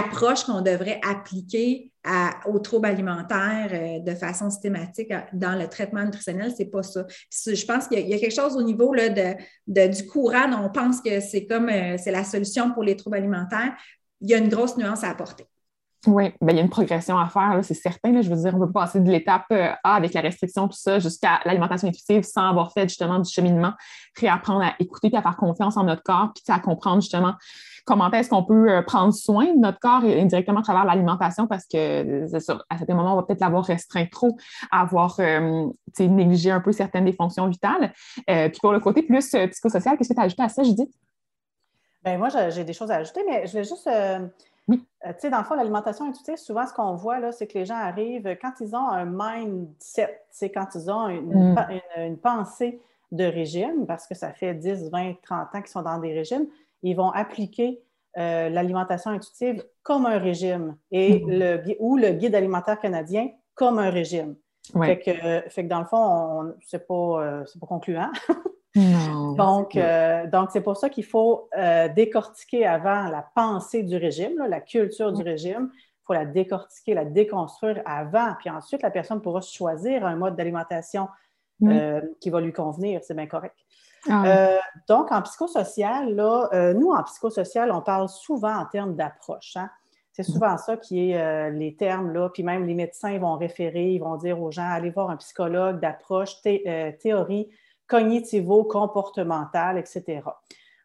[0.03, 1.93] l'approche qu'on devrait appliquer
[2.47, 7.07] aux troubles alimentaires euh, de façon systématique dans le traitement nutritionnel, c'est pas ça.
[7.31, 11.01] je pense qu'il y, a quelque chose au niveau là, de, du courant on pense
[11.01, 13.73] que c'est comme euh, c'est la solution pour les troubles alimentaires.
[14.21, 15.47] Il y a une grosse nuance à apporter.
[16.09, 18.21] Oui, ben, il y a une progression à faire, c'est certain.
[18.21, 20.99] je veux dire, on peut passer de l'étape euh, A avec la restriction, tout ça,
[20.99, 23.73] jusqu'à l'alimentation intuitive sans avoir fait justement du cheminement,
[24.19, 27.35] réapprendre à écouter et à faire confiance en notre corps, puis à comprendre justement
[27.85, 31.65] comment est-ce qu'on peut euh, prendre soin de notre corps indirectement à travers l'alimentation parce
[31.65, 34.37] que c'est sûr, à certains moments, on va peut-être l'avoir restreint trop,
[34.71, 35.67] avoir euh,
[35.99, 37.93] négligé un peu certaines des fonctions vitales.
[38.27, 40.93] puis pour le côté plus psychosocial, qu'est-ce que tu as ajouté à ça, Judith?
[42.05, 43.89] Ben moi, j'ai des choses à ajouter, mais je vais juste
[44.71, 47.59] euh, tu sais, dans le fond, l'alimentation intuitive, souvent, ce qu'on voit, là, c'est que
[47.59, 51.57] les gens arrivent quand ils ont un mindset, c'est quand ils ont mm.
[51.97, 52.81] une, pensée
[53.11, 56.47] de régime, parce que ça fait 10, 20, 30 ans qu'ils sont dans des régimes,
[56.83, 57.83] ils vont appliquer
[58.19, 61.31] euh, l'alimentation intuitive comme un régime et mm.
[61.31, 64.37] le, ou le guide alimentaire canadien comme un régime.
[64.81, 68.11] Fait, que, fait, que, dans le fond, c'est pas, euh, pas concluant.
[69.37, 71.51] Donc, euh, donc c'est pour ça qu'il faut
[71.95, 75.69] décortiquer avant la pensée du régime, la culture du régime.
[75.75, 80.37] Il faut la décortiquer, la déconstruire avant, puis ensuite la personne pourra choisir un mode
[80.37, 81.07] d'alimentation
[81.65, 83.01] euh, qui va lui convenir.
[83.05, 83.55] C'est bien correct.
[84.09, 84.59] Ah
[84.89, 89.57] donc, en psychosocial, là, nous, en psychosocial, on parle souvent en termes d'approche.
[89.57, 89.71] Hein.
[90.13, 92.29] C'est souvent ça qui est les termes, là.
[92.29, 95.81] Puis même les médecins vont référer, ils vont dire aux gens, allez voir un psychologue
[95.81, 97.49] d'approche, théorie
[97.87, 100.21] cognitivo-comportementale, etc.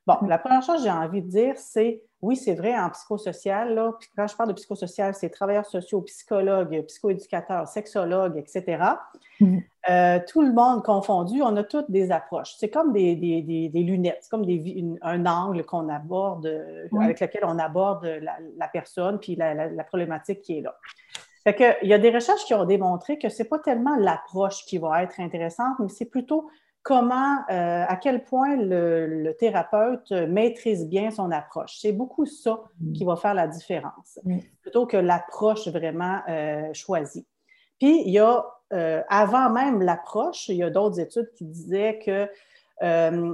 [0.08, 3.76] Bon, la première chose que j'ai envie de dire, c'est oui, c'est vrai, en psychosocial,
[3.76, 8.84] là, quand je parle de psychosocial, c'est travailleurs sociaux, psychologues, psychoéducateurs, sexologues, etc.
[9.40, 9.64] Mm-hmm.
[9.90, 12.56] Euh, tout le monde confondu, on a toutes des approches.
[12.58, 13.16] C'est comme des,
[13.74, 14.46] lunettes, c'est comme
[15.02, 16.48] un angle qu'on aborde,
[17.00, 20.76] avec lequel on aborde la, personne puis la, problématique qui est là.
[21.44, 23.96] Fait que, il y a des recherches qui ont démontré que ce n'est pas tellement
[23.96, 26.50] l'approche qui va être intéressante, mais c'est plutôt
[26.88, 31.80] comment, euh, à quel point le, thérapeute maîtrise bien son approche.
[31.82, 32.94] C'est beaucoup ça mm.
[32.94, 34.38] qui va faire la différence, mm.
[34.62, 37.26] plutôt que l'approche vraiment euh, choisie.
[37.78, 42.00] Puis, il y a, euh, avant même l'approche, il y a d'autres études qui disaient
[42.00, 42.30] que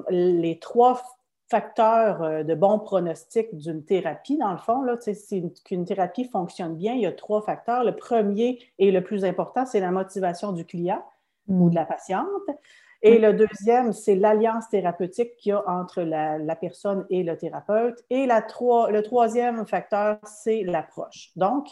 [0.09, 1.03] les trois
[1.47, 4.95] facteurs de bon pronostic d'une thérapie, dans le fond, là,
[5.63, 7.83] qu'une thérapie fonctionne bien, il y a trois facteurs.
[7.83, 11.03] Le premier et le plus important, c'est la motivation du client
[11.47, 12.27] ou de la patiente.
[13.05, 18.01] Et le deuxième, c'est l'alliance thérapeutique qu'il y a entre la, personne et le thérapeute.
[18.09, 21.31] Et la le troisième facteur, c'est l'approche.
[21.35, 21.67] Donc,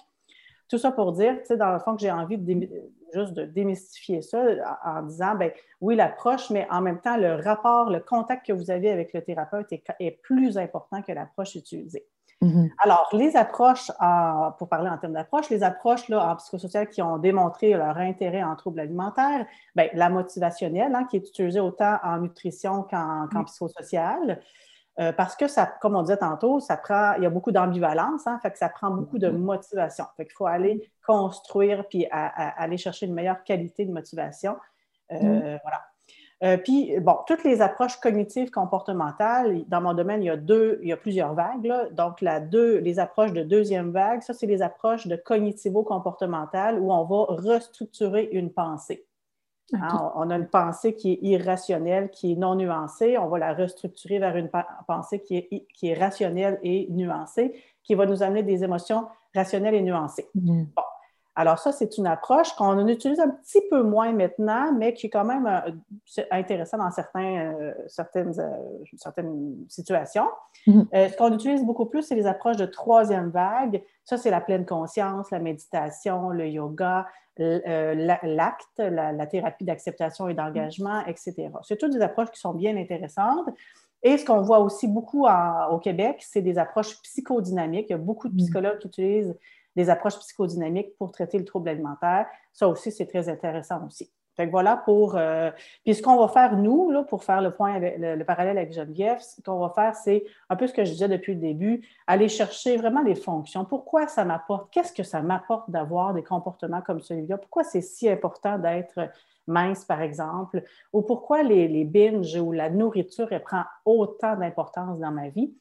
[0.67, 2.67] tout ça pour dire, tu sais, dans le fond, que j'ai envie de
[3.13, 4.43] juste de démystifier ça
[4.83, 8.69] en, disant, ben oui, l'approche, mais en même temps, le rapport, le contact que vous
[8.69, 12.05] avez avec le thérapeute est plus important que l'approche utilisée.
[12.41, 12.71] Mm-hmm.
[12.79, 13.91] Alors, les approches,
[14.57, 18.43] pour parler en termes d'approche, les approches là, en psychosocial qui ont démontré leur intérêt
[18.43, 19.45] en troubles alimentaires,
[19.75, 24.41] bien, la motivationnelle, hein, qui est utilisée autant en nutrition qu'en psychosocial,
[24.99, 28.27] euh, parce que ça, comme on disait tantôt, ça prend, il y a beaucoup d'ambivalence,
[28.27, 29.37] hein, fait que ça prend beaucoup de mm-hmm.
[29.37, 30.05] motivation.
[30.17, 34.57] Fait qu'il faut aller construire puis aller chercher une meilleure qualité de motivation.
[35.11, 35.59] Euh, mm-hmm.
[35.63, 35.81] Voilà.
[36.43, 40.79] Euh, puis, bon, toutes les approches cognitives comportementales, dans mon domaine, il y a deux,
[40.81, 41.71] il y a plusieurs vagues.
[41.91, 46.91] Donc, la deux, les approches de deuxième vague, ça, c'est les approches de cognitivo-comportementales où
[46.91, 49.05] on va restructurer une pensée.
[49.73, 53.17] Hein, on a une pensée qui est irrationnelle, qui est non nuancée.
[53.17, 54.49] On va la restructurer vers une
[54.87, 57.53] pensée qui est, qui est rationnelle et nuancée,
[57.83, 60.27] qui va nous amener des émotions rationnelles et nuancées.
[60.33, 60.83] Bon.
[61.41, 65.09] Alors ça, c'est une approche qu'on utilise un petit peu moins maintenant, mais qui est
[65.09, 70.27] quand même euh, intéressant dans certains, euh, certaines, euh, certaines situations.
[70.67, 71.09] Mm-hmm.
[71.09, 73.81] ce qu'on utilise beaucoup plus, c'est les approches de troisième vague.
[74.05, 77.07] Ça, c'est la pleine conscience, la méditation, le yoga,
[77.39, 81.49] l'acte, la, thérapie d'acceptation et d'engagement, etc.
[81.63, 83.49] C'est toutes des approches qui sont bien intéressantes.
[84.03, 85.25] Et ce qu'on voit aussi beaucoup
[85.71, 87.87] au Québec, c'est des approches psychodynamiques.
[87.89, 88.43] Il y a beaucoup de mm-hmm.
[88.43, 89.35] psychologues qui utilisent
[89.75, 92.27] des approches psychodynamiques pour traiter le trouble alimentaire.
[92.53, 94.11] Ça aussi, c'est très intéressant aussi.
[94.35, 95.17] Fait que voilà pour.
[95.17, 95.51] Euh,
[95.83, 99.41] puis ce qu'on va faire, nous, pour faire le point le, parallèle avec Geneviève, ce
[99.41, 102.77] qu'on va faire, c'est un peu ce que je disais depuis le début, aller chercher
[102.77, 103.65] vraiment les fonctions.
[103.65, 104.71] Pourquoi ça m'apporte?
[104.71, 107.37] Qu'est-ce que ça m'apporte d'avoir des comportements comme celui-là?
[107.37, 109.09] Pourquoi c'est si important d'être
[109.47, 110.63] mince, par exemple?
[110.93, 115.53] Ou pourquoi les, les binges ou la nourriture, elle prend autant d'importance dans ma vie?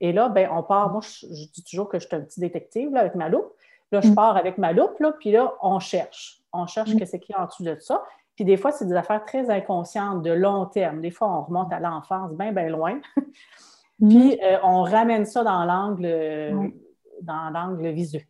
[0.00, 2.90] Et là, ben, on part, moi, je, dis toujours que je suis un petit détective
[2.92, 3.52] là, avec ma loupe.
[3.92, 4.14] Là, je mm.
[4.14, 6.42] pars avec ma loupe, là, puis là, on cherche.
[6.52, 6.98] On cherche mm.
[6.98, 8.02] qu'il y a en dessous de ça.
[8.34, 11.00] Puis des fois, c'est des affaires très inconscientes, de long terme.
[11.00, 13.00] Des fois, on remonte à l'enfance bien, bien loin.
[13.98, 14.08] Mm.
[14.10, 16.74] Puis euh, on ramène ça dans l'angle
[17.22, 18.26] dans l'angle visuel.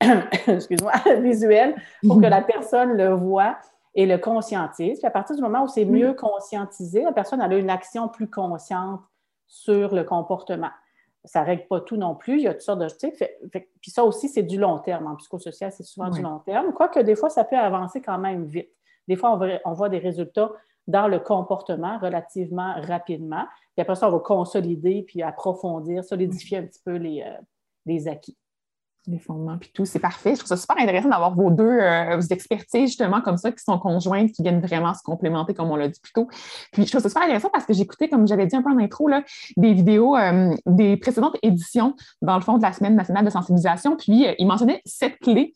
[0.46, 1.74] Excuse-moi, visuel,
[2.06, 3.56] pour que la personne le voit
[3.94, 4.98] et le conscientise.
[4.98, 8.28] Puis à partir du moment où c'est mieux conscientisé, la personne a une action plus
[8.28, 9.00] consciente
[9.46, 10.70] sur le comportement
[11.24, 12.38] ça ne règle pas tout non plus.
[12.38, 13.58] Il y a toutes sortes de.
[13.80, 15.06] puis ça aussi, c'est du long terme.
[15.06, 16.72] En psychosocial, c'est souvent du long terme.
[16.72, 18.70] Quoique des fois, ça peut avancer quand même vite.
[19.08, 20.50] Des fois, on, voit des résultats
[20.86, 23.44] dans le comportement relativement rapidement.
[23.74, 27.40] Puis après ça, on va consolider puis approfondir, solidifier un petit peu les, euh,
[27.86, 28.36] les acquis
[29.06, 30.30] les fondements puis tout, c'est parfait.
[30.30, 33.78] Je trouve ça super intéressant d'avoir vos deux euh, expertises justement comme ça qui sont
[33.78, 36.28] conjointes, qui viennent vraiment se complémenter comme on l'a dit plus tôt.
[36.72, 38.78] Puis je trouve ça super intéressant parce que j'écoutais, comme j'avais dit un peu en
[38.78, 39.22] intro, là,
[39.56, 43.96] des vidéos euh, des précédentes éditions dans le fond de la Semaine nationale de sensibilisation.
[43.96, 45.52] Puis euh, il mentionnait sept clés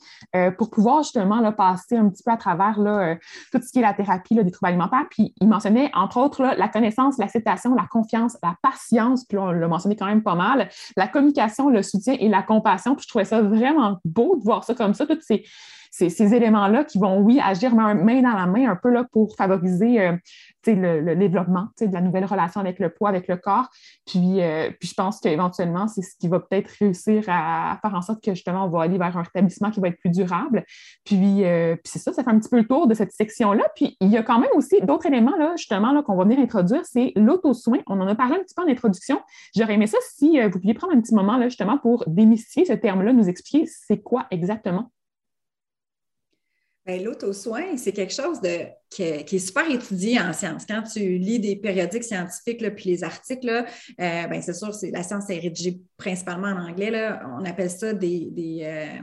[0.56, 3.16] pour pouvoir justement là, passer un petit peu à travers là,
[3.52, 5.06] tout ce qui est la thérapie des troubles alimentaires.
[5.10, 9.50] Puis il mentionnait entre autres là, la connaissance, l'acceptation, la confiance, la patience, puis on
[9.50, 12.94] l'a mentionné quand même pas mal, la communication, le soutien et la compassion.
[12.94, 15.44] Puis je trouvais ça vraiment beau de voir ça comme ça, tous ces,
[15.90, 20.00] ces, éléments-là qui vont, oui, agir main, dans la main un peu là, pour favoriser
[20.00, 20.12] euh,
[20.66, 23.68] le, le, développement de la nouvelle relation avec le poids, avec le corps.
[24.06, 28.02] Puis, euh, puis je pense qu'éventuellement, c'est ce qui va peut-être réussir à, faire en
[28.02, 30.64] sorte que justement, on va aller vers un rétablissement qui va être plus durable.
[31.04, 33.64] Puis, euh, puis c'est ça, ça fait un petit peu le tour de cette section-là.
[33.74, 36.38] Puis il y a quand même aussi d'autres éléments, là, justement, là, qu'on va venir
[36.38, 37.78] introduire, c'est l'auto-soin.
[37.86, 39.20] On en a parlé un petit peu en introduction.
[39.56, 42.72] J'aurais aimé ça si vous pouviez prendre un petit moment, là, justement, pour démystifier ce
[42.72, 44.90] terme-là, nous expliquer c'est quoi exactement.
[46.88, 50.64] Ben, L'auto-soin, c'est quelque chose de, qui, est, super étudié en sciences.
[50.64, 53.62] Quand tu lis des périodiques scientifiques, puis les articles, euh,
[54.26, 57.10] ben, c'est sûr, la science est rédigée principalement en anglais.
[57.38, 59.02] On appelle ça des, des euh,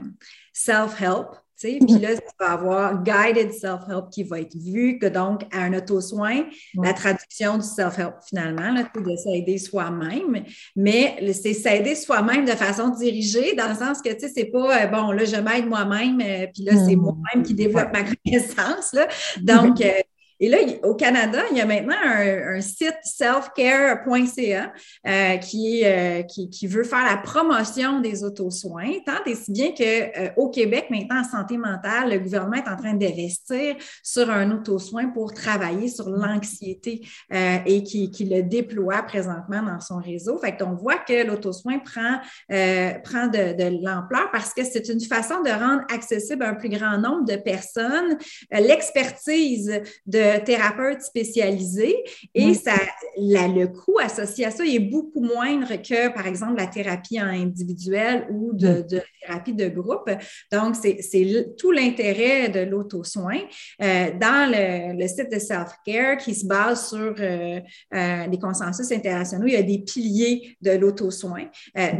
[0.52, 5.62] self-help puis là, tu vas avoir guided self-help qui va être vu que donc à
[5.62, 12.44] un auto-soin, la traduction du self-help finalement, c'est de s'aider soi-même, mais c'est s'aider soi-même
[12.44, 15.36] de façon dirigée, dans le sens que, tu sais, c'est pas, euh, bon, là, je
[15.36, 17.00] m'aide moi-même, euh, puis là, c'est mm.
[17.00, 19.08] moi-même qui développe ma connaissance, là.
[19.40, 19.92] Donc, euh,
[20.38, 24.72] et là, au Canada, il y a maintenant un, site selfcare.ca
[25.06, 29.70] euh, qui, euh, qui, qui, veut faire la promotion des auto-soins, tant et si bien
[29.70, 34.50] qu'au euh, Québec, maintenant, en santé mentale, le gouvernement est en train d'investir sur un
[34.50, 40.38] auto-soin pour travailler sur l'anxiété et qui, qui, le déploie présentement dans son réseau.
[40.38, 42.18] Fait qu'on voit que l'auto-soin prend,
[42.48, 46.68] prend de, de l'ampleur parce que c'est une façon de rendre accessible à un plus
[46.68, 48.18] grand nombre de personnes
[48.50, 51.96] l'expertise de thérapeute spécialisé
[52.34, 52.74] et ça,
[53.16, 58.26] le coût associé à ça est beaucoup moindre que, par exemple, la thérapie en individuel
[58.30, 58.84] ou de,
[59.22, 60.10] thérapie de groupe.
[60.52, 63.38] Donc, c'est tout l'intérêt de l'auto-soin.
[63.82, 67.60] Euh, dans le, site de Self-Care qui se base sur euh,
[67.94, 71.44] euh, des consensus internationaux, il y a des piliers de l'auto-soin,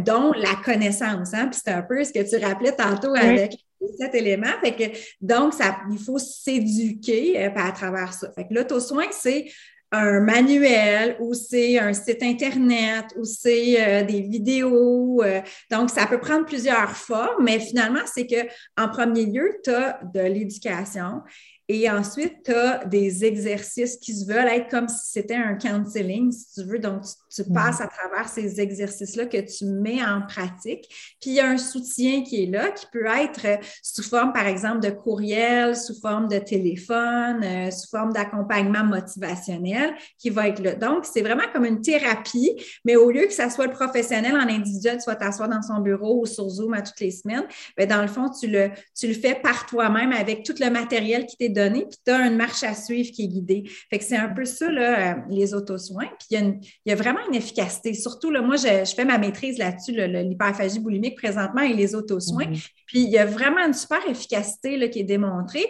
[0.05, 1.35] dont la connaissance.
[1.35, 1.48] Hein?
[1.51, 3.65] Puis c'est un peu ce que tu rappelais tantôt avec
[3.98, 4.53] cet élément.
[4.62, 8.31] Fait que, donc, ça, il faut s'éduquer euh, à travers ça.
[8.32, 9.47] Fait que l'auto-soin, c'est
[9.93, 15.23] un manuel ou c'est un site Internet ou c'est euh, des vidéos.
[15.23, 15.40] Euh,
[15.70, 20.20] donc, ça peut prendre plusieurs formes, mais finalement, c'est qu'en premier lieu, tu as de
[20.20, 21.23] l'éducation
[21.68, 26.30] et ensuite, tu as des exercices qui se veulent être comme si c'était un counseling,
[26.30, 26.78] si tu veux.
[26.78, 27.52] Donc, tu, mm.
[27.52, 30.88] passes à travers ces exercices-là que tu mets en pratique.
[31.20, 34.47] Puis, il y a un soutien qui est là, qui peut être sous forme, par
[34.47, 40.62] exemple, de courriel, sous forme de téléphone, euh, sous forme d'accompagnement motivationnel qui va être
[40.62, 40.76] là.
[40.76, 42.52] Donc, c'est vraiment comme une thérapie,
[42.84, 45.80] mais au lieu que ça soit le professionnel en individuel, tu vas t'asseoir dans son
[45.80, 49.09] bureau ou sur Zoom à toutes les semaines, bien, dans le fond, tu le, tu
[49.09, 52.36] le fais par toi-même avec tout le matériel qui t'est donné, puis tu as une
[52.36, 53.64] marche à suivre qui est guidée.
[53.90, 56.08] Fait que c'est un peu ça, là, euh, les auto-soins.
[56.18, 57.94] Puis il y, a vraiment une efficacité.
[57.94, 62.44] Surtout, là, moi, je, fais ma maîtrise là-dessus, l'hyperphagie boulimique présentement et les auto-soins.
[62.44, 62.70] Mm-hmm.
[62.86, 65.66] Puis il y a vraiment une super efficacité là, qui est démontrée.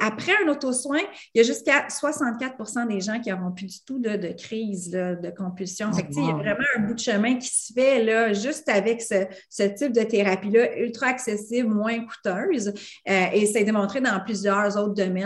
[0.00, 1.00] après un auto-soin,
[1.34, 5.30] il y a jusqu'à 64% des gens qui n'auront plus du tout de, crise de
[5.36, 5.90] compulsion.
[5.92, 8.68] Oh, fait il y a vraiment un bout de chemin qui se fait là, juste
[8.68, 12.72] avec ce, type de thérapie-là, ultra accessible, moins coûteuse.
[13.08, 15.21] Euh, et c'est démontré dans plusieurs autres domaines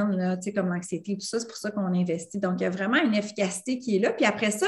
[0.55, 1.40] comme l'anxiété, tout ça.
[1.40, 2.39] C'est pour ça qu'on investit.
[2.39, 4.12] Donc, il y a vraiment une efficacité qui est là.
[4.12, 4.66] Puis après ça,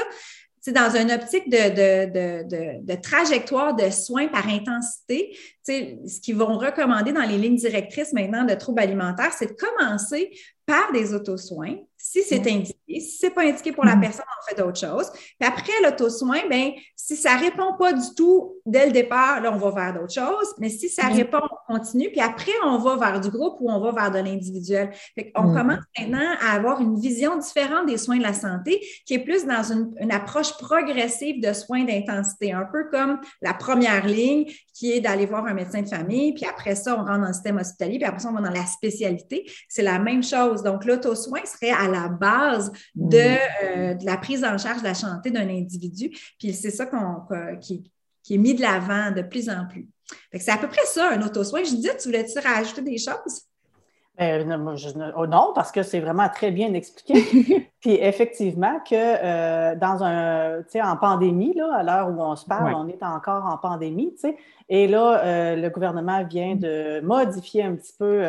[0.67, 7.23] dans une optique de, de, trajectoire de soins par intensité, ce qu'ils vont recommander dans
[7.23, 10.31] les lignes directrices maintenant de troubles alimentaires, c'est de commencer
[10.69, 12.75] par des autosoins, si c'est indiqué.
[12.87, 14.01] Si ce n'est pas indiqué pour la mm-hmm.
[14.01, 15.11] personne, on fait d'autres choses.
[15.11, 19.51] Puis après l'auto-soin, ben, si ça ne répond pas du tout dès le départ, là,
[19.51, 20.53] on va vers d'autres choses.
[20.59, 22.09] Mais si ça répond, on continue.
[22.11, 24.91] Puis après, on va vers du groupe ou on va vers de l'individuel.
[25.35, 29.23] On commence maintenant à avoir une vision différente des soins de la santé qui est
[29.23, 34.45] plus dans une, une approche progressive de soins d'intensité, un peu comme la première ligne
[34.73, 36.33] qui est d'aller voir un médecin de famille.
[36.33, 37.97] Puis après ça, on rentre dans le système hospitalier.
[37.97, 39.45] Puis après ça, on va dans la spécialité.
[39.67, 40.58] C'est la même chose.
[40.63, 44.93] Donc, l'auto-soin serait à la base de, euh, de, la prise en charge de la
[44.93, 46.09] santé d'un individu.
[46.39, 47.23] Puis c'est ça qu'on,
[47.59, 47.91] qui,
[48.23, 49.87] qui, est mis de l'avant de plus en plus.
[50.33, 51.63] C'est à peu près ça, un auto-soin.
[51.63, 53.49] Je dis, tu voulais-tu rajouter des choses?
[54.19, 57.69] Ben, oh, non, parce que c'est vraiment très bien expliqué.
[57.79, 62.35] Puis effectivement, que euh, dans un, tu sais, en pandémie, là, à l'heure où on
[62.35, 64.37] se parle, on est encore en pandémie, tu sais,
[64.67, 68.21] et là, euh, le gouvernement vient de modifier un petit peu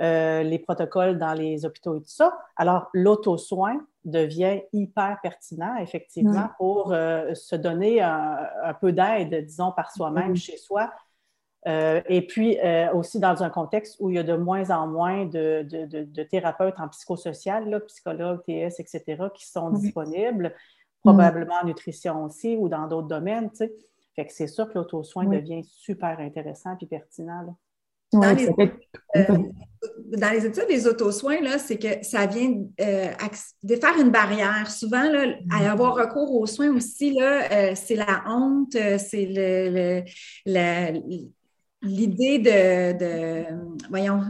[0.00, 2.36] euh, les protocoles dans les hôpitaux et tout ça.
[2.56, 10.34] Alors, l'auto-soin devient hyper pertinent, effectivement, pour se donner un, peu d'aide, disons, par soi-même,
[10.34, 10.90] chez soi,
[11.66, 14.86] euh, et puis euh, aussi dans un contexte où il y a de moins en
[14.86, 20.54] moins de, thérapeutes en psychosocial, psychologues, TS, etc., qui sont disponibles,
[21.02, 23.50] probablement en nutrition aussi ou dans d'autres domaines.
[24.14, 27.56] Fait que c'est sûr que l'auto-soin devient super intéressant et pertinent.
[28.12, 29.24] Dans, les, euh,
[30.16, 34.70] dans, les, études des auto-soins, c'est que ça vient de faire une barrière.
[34.70, 37.18] Souvent, là, à avoir recours aux soins aussi,
[37.74, 40.02] c'est la honte, c'est le,
[41.82, 43.44] l'idée de,
[43.88, 44.22] voyons,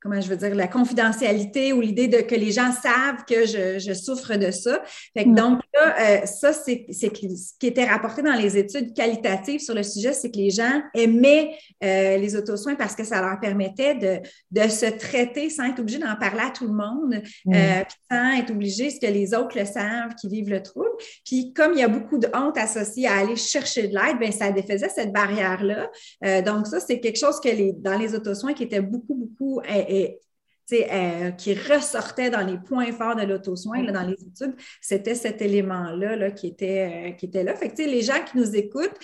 [0.00, 3.94] comment je veux dire, la confidentialité ou l'idée de que les gens savent que je,
[3.94, 4.82] souffre de ça.
[5.14, 5.34] Mm.
[5.34, 9.82] Donc là, euh, ça, c'est ce qui était rapporté dans les études qualitatives sur le
[9.82, 14.20] sujet, c'est que les gens aimaient euh, les autosoins parce que ça leur permettait de,
[14.50, 17.54] de se traiter sans être obligé d'en parler à tout le monde, mm.
[17.54, 20.90] euh, sans être obligé ce que les autres le savent, qui vivent le trouble.
[21.24, 24.32] Puis comme il y a beaucoup de honte associée à aller chercher de l'aide, bien,
[24.32, 25.90] ça défaisait cette barrière-là.
[26.42, 29.60] donc ça, c'est quelque chose que les, dans les autosoins qui était beaucoup, beaucoup
[30.72, 36.16] euh, qui ressortait dans les points forts de l'auto-soin, dans les études, c'était cet élément-là
[36.16, 37.54] là, qui, était, euh, qui était là.
[37.54, 38.98] Fait les gens qui nous écoutent,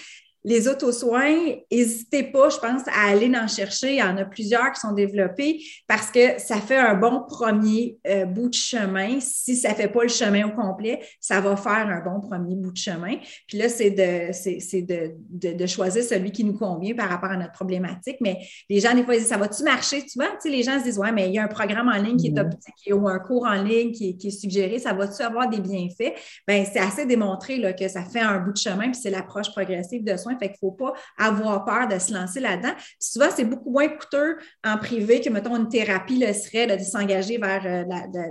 [0.45, 3.93] les auto-soins, n'hésitez pas, je pense, à aller en chercher.
[3.93, 7.97] Il y en a plusieurs qui sont développés parce que ça fait un bon premier
[8.09, 9.21] euh, bout de chemin.
[9.21, 12.57] Si ça ne fait pas le chemin au complet, ça va faire un bon premier
[12.57, 13.17] bout de chemin.
[13.47, 18.17] Puis là, c'est de, de, choisir celui qui nous convient par rapport à notre problématique.
[18.21, 18.39] Mais
[18.69, 20.03] les gens, des fois, ils disent, ça va-tu marcher?
[20.03, 21.89] Tu vois, tu sais, les gens se disent, ouais, mais il y a un programme
[21.89, 25.23] en ligne qui est optique ou un cours en ligne qui, est suggéré, ça va-tu
[25.23, 26.15] avoir des bienfaits?
[26.49, 29.51] Bien, c'est assez démontré là, que ça fait un bout de chemin, puis c'est l'approche
[29.53, 32.73] progressive de soins fait qu'il ne faut pas avoir peur de se lancer là-dedans.
[32.99, 37.39] souvent, c'est beaucoup moins coûteux en privé que, mettons, une thérapie le serait de s'engager
[37.39, 38.27] vers euh, la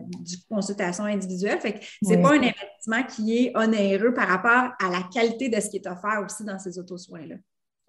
[0.49, 1.59] consultation individuelle.
[1.59, 5.59] Fait que c'est pas un investissement qui est onéreux par rapport à la qualité de
[5.59, 7.35] ce qui est offert aussi dans ces auto-soins-là.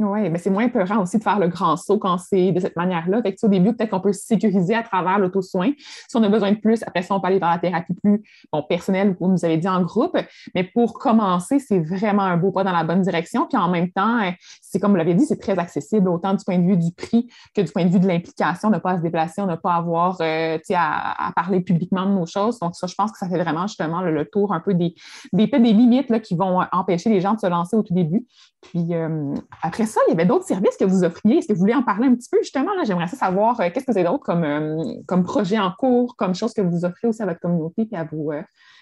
[0.02, 2.76] Oui, mais c'est moins peurant aussi de faire le grand saut quand c'est de cette
[2.76, 3.22] manière-là.
[3.22, 5.70] Fait que, au début, peut-être qu'on peut se sécuriser à travers l'auto-soin.
[6.08, 8.22] Si on a besoin de plus, après ça, on peut aller dans la thérapie plus
[8.52, 10.16] bon, personnelle, vous avez dit, en groupe.
[10.54, 13.46] Mais pour commencer, c'est vraiment un beau pas dans la bonne direction.
[13.46, 14.30] Puis en même temps, euh,
[14.60, 17.28] c'est comme vous l'avez dit, c'est très accessible, autant du point de vue du prix
[17.54, 19.74] que du point de vue de l'implication, ne pas à se déplacer, on ne pas
[19.74, 22.58] avoir euh, à, à, parler publiquement de nos choses.
[22.58, 24.94] Donc, ça, je pense que ça fait vraiment justement le, tour un peu des,
[25.32, 28.26] des, des limites là, qui vont empêcher les gens de se lancer au tout début.
[28.62, 31.38] Puis euh, après ça, il y avait d'autres services que vous offriez.
[31.38, 32.70] Est-ce que vous voulez en parler un petit peu justement?
[32.84, 36.54] J'aimerais savoir euh, qu'est-ce que c'est d'autre comme, euh, comme projet en cours, comme chose
[36.54, 38.30] que vous offrez aussi à votre communauté et à vous,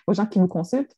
[0.07, 0.95] aux gens qui vous consultent?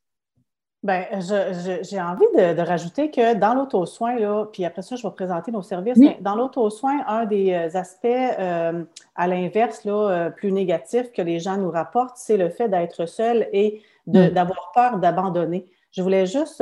[0.83, 4.17] Bien, j'ai envie de, rajouter que dans l'auto-soin,
[4.51, 9.27] puis après ça, je vais présenter nos services, mais dans l'auto-soin, un des aspects à
[9.27, 9.87] l'inverse,
[10.35, 14.27] plus négatif que les gens nous rapportent, c'est le fait d'être seul et mm.
[14.31, 15.69] d'avoir peur d'abandonner.
[15.91, 16.61] Je voulais juste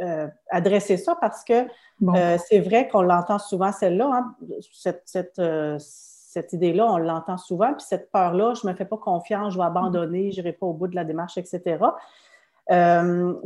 [0.00, 1.66] euh, adresser ça parce que
[2.02, 4.36] euh, c'est vrai qu'on l'entend souvent, celle-là, hein,
[5.38, 9.54] euh, cette, idée-là, on l'entend souvent, puis cette peur-là, je ne me fais pas confiance,
[9.54, 11.78] je vais abandonner, je n'irai pas au bout de la démarche, etc.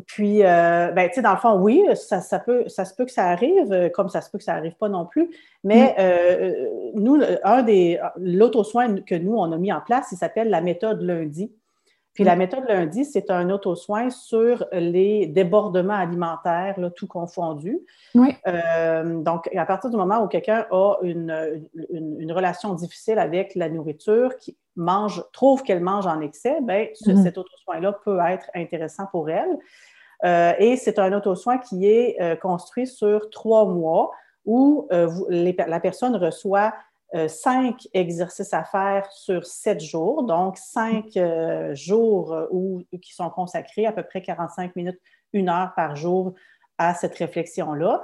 [0.07, 3.29] puis, ben, tu sais, dans le fond, oui, ça, peut, ça se peut que ça
[3.29, 5.31] arrive, comme ça se peut que ça n'arrive pas non plus.
[5.65, 5.97] Mais
[6.95, 10.61] nous, un des, l'autre soin que nous, on a mis en place, il s'appelle la
[10.61, 11.51] méthode lundi.
[12.15, 17.81] Puis la méthode lundi, c'est un auto-soin sur les débordements alimentaires, là, tout confondu.
[18.15, 18.37] Oui.
[18.47, 23.71] Euh, donc, à partir du moment où quelqu'un a une, une, relation difficile avec la
[23.71, 27.23] nourriture, qui, mange, trouve qu'elle mange en excès, ben, mm-hmm.
[27.23, 29.59] cet auto-soin-là peut être intéressant pour elle.
[30.25, 34.11] Euh, et c'est un auto-soin qui est euh, construit sur trois mois
[34.45, 36.75] où la personne reçoit
[37.29, 41.19] cinq exercices à faire sur sept jours, donc cinq
[41.73, 44.99] jours où, qui sont consacrés à peu près 45 minutes,
[45.33, 46.35] une heure par jour
[46.79, 48.03] à cette réflexion-là.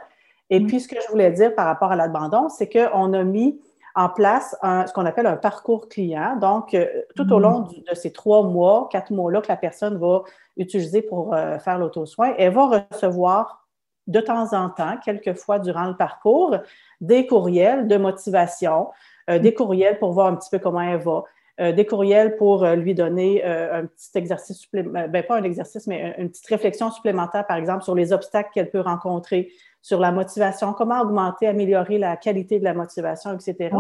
[0.51, 0.67] Et mm.
[0.67, 3.61] puis, ce que je voulais dire par rapport à l'abandon, c'est qu'on a mis
[3.95, 6.37] en place ce qu'on appelle un parcours client.
[6.37, 6.87] Donc, euh,
[7.17, 7.43] tout au mm.
[7.43, 10.23] long de ces trois mois, quatre mois-là que la personne va
[10.57, 13.68] utiliser pour euh, faire l'auto-soin, elle va recevoir
[14.09, 16.57] de temps en temps, quelques fois durant le parcours,
[17.01, 18.89] des courriels de motivation,
[19.31, 21.25] euh, des courriels pour voir un petit peu comment elle va,
[21.73, 26.31] des courriels pour lui donner un petit exercice supplémentaire, ben, pas un exercice, mais une
[26.31, 29.51] petite réflexion supplémentaire, par exemple, sur les obstacles qu'elle peut rencontrer,
[29.83, 33.71] sur la motivation, comment augmenter, améliorer la qualité de la motivation, etc.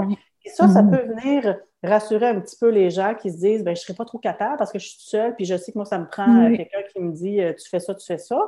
[0.45, 0.91] Et ça, ça mhm.
[0.91, 3.95] peut venir rassurer un petit peu les gens qui se disent ben, je ne serai
[3.95, 6.07] pas trop capable parce que je suis seule, puis je sais que moi, ça me
[6.09, 8.41] prend euh, quelqu'un qui me dit euh, tu fais ça, tu fais ça.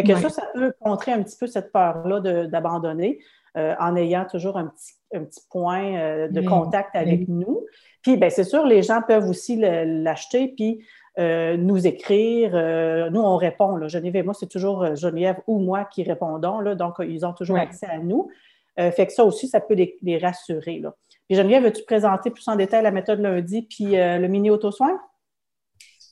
[0.00, 3.18] Fait que ça, ça peut contrer un petit peu cette peur-là d'abandonner
[3.56, 7.64] euh, en ayant toujours un petit, un petit point de contact avec nous.
[8.02, 10.84] Puis, ben, c'est sûr, les gens peuvent aussi l'acheter, puis
[11.18, 12.52] euh, nous écrire.
[12.54, 13.76] Euh, nous, on répond.
[13.76, 13.88] Là.
[13.88, 16.60] Geneviève et moi, c'est toujours euh, Geneviève ou moi qui répondons.
[16.60, 18.30] Là, donc, ils ont toujours accès à nous.
[18.76, 20.78] fait que ça aussi, ça peut les, rassurer.
[20.78, 20.94] Là.
[21.28, 25.00] Puis Geneviève, veux-tu présenter plus en détail la méthode lundi puis le mini auto-soin?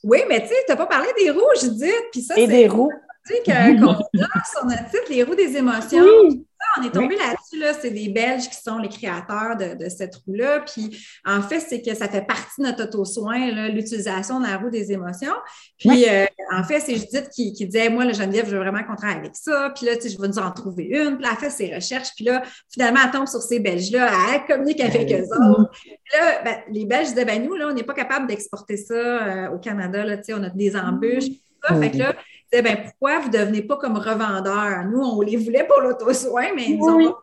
[0.03, 2.05] Oui, mais tu sais, tu n'as pas parlé des roues, Judith.
[2.11, 2.91] Puis ça, Et des roues.
[3.45, 3.95] Qu'on
[4.51, 6.05] sur notre site, les roues des émotions
[6.77, 10.61] on est tombé là-dessus, là, c'est des Belges qui sont les créateurs de, cette roue-là.
[10.61, 14.69] Puis en fait, c'est que ça fait partie de notre auto-soin, l'utilisation de la roue
[14.69, 15.35] des émotions.
[15.77, 18.83] Puis euh, en fait, c'est Judith qui, qui disait Moi, le Geneviève, je veux vraiment
[18.83, 19.71] qu'on travaille avec ça.
[19.75, 21.15] Puis là, tu sais, je vais nous en trouver une.
[21.15, 22.09] Puis là, elle fait ses recherches.
[22.15, 25.71] Puis là, finalement, elle tombe sur ces Belges-là, elle communique avec eux autres.
[25.81, 28.93] Puis là, ben, les Belges disaient ben, Nous, là, on n'est pas capable d'exporter ça
[28.93, 30.03] euh, au Canada.
[30.03, 31.29] Là, tu sais, on a des embûches.
[31.67, 32.15] Fait que là,
[32.51, 34.85] ben, pourquoi vous ne devenez pas comme revendeur?
[34.85, 37.15] Nous, on les voulait pour l'auto-soin, mais ils ont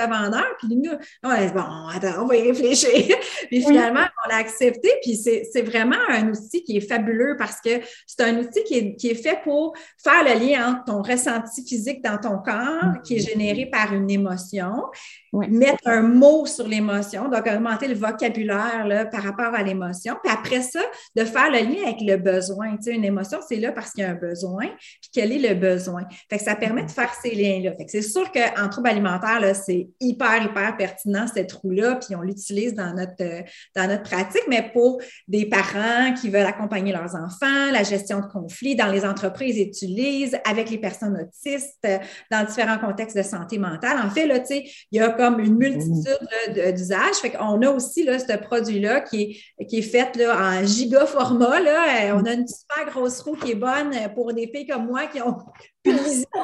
[0.00, 0.56] revendeur.
[0.58, 0.92] Puis nous,
[1.22, 3.16] on a dit, bon, attends, on va y réfléchir.
[3.48, 4.90] puis finalement, on l'a accepté.
[5.02, 8.96] Puis c'est vraiment un outil qui est fabuleux parce que c'est un outil qui est,
[8.96, 13.16] qui est, fait pour faire le lien entre ton ressenti physique dans ton corps, qui
[13.16, 14.84] est généré par une émotion,
[15.32, 20.16] mettre un mot sur l'émotion, donc augmenter le vocabulaire là, par rapport à l'émotion.
[20.22, 20.80] Puis après ça,
[21.16, 22.76] de faire le lien avec le besoin.
[22.76, 24.66] Tu sais, une émotion, c'est là parce qu'il y a un besoin.
[24.66, 26.02] Puis quel est le besoin?
[26.28, 27.74] Fait que ça permet de faire ces liens-là.
[27.76, 32.14] Fait que c'est sûr qu'en trouble alimentaire, là, c'est hyper, hyper pertinent, cette roue-là, puis
[32.14, 33.40] on l'utilise dans notre, euh,
[33.74, 34.44] dans notre pratique.
[34.48, 39.04] Mais pour des parents qui veulent accompagner leurs enfants, la gestion de conflits, dans les
[39.04, 41.86] entreprises, utilisent avec les personnes autistes,
[42.30, 43.98] dans différents contextes de santé mentale.
[44.04, 47.16] En fait, là, tu sais, il y a comme une multitude d'usages.
[47.20, 51.06] Fait qu'on a aussi là, ce produit-là qui est, qui est fait là, en giga
[51.06, 51.60] format.
[51.60, 52.10] Là.
[52.10, 55.06] Euh, on a une super grosse roue qui est bonne pour des filles comme moi
[55.06, 55.36] qui ont
[55.84, 56.28] plus de vision.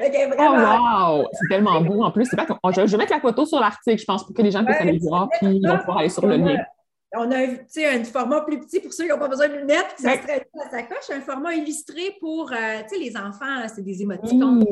[0.00, 1.26] Oh, wow!
[1.32, 2.02] C'est tellement beau.
[2.02, 4.42] En plus, c'est pas je, vais mettre la photo sur l'article, je pense, pour que
[4.42, 6.56] les gens puissent aller voir, puis ils vont pouvoir aller sur le lien.
[7.14, 10.20] On a un format plus petit pour ceux qui n'ont pas besoin de lunettes, ça
[10.20, 14.64] serait la sacoche, un format illustré pour euh, les enfants, c'est des émoticônes.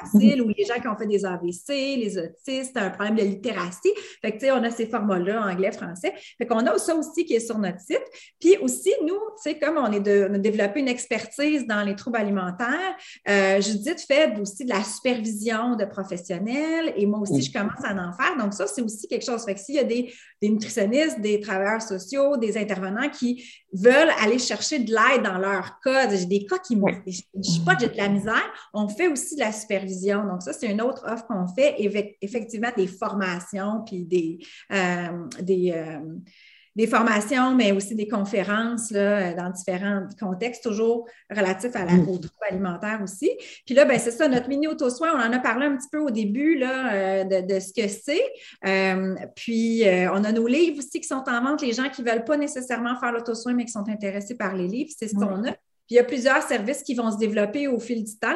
[0.00, 3.92] Facile, ou les gens qui ont fait des AVC, les autistes, un problème de littératie.
[4.20, 6.12] Fait que, tu sais, on a ces formats-là, anglais, français.
[6.38, 8.04] Fait qu'on a ça aussi qui est sur notre site.
[8.40, 11.82] Puis aussi, nous, tu sais, comme on, est de, on a développé une expertise dans
[11.82, 12.96] les troubles alimentaires,
[13.28, 17.92] euh, Judith fait aussi de la supervision de professionnels et moi aussi, je commence à
[17.92, 18.36] en faire.
[18.36, 19.44] Donc, ça, c'est aussi quelque chose.
[19.44, 20.12] Fait que s'il y a des,
[20.42, 25.78] des nutritionnistes, des travailleurs sociaux, des intervenants qui veulent aller chercher de l'aide dans leur
[25.80, 28.88] cas, j'ai des cas qui me je ne dis pas j'ai de la misère, on
[28.88, 31.76] fait aussi de la supervision donc, ça, c'est une autre offre qu'on fait,
[32.20, 34.38] effectivement, des formations, puis des,
[34.72, 35.98] euh, euh,
[36.74, 42.08] des, formations, mais aussi des conférences là, dans différents contextes, toujours relatifs à la, mm.
[42.08, 43.30] aux troubles alimentaires aussi.
[43.64, 45.98] Puis là, ben, c'est ça, notre mini auto-soin, on en a parlé un petit peu
[45.98, 48.22] au début là, euh, de, ce que c'est.
[49.36, 52.24] puis, on a nos livres aussi qui sont en vente, les gens qui ne veulent
[52.24, 55.54] pas nécessairement faire l'auto-soin, mais qui sont intéressés par les livres, c'est ce qu'on a.
[55.86, 58.34] Puis il y a plusieurs services qui vont se développer au fil du temps.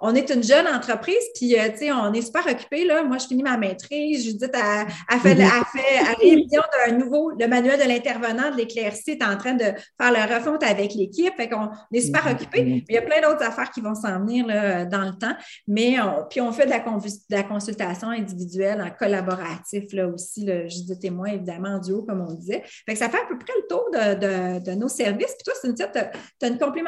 [0.00, 2.84] On, est une jeune entreprise, puis euh, tu sais, on est super occupé.
[2.84, 3.04] Là.
[3.04, 4.24] Moi, je finis ma maîtrise.
[4.24, 8.56] Judith a, a fait, a fait la révision d'un nouveau, le manuel de l'intervenant de
[8.56, 11.32] l'éclaircie est en train de faire la refonte avec l'équipe.
[11.36, 12.64] Fait qu'on est super occupé.
[12.64, 15.36] Mais il y a plein d'autres affaires qui vont s'en venir là, dans le temps.
[15.68, 15.96] Mais
[16.30, 20.44] puis on fait de la, de la, consultation individuelle en collaboratif là aussi.
[20.44, 22.62] Là, Judith et moi, évidemment, en duo, comme on disait.
[22.64, 25.34] Fait que ça fait à peu près le tour de, de, nos services.
[25.34, 26.87] Puis toi, Cynthia, tu as, une complémentarité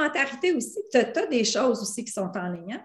[0.57, 0.79] aussi.
[0.91, 2.75] Tu as, des choses aussi qui sont en ligne.
[2.75, 2.81] Hein?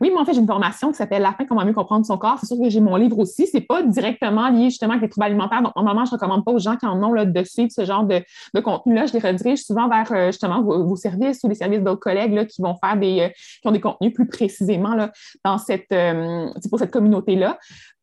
[0.00, 2.18] Oui, moi, en fait, j'ai une formation qui s'appelle La fin, comment mieux comprendre son
[2.18, 2.38] corps.
[2.40, 3.46] C'est sûr que j'ai mon livre aussi.
[3.46, 5.62] C'est pas directement lié justement avec les troubles alimentaires.
[5.62, 8.04] Donc, normalement, je recommande pas aux gens qui en ont là, de suivre ce genre
[8.04, 8.22] de,
[8.60, 9.06] contenu-là.
[9.06, 12.44] Je les redirige souvent vers euh, justement vos, services ou les services d'autres collègues là,
[12.44, 15.12] qui vont faire des, euh, qui ont des contenus plus précisément là,
[15.44, 17.58] dans cette, euh, pour cette communauté-là.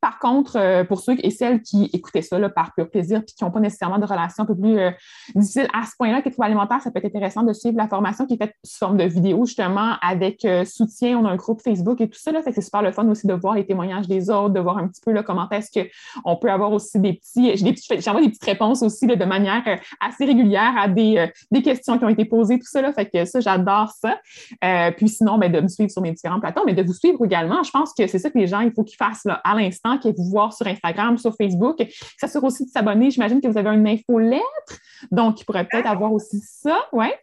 [0.05, 3.43] Par contre, euh, pour ceux et celles qui écoutaient ça par pur plaisir et qui
[3.43, 4.91] n'ont pas nécessairement de relation un peu plus euh,
[5.33, 8.27] difficile à ce point-là que troubles alimentaire, ça peut être intéressant de suivre la formation
[8.27, 11.17] qui est faite sous forme de vidéo, justement, avec euh, soutien.
[11.17, 12.31] On a un groupe Facebook et tout ça.
[12.31, 14.59] Là, fait que c'est super le fun aussi de voir les témoignages des autres, de
[14.59, 17.57] voir un petit peu là, comment est-ce qu'on peut avoir aussi des petits.
[17.99, 19.63] J'envoie des, petites réponses aussi de manière
[19.99, 22.83] assez régulière à des, des, questions qui ont été posées, tout ça.
[22.83, 24.19] Là, fait que ça, j'adore ça.
[24.97, 27.63] puis sinon, ben, de me suivre sur mes différents plateaux, mais de vous suivre également.
[27.63, 29.94] Je pense que c'est ça que les gens, il faut qu'ils fassent là, à l'instant
[29.97, 31.85] qui est vous voir sur Instagram, sur Facebook.
[32.19, 33.11] Ça sert aussi de s'abonner.
[33.11, 34.79] J'imagine que vous avez une infolettre,
[35.11, 36.77] donc il pourrait peut-être avoir aussi ça.
[36.91, 37.13] Ouais.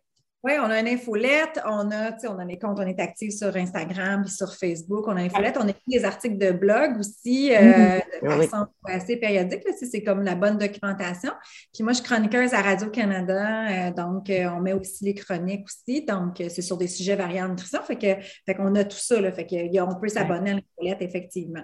[0.44, 3.54] Oui, on a une infolette, on a, on a des comptes, on est actifs sur
[3.54, 7.54] Instagram et sur Facebook, on a une infolette, on écrit des articles de blog aussi
[7.54, 11.30] euh, de façon assez périodique, c'est comme la bonne documentation.
[11.72, 15.64] Puis moi, je suis chroniqueuse à Radio-Canada, euh, donc euh, on met aussi les chroniques
[15.64, 18.98] aussi, donc c'est sur des sujets variés en nutrition, fait que fait qu'on a tout
[18.98, 21.62] ça, là, fait qu'on peut s'abonner à l'infolette, effectivement.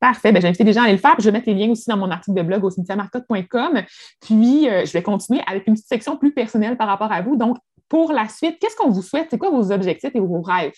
[0.00, 0.30] Parfait.
[0.32, 1.14] Ben, J'invite les gens à aller le faire.
[1.18, 3.82] je vais mettre les liens aussi dans mon article de blog au cynthiamarcotte.com.
[4.20, 7.36] Puis, euh, je vais continuer avec une petite section plus personnelle par rapport à vous.
[7.36, 7.56] Donc,
[7.88, 9.28] pour la suite, qu'est-ce qu'on vous souhaite?
[9.30, 10.74] C'est quoi vos objectifs et vos rêves?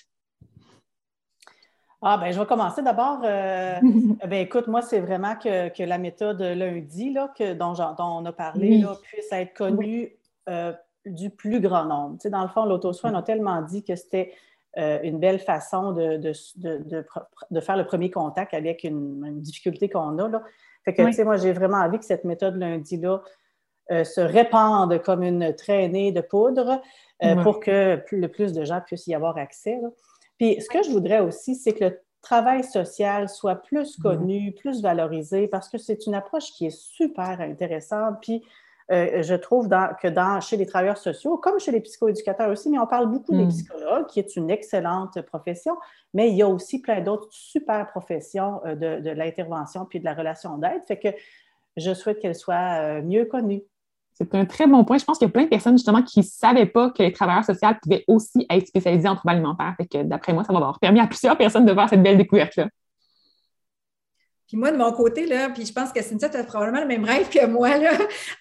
[2.00, 3.20] Ah, ben, je vais commencer d'abord.
[3.24, 3.80] Euh,
[4.28, 8.84] ben, écoute, moi, c'est vraiment que, la méthode lundi, là, que, dont, on a parlé,
[9.02, 10.12] puisse être connue
[10.48, 10.72] euh,
[11.04, 12.18] du plus grand nombre.
[12.20, 14.32] Tu dans le fond, l'auto-soin, on a tellement dit que c'était
[14.78, 20.28] euh, une belle façon de, de, faire le premier contact avec une, difficulté qu'on a.
[20.28, 20.42] Là.
[20.84, 23.22] Fait que, tu sais, moi, j'ai vraiment envie que cette méthode lundi-là
[23.90, 26.80] euh, se répande comme une traînée de poudre
[27.24, 29.80] euh, pour que le plus de gens puissent y avoir accès.
[30.38, 34.80] Puis, ce que je voudrais aussi, c'est que le travail social soit plus connu, plus
[34.80, 38.18] valorisé, parce que c'est une approche qui est super intéressante.
[38.22, 38.44] Puis,
[38.90, 42.78] euh, je trouve que dans, chez les travailleurs sociaux, comme chez les psychoéducateurs aussi, mais
[42.78, 43.48] on parle beaucoup des hmm.
[43.48, 45.76] psychologues, qui est une excellente profession,
[46.14, 50.14] mais il y a aussi plein d'autres super professions euh, de, l'intervention puis de la
[50.14, 50.82] relation d'aide.
[50.86, 51.08] Fait que
[51.76, 53.62] je souhaite qu'elle soit euh, mieux connue.
[54.14, 54.98] C'est un très bon point.
[54.98, 57.12] Je pense qu'il y a plein de personnes justement qui ne savaient pas que les
[57.12, 59.74] travailleurs sociaux pouvaient aussi être spécialisés en troubles alimentaires.
[59.76, 62.16] Fait que d'après moi, ça va avoir permis à plusieurs personnes de voir cette belle
[62.16, 62.68] découverte-là.
[64.48, 66.86] Puis moi, de mon côté, là, puis je pense que Cynthia, tu as probablement le
[66.86, 67.92] même rêve que moi, là,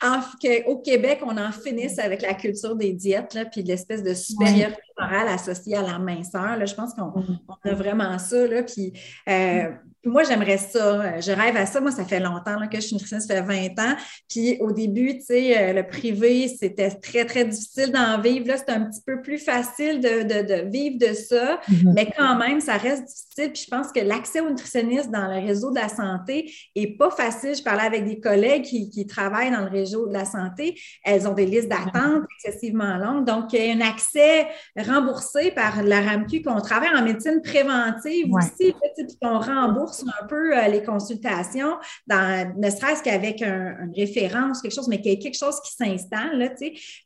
[0.66, 4.82] qu'au Québec, on en finisse avec la culture des diètes, là, puis l'espèce de supériorité
[4.98, 6.56] morale associée à la minceur.
[6.56, 7.24] Là, je pense qu'on
[7.66, 8.48] a vraiment ça.
[8.48, 8.94] Là, puis,
[9.28, 9.70] euh,
[10.08, 11.20] moi, j'aimerais ça.
[11.20, 11.80] Je rêve à ça.
[11.80, 13.96] Moi, ça fait longtemps que je suis nutritionniste, ça fait 20 ans.
[14.30, 18.48] Puis au début, tu sais, euh, le privé, c'était très, très difficile d'en vivre.
[18.48, 21.60] Là, c'est un petit peu plus facile de, vivre de ça.
[21.70, 21.94] Mm-hmm.
[21.94, 23.52] Mais quand même, ça reste difficile.
[23.54, 27.12] Puis je pense que l'accès aux nutritionnistes dans le réseau de la santé n'est pas
[27.12, 27.56] facile.
[27.56, 30.78] Je parlais avec des collègues qui, travaillent dans le réseau de la santé.
[31.04, 33.26] Elles ont des listes d'attente excessivement longues.
[33.26, 34.48] Donc, il y a un accès
[34.78, 40.58] remboursé par la RAMQ qu'on travaille en médecine préventive aussi, puis qu'on rembourse un peu
[40.58, 45.20] euh, les consultations, dans, ne serait-ce qu'avec une référence, quelque chose, mais qu'il y ait
[45.20, 46.56] quelque chose qui s'installe.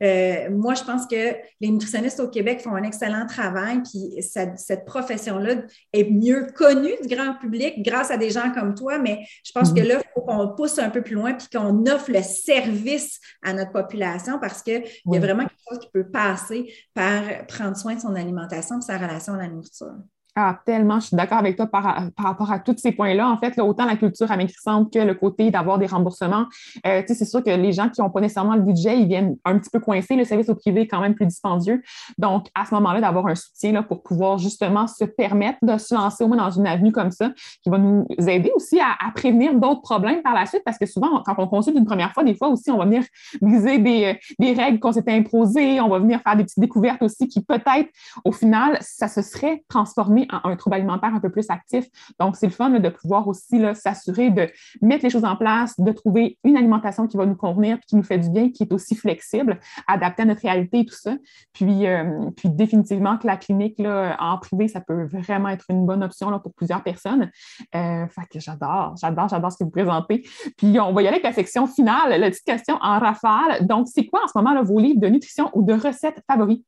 [0.03, 4.85] Euh, moi, je pense que les nutritionnistes au Québec font un excellent travail, puis cette,
[4.85, 5.55] profession-là
[5.93, 9.71] est mieux connue du grand public grâce à des gens comme toi, mais je pense
[9.71, 9.87] que mhm.
[9.87, 13.53] là, il faut qu'on pousse un peu plus loin puis qu'on offre le service à
[13.53, 17.95] notre population parce qu'il y a vraiment quelque chose qui peut passer par prendre soin
[17.95, 19.95] de son alimentation et sa relation à la nourriture.
[20.33, 23.27] Ah, tellement, je suis d'accord avec toi par, rapport à tous ces points-là.
[23.27, 26.45] En fait, autant la culture amaigrissante que le côté d'avoir des remboursements.
[26.87, 29.59] Euh, c'est sûr que les gens qui n'ont pas nécessairement le budget, ils viennent un
[29.59, 30.15] petit peu coincer.
[30.15, 31.81] Le service au privé est quand même plus dispendieux.
[32.17, 35.93] Donc, à ce moment-là, d'avoir un soutien là, pour pouvoir justement se permettre de se
[35.93, 37.31] lancer au moins dans une avenue comme ça,
[37.61, 41.21] qui va nous aider aussi à, prévenir d'autres problèmes par la suite, parce que souvent,
[41.25, 43.03] quand on consulte une première fois, des fois aussi, on va venir
[43.41, 47.27] briser des, des règles qu'on s'était imposées, on va venir faire des petites découvertes aussi
[47.27, 47.89] qui peut-être,
[48.23, 51.85] au final, ça se serait transformé un trouble alimentaire un peu plus actif.
[52.19, 54.47] Donc, c'est le fun de pouvoir aussi s'assurer de
[54.81, 58.03] mettre les choses en place, de trouver une alimentation qui va nous convenir, qui nous
[58.03, 61.15] fait du bien, qui est aussi flexible, adaptée à notre réalité et tout ça.
[61.53, 66.03] Puis, euh, puis définitivement que la clinique en privé, ça peut vraiment être une bonne
[66.03, 67.29] option là, pour plusieurs personnes.
[67.75, 70.23] Euh, j'adore, j'adore, j'adore ce que vous présentez.
[70.57, 73.65] Puis, on va y aller avec la section finale, la petite question en rafale.
[73.67, 76.61] Donc, c'est quoi en ce moment vos livres de nutrition ou de recettes favoris?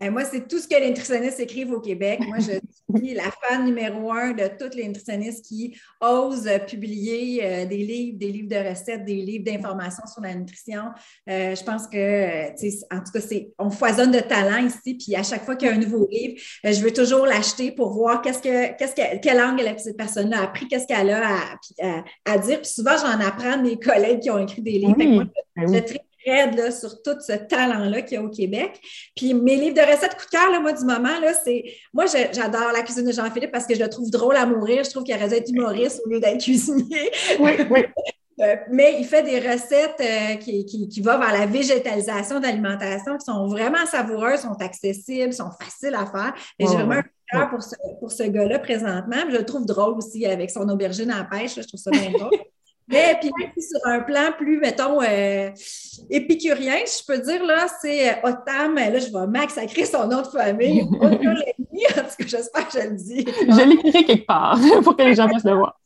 [0.00, 2.20] Moi, c'est tout ce que les nutritionnistes écrivent au Québec.
[2.26, 7.66] Moi, je suis la fan numéro un de toutes les nutritionnistes qui osent publier euh,
[7.66, 10.84] des livres, des livres de recettes, des livres d'informations sur la nutrition.
[11.28, 12.48] Euh, je pense que,
[12.94, 14.94] en tout cas, c'est, on foisonne de talent ici.
[14.94, 17.72] Puis à chaque fois qu'il y a un nouveau livre, euh, je veux toujours l'acheter
[17.72, 21.28] pour voir qu'est-ce que, qu'est-ce que, quelle langue cette personne-là a appris, qu'est-ce qu'elle a
[21.82, 22.60] à, à, dire.
[22.60, 24.94] Puis souvent, j'en apprends mes collègues qui ont écrit des livres.
[24.96, 25.28] Oui,
[26.26, 28.80] là, sur tout ce talent-là qu'il y a au Québec.
[29.16, 31.64] Puis mes livres de recettes coup de cœur, moi, du moment, là, c'est.
[31.92, 34.84] Moi, j'adore la cuisine de Jean-Philippe parce que je le trouve drôle à mourir.
[34.84, 37.10] Je trouve qu'il aurait dû être humoriste au lieu d'être cuisinier.
[37.38, 37.84] Oui, oui.
[38.40, 43.24] Euh, mais il fait des recettes euh, qui, qui, vont vers la végétalisation d'alimentation qui
[43.24, 46.34] sont vraiment savoureuses, sont accessibles, sont faciles à faire.
[46.56, 49.16] Et j'ai vraiment un cœur pour ce, pour ce gars-là présentement.
[49.28, 51.56] Je le trouve drôle aussi avec son aubergine en pêche.
[51.56, 52.30] je trouve ça bien drôle.
[52.88, 55.50] Mais puis sur un plan plus, mettons, euh,
[56.08, 60.26] épicurien, je peux dire, là, c'est euh, Otam, là, je vais massacrer son nom de
[60.26, 60.82] famille.
[61.00, 63.26] en tout cas, j'espère que je le dis.
[63.26, 65.78] Je l'écrirai quelque part pour que les gens puissent le voir.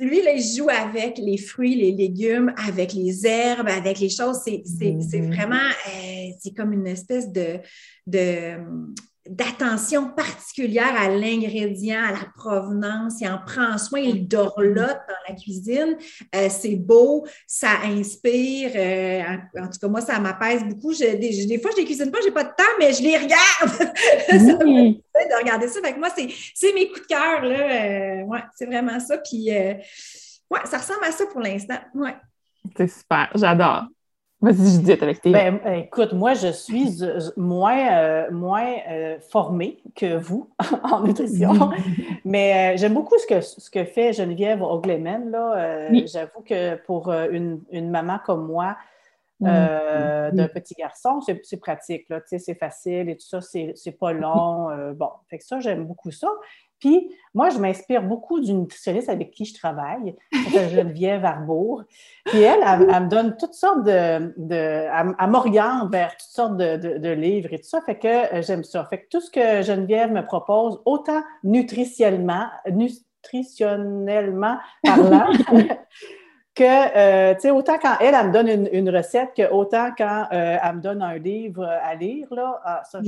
[0.00, 4.40] Lui, là, il joue avec les fruits, les légumes, avec les herbes, avec les choses.
[4.44, 5.34] C'est mm-hmm.
[5.34, 7.58] vraiment, euh, c'est comme une espèce de,
[8.06, 8.56] de
[9.28, 13.20] d'attention particulière à l'ingrédient, à la provenance.
[13.20, 14.76] Il en prend soin, il dorlote
[15.08, 15.96] dans la cuisine.
[16.34, 18.72] Euh, c'est beau, ça inspire.
[18.74, 19.22] Euh,
[19.58, 20.92] en, tout cas, moi, ça m'apaise beaucoup.
[20.92, 23.02] des, des, fois, je ne les cuisine pas, je n'ai pas de temps, mais je
[23.02, 23.92] les regarde.
[24.32, 25.80] de regarder ça.
[25.80, 27.44] Fait moi, c'est mes coups de cœur.
[27.44, 29.18] Euh, ouais, c'est vraiment ça.
[29.18, 31.78] Puis, ouais, ça ressemble à ça pour l'instant.
[31.94, 32.16] Ouais.
[32.76, 33.86] C'est super, j'adore.
[34.42, 35.30] Vas-y, Judith, avec tes...
[35.30, 36.98] Ben, écoute, moi, je suis
[37.36, 40.50] moins, euh, moins euh, formée que vous
[40.82, 41.70] en nutrition,
[42.24, 45.30] mais euh, j'aime beaucoup ce que, ce que fait Geneviève Ogleman.
[45.30, 45.88] Là.
[46.06, 48.76] J'avoue que pour une, une, maman comme moi,
[49.40, 54.70] d'un petit garçon, c'est pratique, là, c'est facile et tout ça, c'est pas long.
[54.94, 56.28] bon, fait que ça, j'aime beaucoup ça.
[56.82, 60.16] Puis, moi, je m'inspire beaucoup d'une nutritionniste avec qui je travaille,
[60.50, 61.84] Geneviève Arbour.
[62.24, 64.34] Puis elle, elle, me donne toutes sortes de.
[64.36, 67.80] de elle, m'oriente vers toutes sortes de, livres et tout ça.
[67.82, 68.84] Fait que euh, j'aime ça.
[68.86, 75.26] Fait que tout ce que Geneviève me propose, autant nutritionnellement, nutritionnellement parlant,
[76.56, 80.26] que, euh, tu sais, autant quand elle, elle me donne une, recette, que autant quand
[80.32, 82.98] euh, elle me donne un livre à lire, là, ah, ça,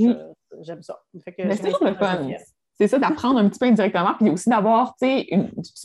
[0.61, 0.97] j'aime ça.
[1.25, 2.29] Fait que Mais c'est le fun
[2.77, 5.27] c'est ça, d'apprendre un petit peu indirectement, puis aussi d'avoir, tu sais,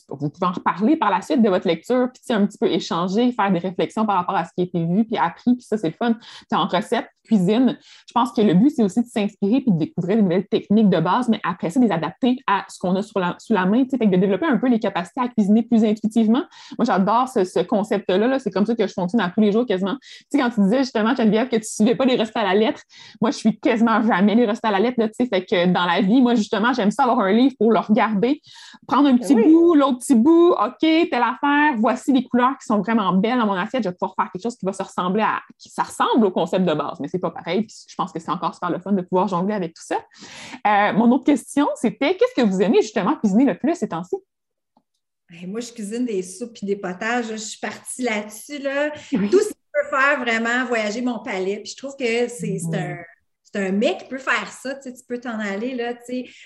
[0.08, 3.32] vous pouvez en reparler par la suite de votre lecture, puis un petit peu échanger,
[3.32, 5.76] faire des réflexions par rapport à ce qui a été vu, puis appris, puis ça,
[5.76, 6.14] c'est le fun.
[6.14, 9.78] Puis en recette, cuisine, je pense que le but, c'est aussi de s'inspirer puis de
[9.78, 12.96] découvrir des nouvelles techniques de base, mais après ça, de les adapter à ce qu'on
[12.96, 15.28] a sur la, sous la main, tu sais, de développer un peu les capacités à
[15.28, 16.42] cuisiner plus intuitivement.
[16.78, 19.96] Moi, j'adore ce, concept-là, c'est comme ça que je fonctionne à tous les jours quasiment.
[20.00, 22.42] Tu sais, quand tu disais justement, Geneviève, que tu ne suivais pas les restes à
[22.42, 22.80] la lettre,
[23.20, 25.84] moi, je suis quasiment jamais les restes à la lettre, tu sais, fait que dans
[25.84, 28.40] la vie, moi, justement, j'aime ça avoir un livre pour le regarder,
[28.86, 32.78] prendre un petit bout, l'autre petit bout, OK, telle affaire, voici les couleurs qui sont
[32.78, 35.22] vraiment belles dans mon assiette, je vais pouvoir faire quelque chose qui va se ressembler
[35.22, 37.62] à, qui ça ressemble au concept de base, mais c'est pas pareil.
[37.62, 39.96] Puis je pense que c'est encore super le fun de pouvoir jongler avec tout ça.
[40.66, 44.16] Euh, mon autre question, c'était qu'est-ce que vous aimez justement cuisiner le plus ces temps-ci?
[45.46, 47.26] moi, je cuisine des soupes et des potages.
[47.30, 48.58] Je suis partie là-dessus.
[48.58, 48.90] Là.
[48.90, 51.60] Tout ce qui peut faire vraiment voyager mon palais.
[51.62, 52.96] Puis je trouve que c'est un
[53.52, 55.94] c'est un mec qui peut faire ça, tu, peux t'en aller là,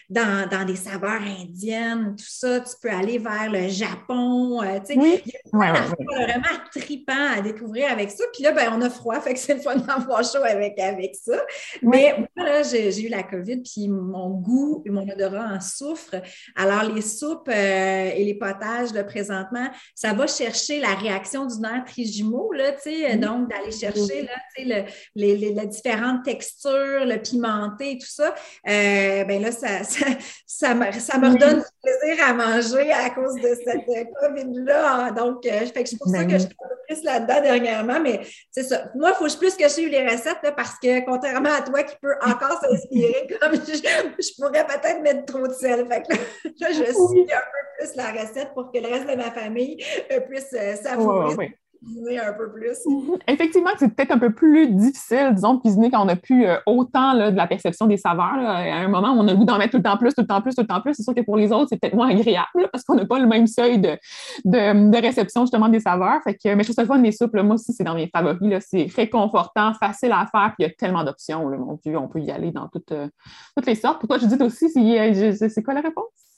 [0.08, 4.94] dans, dans, des saveurs indiennes, tout ça, tu peux aller vers le Japon, euh, tu
[4.94, 5.22] sais.
[5.52, 5.66] Oui.
[6.02, 6.42] vraiment
[6.74, 8.24] tripant à découvrir avec ça.
[8.32, 11.14] Puis là, ben, on a froid, fait que c'est le fun d'avoir chaud avec, avec
[11.14, 11.42] ça.
[11.82, 16.22] Mais moi, là, j'ai eu la COVID, puis mon goût et mon odorat en souffrent.
[16.56, 21.58] Alors, les soupes euh, et les potages, là, présentement, ça va chercher la réaction du
[21.58, 26.24] nerf trijumeau, là, tu sais, donc d'aller chercher, là, tu sais, les, les, les différentes
[26.24, 28.34] textures le pimenté, tout ça,
[28.68, 30.06] euh, ben là, ça, ça,
[30.46, 33.86] ça, me, ça me redonne du plaisir à manger à cause de cette
[34.20, 35.10] COVID-là.
[35.12, 38.20] Donc, euh, c'est pour ça ben que je suis un peu plus là-dedans dernièrement, mais
[38.50, 38.90] c'est ça.
[38.94, 41.96] Moi, il faut plus que je suive les recettes parce que contrairement à toi qui
[42.00, 45.86] peux encore s'inspirer, comme je, pourrais peut-être mettre trop de sel.
[45.88, 49.16] Fait que là, je suis un peu plus la recette pour que le reste de
[49.16, 52.76] ma famille euh, puisse euh, savourer cuisiner un peu plus.
[53.28, 56.56] Effectivement, c'est peut-être un peu plus difficile, disons, de cuisiner quand on n'a plus euh,
[56.66, 58.38] autant là, de la perception des saveurs.
[58.38, 60.26] À un moment, on a le goût d'en mettre tout le temps plus, tout le
[60.26, 60.94] temps plus, tout le temps plus.
[60.94, 63.26] C'est sûr que pour les autres, c'est peut-être moins agréable parce qu'on n'a pas le
[63.26, 63.96] même seuil de,
[64.44, 66.20] de, réception justement des saveurs.
[66.24, 67.34] Fait que, mais je trouve ça fun soupes.
[67.34, 68.64] moi aussi, c'est dans mes favoris.
[68.68, 71.48] C'est réconfortant, facile à faire, puis il y a tellement d'options.
[71.50, 73.08] Mon Dieu, on peut y aller dans toutes, euh,
[73.56, 74.00] toutes les sortes.
[74.00, 76.33] Pourquoi je dis aussi, c'est quoi la réponse?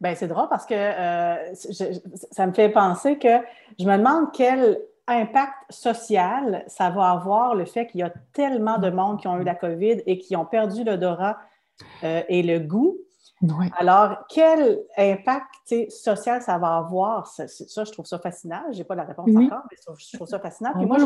[0.00, 1.54] Ben, c'est drôle parce que euh,
[2.32, 3.38] ça me fait penser que
[3.78, 8.78] je me demande quel impact social ça va avoir le fait qu'il y a tellement
[8.78, 11.38] de monde qui ont eu la COVID et qui ont perdu l'odorat
[12.04, 12.96] euh, et le goût?
[13.78, 17.26] Alors, quel impact social ça va avoir?
[17.26, 18.62] Ça, je trouve ça fascinant.
[18.70, 20.72] Je n'ai pas la réponse encore, mais je trouve ça fascinant.
[20.74, 20.98] Puis moi,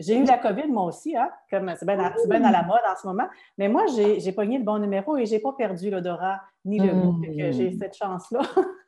[0.00, 3.06] j'ai eu, la COVID, moi aussi, hein, comme c'est bien, à, la mode en ce
[3.06, 3.28] moment.
[3.58, 6.92] Mais moi, j'ai pogné le bon numéro et je n'ai pas perdu l'odorat ni le
[6.92, 7.20] goût.
[7.22, 7.78] J'ai mmh.
[7.78, 8.40] cette chance-là.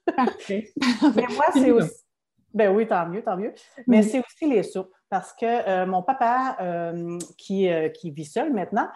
[0.49, 2.05] mais moi, c'est aussi.
[2.55, 3.53] Ben oui, tant mieux, tant mieux.
[3.87, 4.91] Mais c'est aussi les soupes.
[5.15, 8.89] Parce que euh, mon papa, euh, qui, euh, qui vit seul maintenant,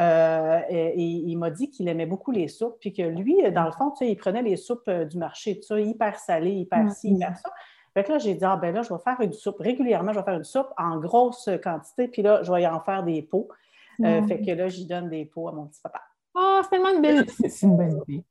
[0.00, 3.70] euh, et, il m'a dit qu'il aimait beaucoup les soupes, puis que lui, dans le
[3.70, 7.52] fond, il prenait les soupes euh, du marché, hyper salées, hyper ci, hyper ça.
[7.94, 9.60] Fait que là, j'ai dit, ah ben là, je vais faire une soupe.
[9.60, 13.04] Régulièrement, je vais faire une soupe en grosse quantité, puis là, je vais en faire
[13.04, 13.46] des pots.
[14.04, 16.00] Euh, fait que là, j'y donne des pots à mon petit papa.
[16.34, 18.24] Ah, c'est tellement une belle, c'est une bonne idée.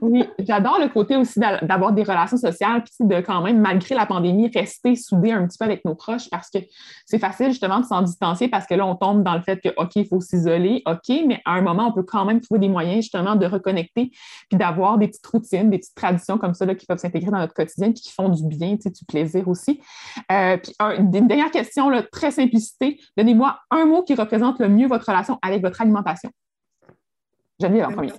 [0.00, 4.06] Oui, j'adore le côté aussi d'avoir des relations sociales, puis de quand même, malgré la
[4.06, 6.58] pandémie, rester soudé un petit peu avec nos proches parce que
[7.04, 9.68] c'est facile justement de s'en distancer parce que là, on tombe dans le fait que,
[9.76, 12.68] OK, il faut s'isoler, OK, mais à un moment, on peut quand même trouver des
[12.68, 14.10] moyens justement de reconnecter
[14.48, 17.38] puis d'avoir des petites routines, des petites traditions comme ça là, qui peuvent s'intégrer dans
[17.38, 19.80] notre quotidien puis qui font du bien, du plaisir aussi.
[20.32, 22.98] Euh, puis une dernière question, là, très simplicité.
[23.18, 26.30] Donnez-moi un mot qui représente le mieux votre relation avec votre alimentation.
[27.60, 28.12] Geneviève en premier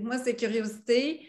[0.00, 1.20] moi, c'est curiosité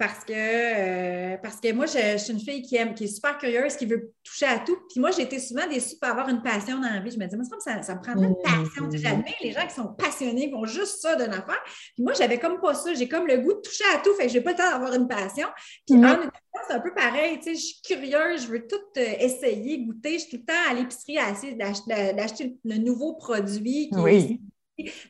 [0.00, 3.36] parce que, euh, parce que moi, je, suis une fille qui aime, qui est super
[3.36, 4.78] curieuse, qui veut toucher à tout.
[4.88, 7.10] Puis moi, j'ai été souvent déçue pour avoir une passion dans la vie.
[7.10, 8.88] Je me dis, moi, ça, ça me prendrait une passion.
[8.88, 8.96] Mm-hmm.
[8.96, 11.62] J'admire les gens qui sont passionnés, qui font juste ça d'une affaire.
[11.94, 12.94] Puis moi, j'avais comme pas ça.
[12.94, 14.14] J'ai comme le goût de toucher à tout.
[14.14, 15.48] Fait que j'ai pas le temps d'avoir une passion.
[15.86, 16.30] Puis mm-hmm.
[16.66, 17.36] c'est un peu pareil.
[17.36, 20.14] Tu sais, je suis curieuse, je veux tout euh, essayer, goûter.
[20.14, 24.40] Je suis tout le temps à l'épicerie à essayer d'acheter le nouveau produit qui oui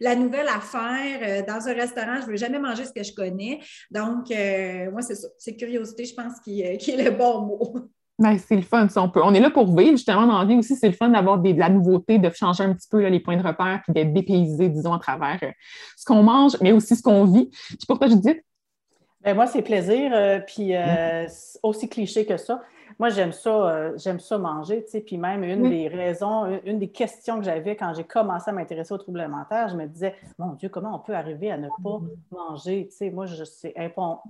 [0.01, 1.21] la nouvelle affaire.
[1.23, 3.61] Euh, dans un restaurant, je ne veux jamais manger ce que je connais.
[3.91, 5.29] Donc, euh, moi, c'est ça.
[5.39, 7.75] C'est curiosité, je pense, qui, euh, est le bon mot.
[8.19, 8.87] Ben, c'est le fun.
[8.97, 10.77] On, peut, on est là pour vivre, justement, dans la vie aussi.
[10.77, 13.43] C'est le fun d'avoir de la nouveauté, de changer un petit peu les points de
[13.43, 15.41] repère, puis d'être dépaysé, disons, à travers
[15.97, 17.47] ce qu'on mange, mais aussi ce qu'on vit.
[17.47, 18.45] Puis pour toi, Judith?
[19.23, 20.13] Ben, moi, c'est plaisir,
[20.47, 20.73] puis
[21.63, 22.61] aussi cliché que ça
[23.01, 25.01] moi, j'aime ça, euh, j'aime ça manger, tu sais.
[25.01, 28.93] Puis même une des raisons, une, des questions que j'avais quand j'ai commencé à m'intéresser
[28.93, 31.99] aux troubles alimentaires, je me disais, mon Dieu, comment on peut arriver à ne pas
[32.31, 32.89] manger?
[32.91, 33.75] Tu sais, moi, c'est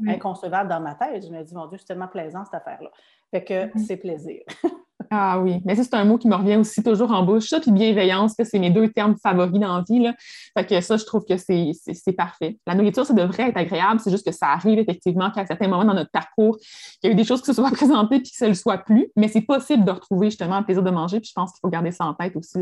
[0.07, 1.27] inconcevable dans ma tête.
[1.27, 2.93] Je me dis, mon Dieu, c'est tellement plaisant cette affaire-là.
[3.33, 4.43] Fait que c'est plaisir.
[5.11, 7.71] Ah oui, mais c'est un mot qui me revient aussi toujours en bouche, ça, puis
[7.71, 10.01] bienveillance, c'est mes deux termes favoris dans la vie.
[10.01, 10.15] Là.
[10.57, 12.59] Fait que ça, je trouve que c'est parfait.
[12.67, 15.85] La nourriture, ça devrait être agréable, c'est juste que ça arrive effectivement qu'à certains moments
[15.85, 16.59] dans notre parcours,
[17.03, 18.55] il y a eu des choses qui se soient présentées puis que ça ne le
[18.55, 21.53] soit plus, mais c'est possible de retrouver justement le plaisir de manger, puis je pense
[21.53, 22.59] qu'il faut garder ça en tête aussi.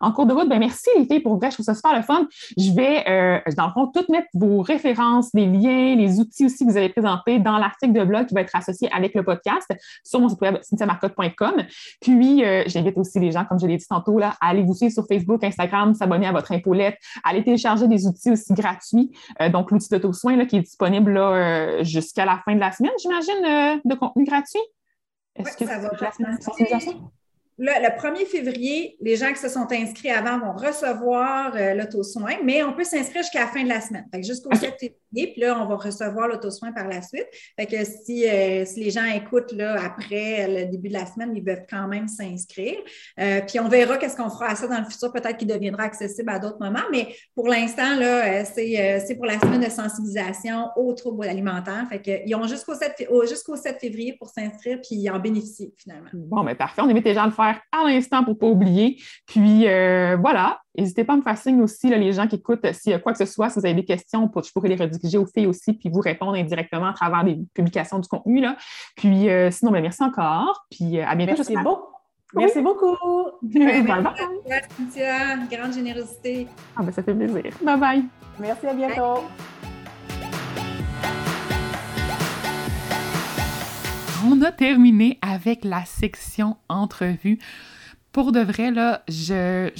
[0.00, 2.26] En cours de route, ben merci les pour vrai, je trouve ça super le fun.
[2.56, 6.64] Je vais, euh, dans le fond, tout mettre vos références, les liens, les outils aussi
[6.64, 9.66] que vous avez présentés dans l'article de blog qui va être associé avec le podcast
[10.04, 11.64] sur mon site web cynthiamarcotte.com.
[12.00, 14.74] Puis, euh, j'invite aussi les gens, comme je l'ai dit tantôt, là, à aller vous
[14.74, 19.10] suivre sur Facebook, Instagram, s'abonner à votre infolette, à aller télécharger des outils aussi gratuits.
[19.40, 23.80] Euh, donc, l'outil d'auto-soin qui est disponible euh, jusqu'à la fin de la semaine, j'imagine,
[23.84, 24.60] de contenu gratuit.
[25.36, 25.90] Est-ce que ça va
[27.58, 32.62] le 1er février, les gens qui se sont inscrits avant vont recevoir euh, l'auto-soin, mais
[32.62, 34.06] on peut s'inscrire jusqu'à la fin de la semaine.
[34.22, 37.26] Jusqu'au 7 février, puis là, on va recevoir l'auto-soin par la suite.
[37.58, 41.32] Fait que si, euh, si, les gens écoutent là, après le début de la semaine,
[41.34, 42.76] ils peuvent quand même s'inscrire.
[43.18, 45.82] Euh, puis on verra qu'est-ce qu'on fera à ça dans le futur, peut-être qu'il deviendra
[45.82, 50.92] accessible à d'autres moments, mais pour l'instant, là, c'est pour la semaine de sensibilisation aux
[50.92, 51.86] troubles alimentaires.
[51.88, 56.10] Fait qu'ils ont jusqu'au 7, jusqu'au 7 février pour s'inscrire, puis en bénéficier finalement.
[56.12, 56.82] Bon, mais parfait.
[56.82, 59.00] On invite les gens à le faire à l'instant pour ne pas oublier.
[59.26, 62.92] Puis euh, voilà, n'hésitez pas à me faire signe aussi, les gens qui écoutent, s'il
[62.92, 65.18] y a quoi que ce soit, si vous avez des questions, je pourrais les rediriger
[65.18, 68.40] aux filles aussi, puis vous répondre indirectement à travers des publications du contenu.
[68.40, 68.56] Là.
[68.96, 70.66] Puis euh, sinon, ben, merci encore.
[70.70, 71.34] Puis euh, à bientôt.
[71.36, 71.82] Merci beaucoup.
[72.34, 72.96] Merci beaucoup.
[73.42, 75.48] bye bye.
[75.50, 76.46] Grande générosité.
[76.76, 77.52] Ah ben, ça fait plaisir.
[77.62, 78.04] Bye bye.
[78.38, 79.24] Merci, à bientôt.
[84.30, 87.38] On a terminé avec la section entrevue.
[88.12, 89.70] Pour de vrai, là, je,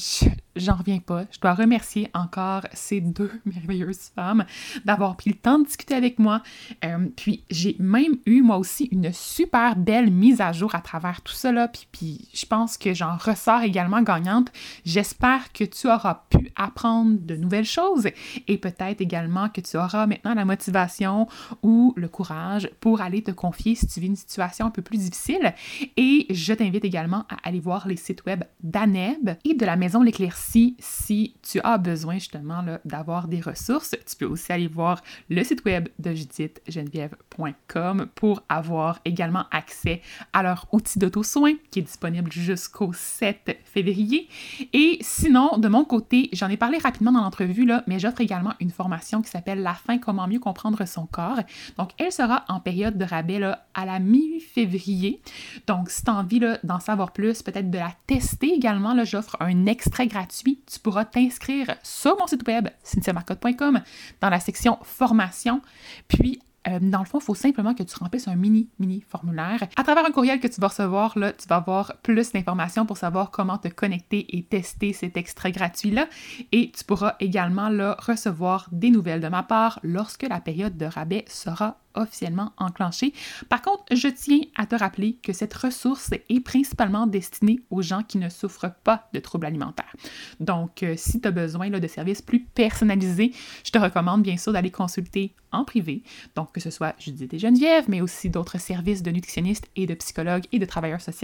[0.59, 1.25] j'en reviens pas.
[1.31, 4.45] Je dois remercier encore ces deux merveilleuses femmes
[4.85, 6.43] d'avoir pris le temps de discuter avec moi.
[6.85, 11.23] Euh, puis j'ai même eu moi aussi une super belle mise à jour à travers
[11.23, 11.69] tout cela.
[11.69, 14.53] Puis, puis je pense que j'en ressors également gagnante.
[14.85, 18.09] J'espère que tu auras pu apprendre de nouvelles choses
[18.47, 21.29] et peut-être également que tu auras maintenant la motivation
[21.63, 24.99] ou le courage pour aller te confier si tu vis une situation un peu plus
[24.99, 25.55] difficile.
[25.97, 30.03] Et je t'invite également à aller voir les sites web d'ANEB et de la Maison
[30.03, 30.48] L'Éclaircie
[30.81, 35.65] si tu as besoin justement d'avoir des ressources, tu peux aussi aller voir le site
[35.65, 40.03] web de judithgeneviève.com pour avoir également accès
[40.33, 44.29] à leur outil d'auto-soin qui est disponible jusqu'au 7 février.
[44.73, 48.71] Et sinon, de mon côté, j'en ai parlé rapidement dans l'entrevue, mais j'offre également une
[48.71, 51.41] formation qui s'appelle La fin, comment mieux comprendre son corps.
[51.77, 55.21] Donc, elle sera en période de rabais là, à la mi-février.
[55.67, 59.67] Donc, si tu as envie d'en savoir plus, peut-être de la tester également, j'offre un
[59.67, 60.38] extrait gratuit.
[60.45, 63.81] Tu pourras t'inscrire sur mon site web, cynthiamarcotte.com,
[64.21, 65.61] dans la section formation.
[66.09, 69.63] Puis, euh, dans le fond, il faut simplement que tu remplisses un mini, mini formulaire.
[69.77, 72.97] À travers un courriel que tu vas recevoir, là, tu vas avoir plus d'informations pour
[72.97, 76.09] savoir comment te connecter et tester cet extrait gratuit-là.
[76.53, 80.87] Et tu pourras également là, recevoir des nouvelles de ma part lorsque la période de
[80.87, 83.13] rabais sera officiellement enclenché.
[83.49, 88.03] Par contre, je tiens à te rappeler que cette ressource est principalement destinée aux gens
[88.03, 89.95] qui ne souffrent pas de troubles alimentaires.
[90.39, 93.33] Donc, euh, si tu as besoin de services plus personnalisés,
[93.65, 96.03] je te recommande bien sûr d'aller consulter en privé.
[96.35, 99.95] Donc, que ce soit Judith et Geneviève, mais aussi d'autres services de nutritionnistes et de
[99.95, 101.19] psychologues et de travailleurs sociaux.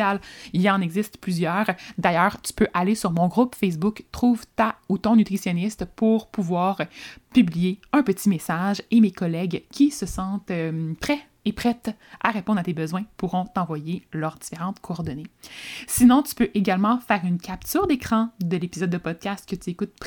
[0.53, 1.67] Il y en existe plusieurs.
[1.99, 6.81] D'ailleurs, tu peux aller sur mon groupe Facebook Trouve ta ou ton nutritionniste pour pouvoir
[7.33, 11.91] publier un petit message et mes collègues qui se sentent euh, prêts et prêtes
[12.23, 15.27] à répondre à tes besoins pourront t'envoyer leurs différentes coordonnées.
[15.87, 19.99] Sinon, tu peux également faire une capture d'écran de l'épisode de podcast que tu écoutes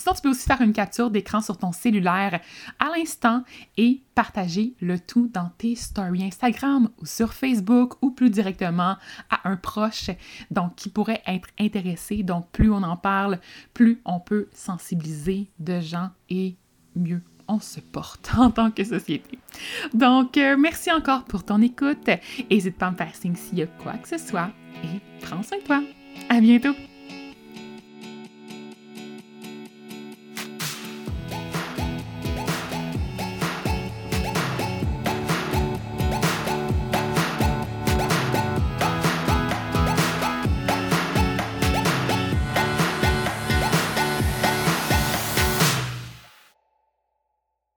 [0.00, 2.40] Sinon, tu peux aussi faire une capture d'écran sur ton cellulaire
[2.78, 3.44] à l'instant
[3.76, 8.96] et partager le tout dans tes stories Instagram ou sur Facebook ou plus directement
[9.28, 10.08] à un proche
[10.50, 12.22] donc qui pourrait être intéressé.
[12.22, 13.40] Donc, plus on en parle,
[13.74, 16.56] plus on peut sensibiliser de gens et
[16.96, 19.38] mieux on se porte en tant que société.
[19.92, 22.08] Donc, euh, merci encore pour ton écoute.
[22.50, 24.48] N'hésite pas à me faire signe s'il y a quoi que ce soit
[24.82, 25.82] et prends soin de toi.
[26.30, 26.74] À bientôt!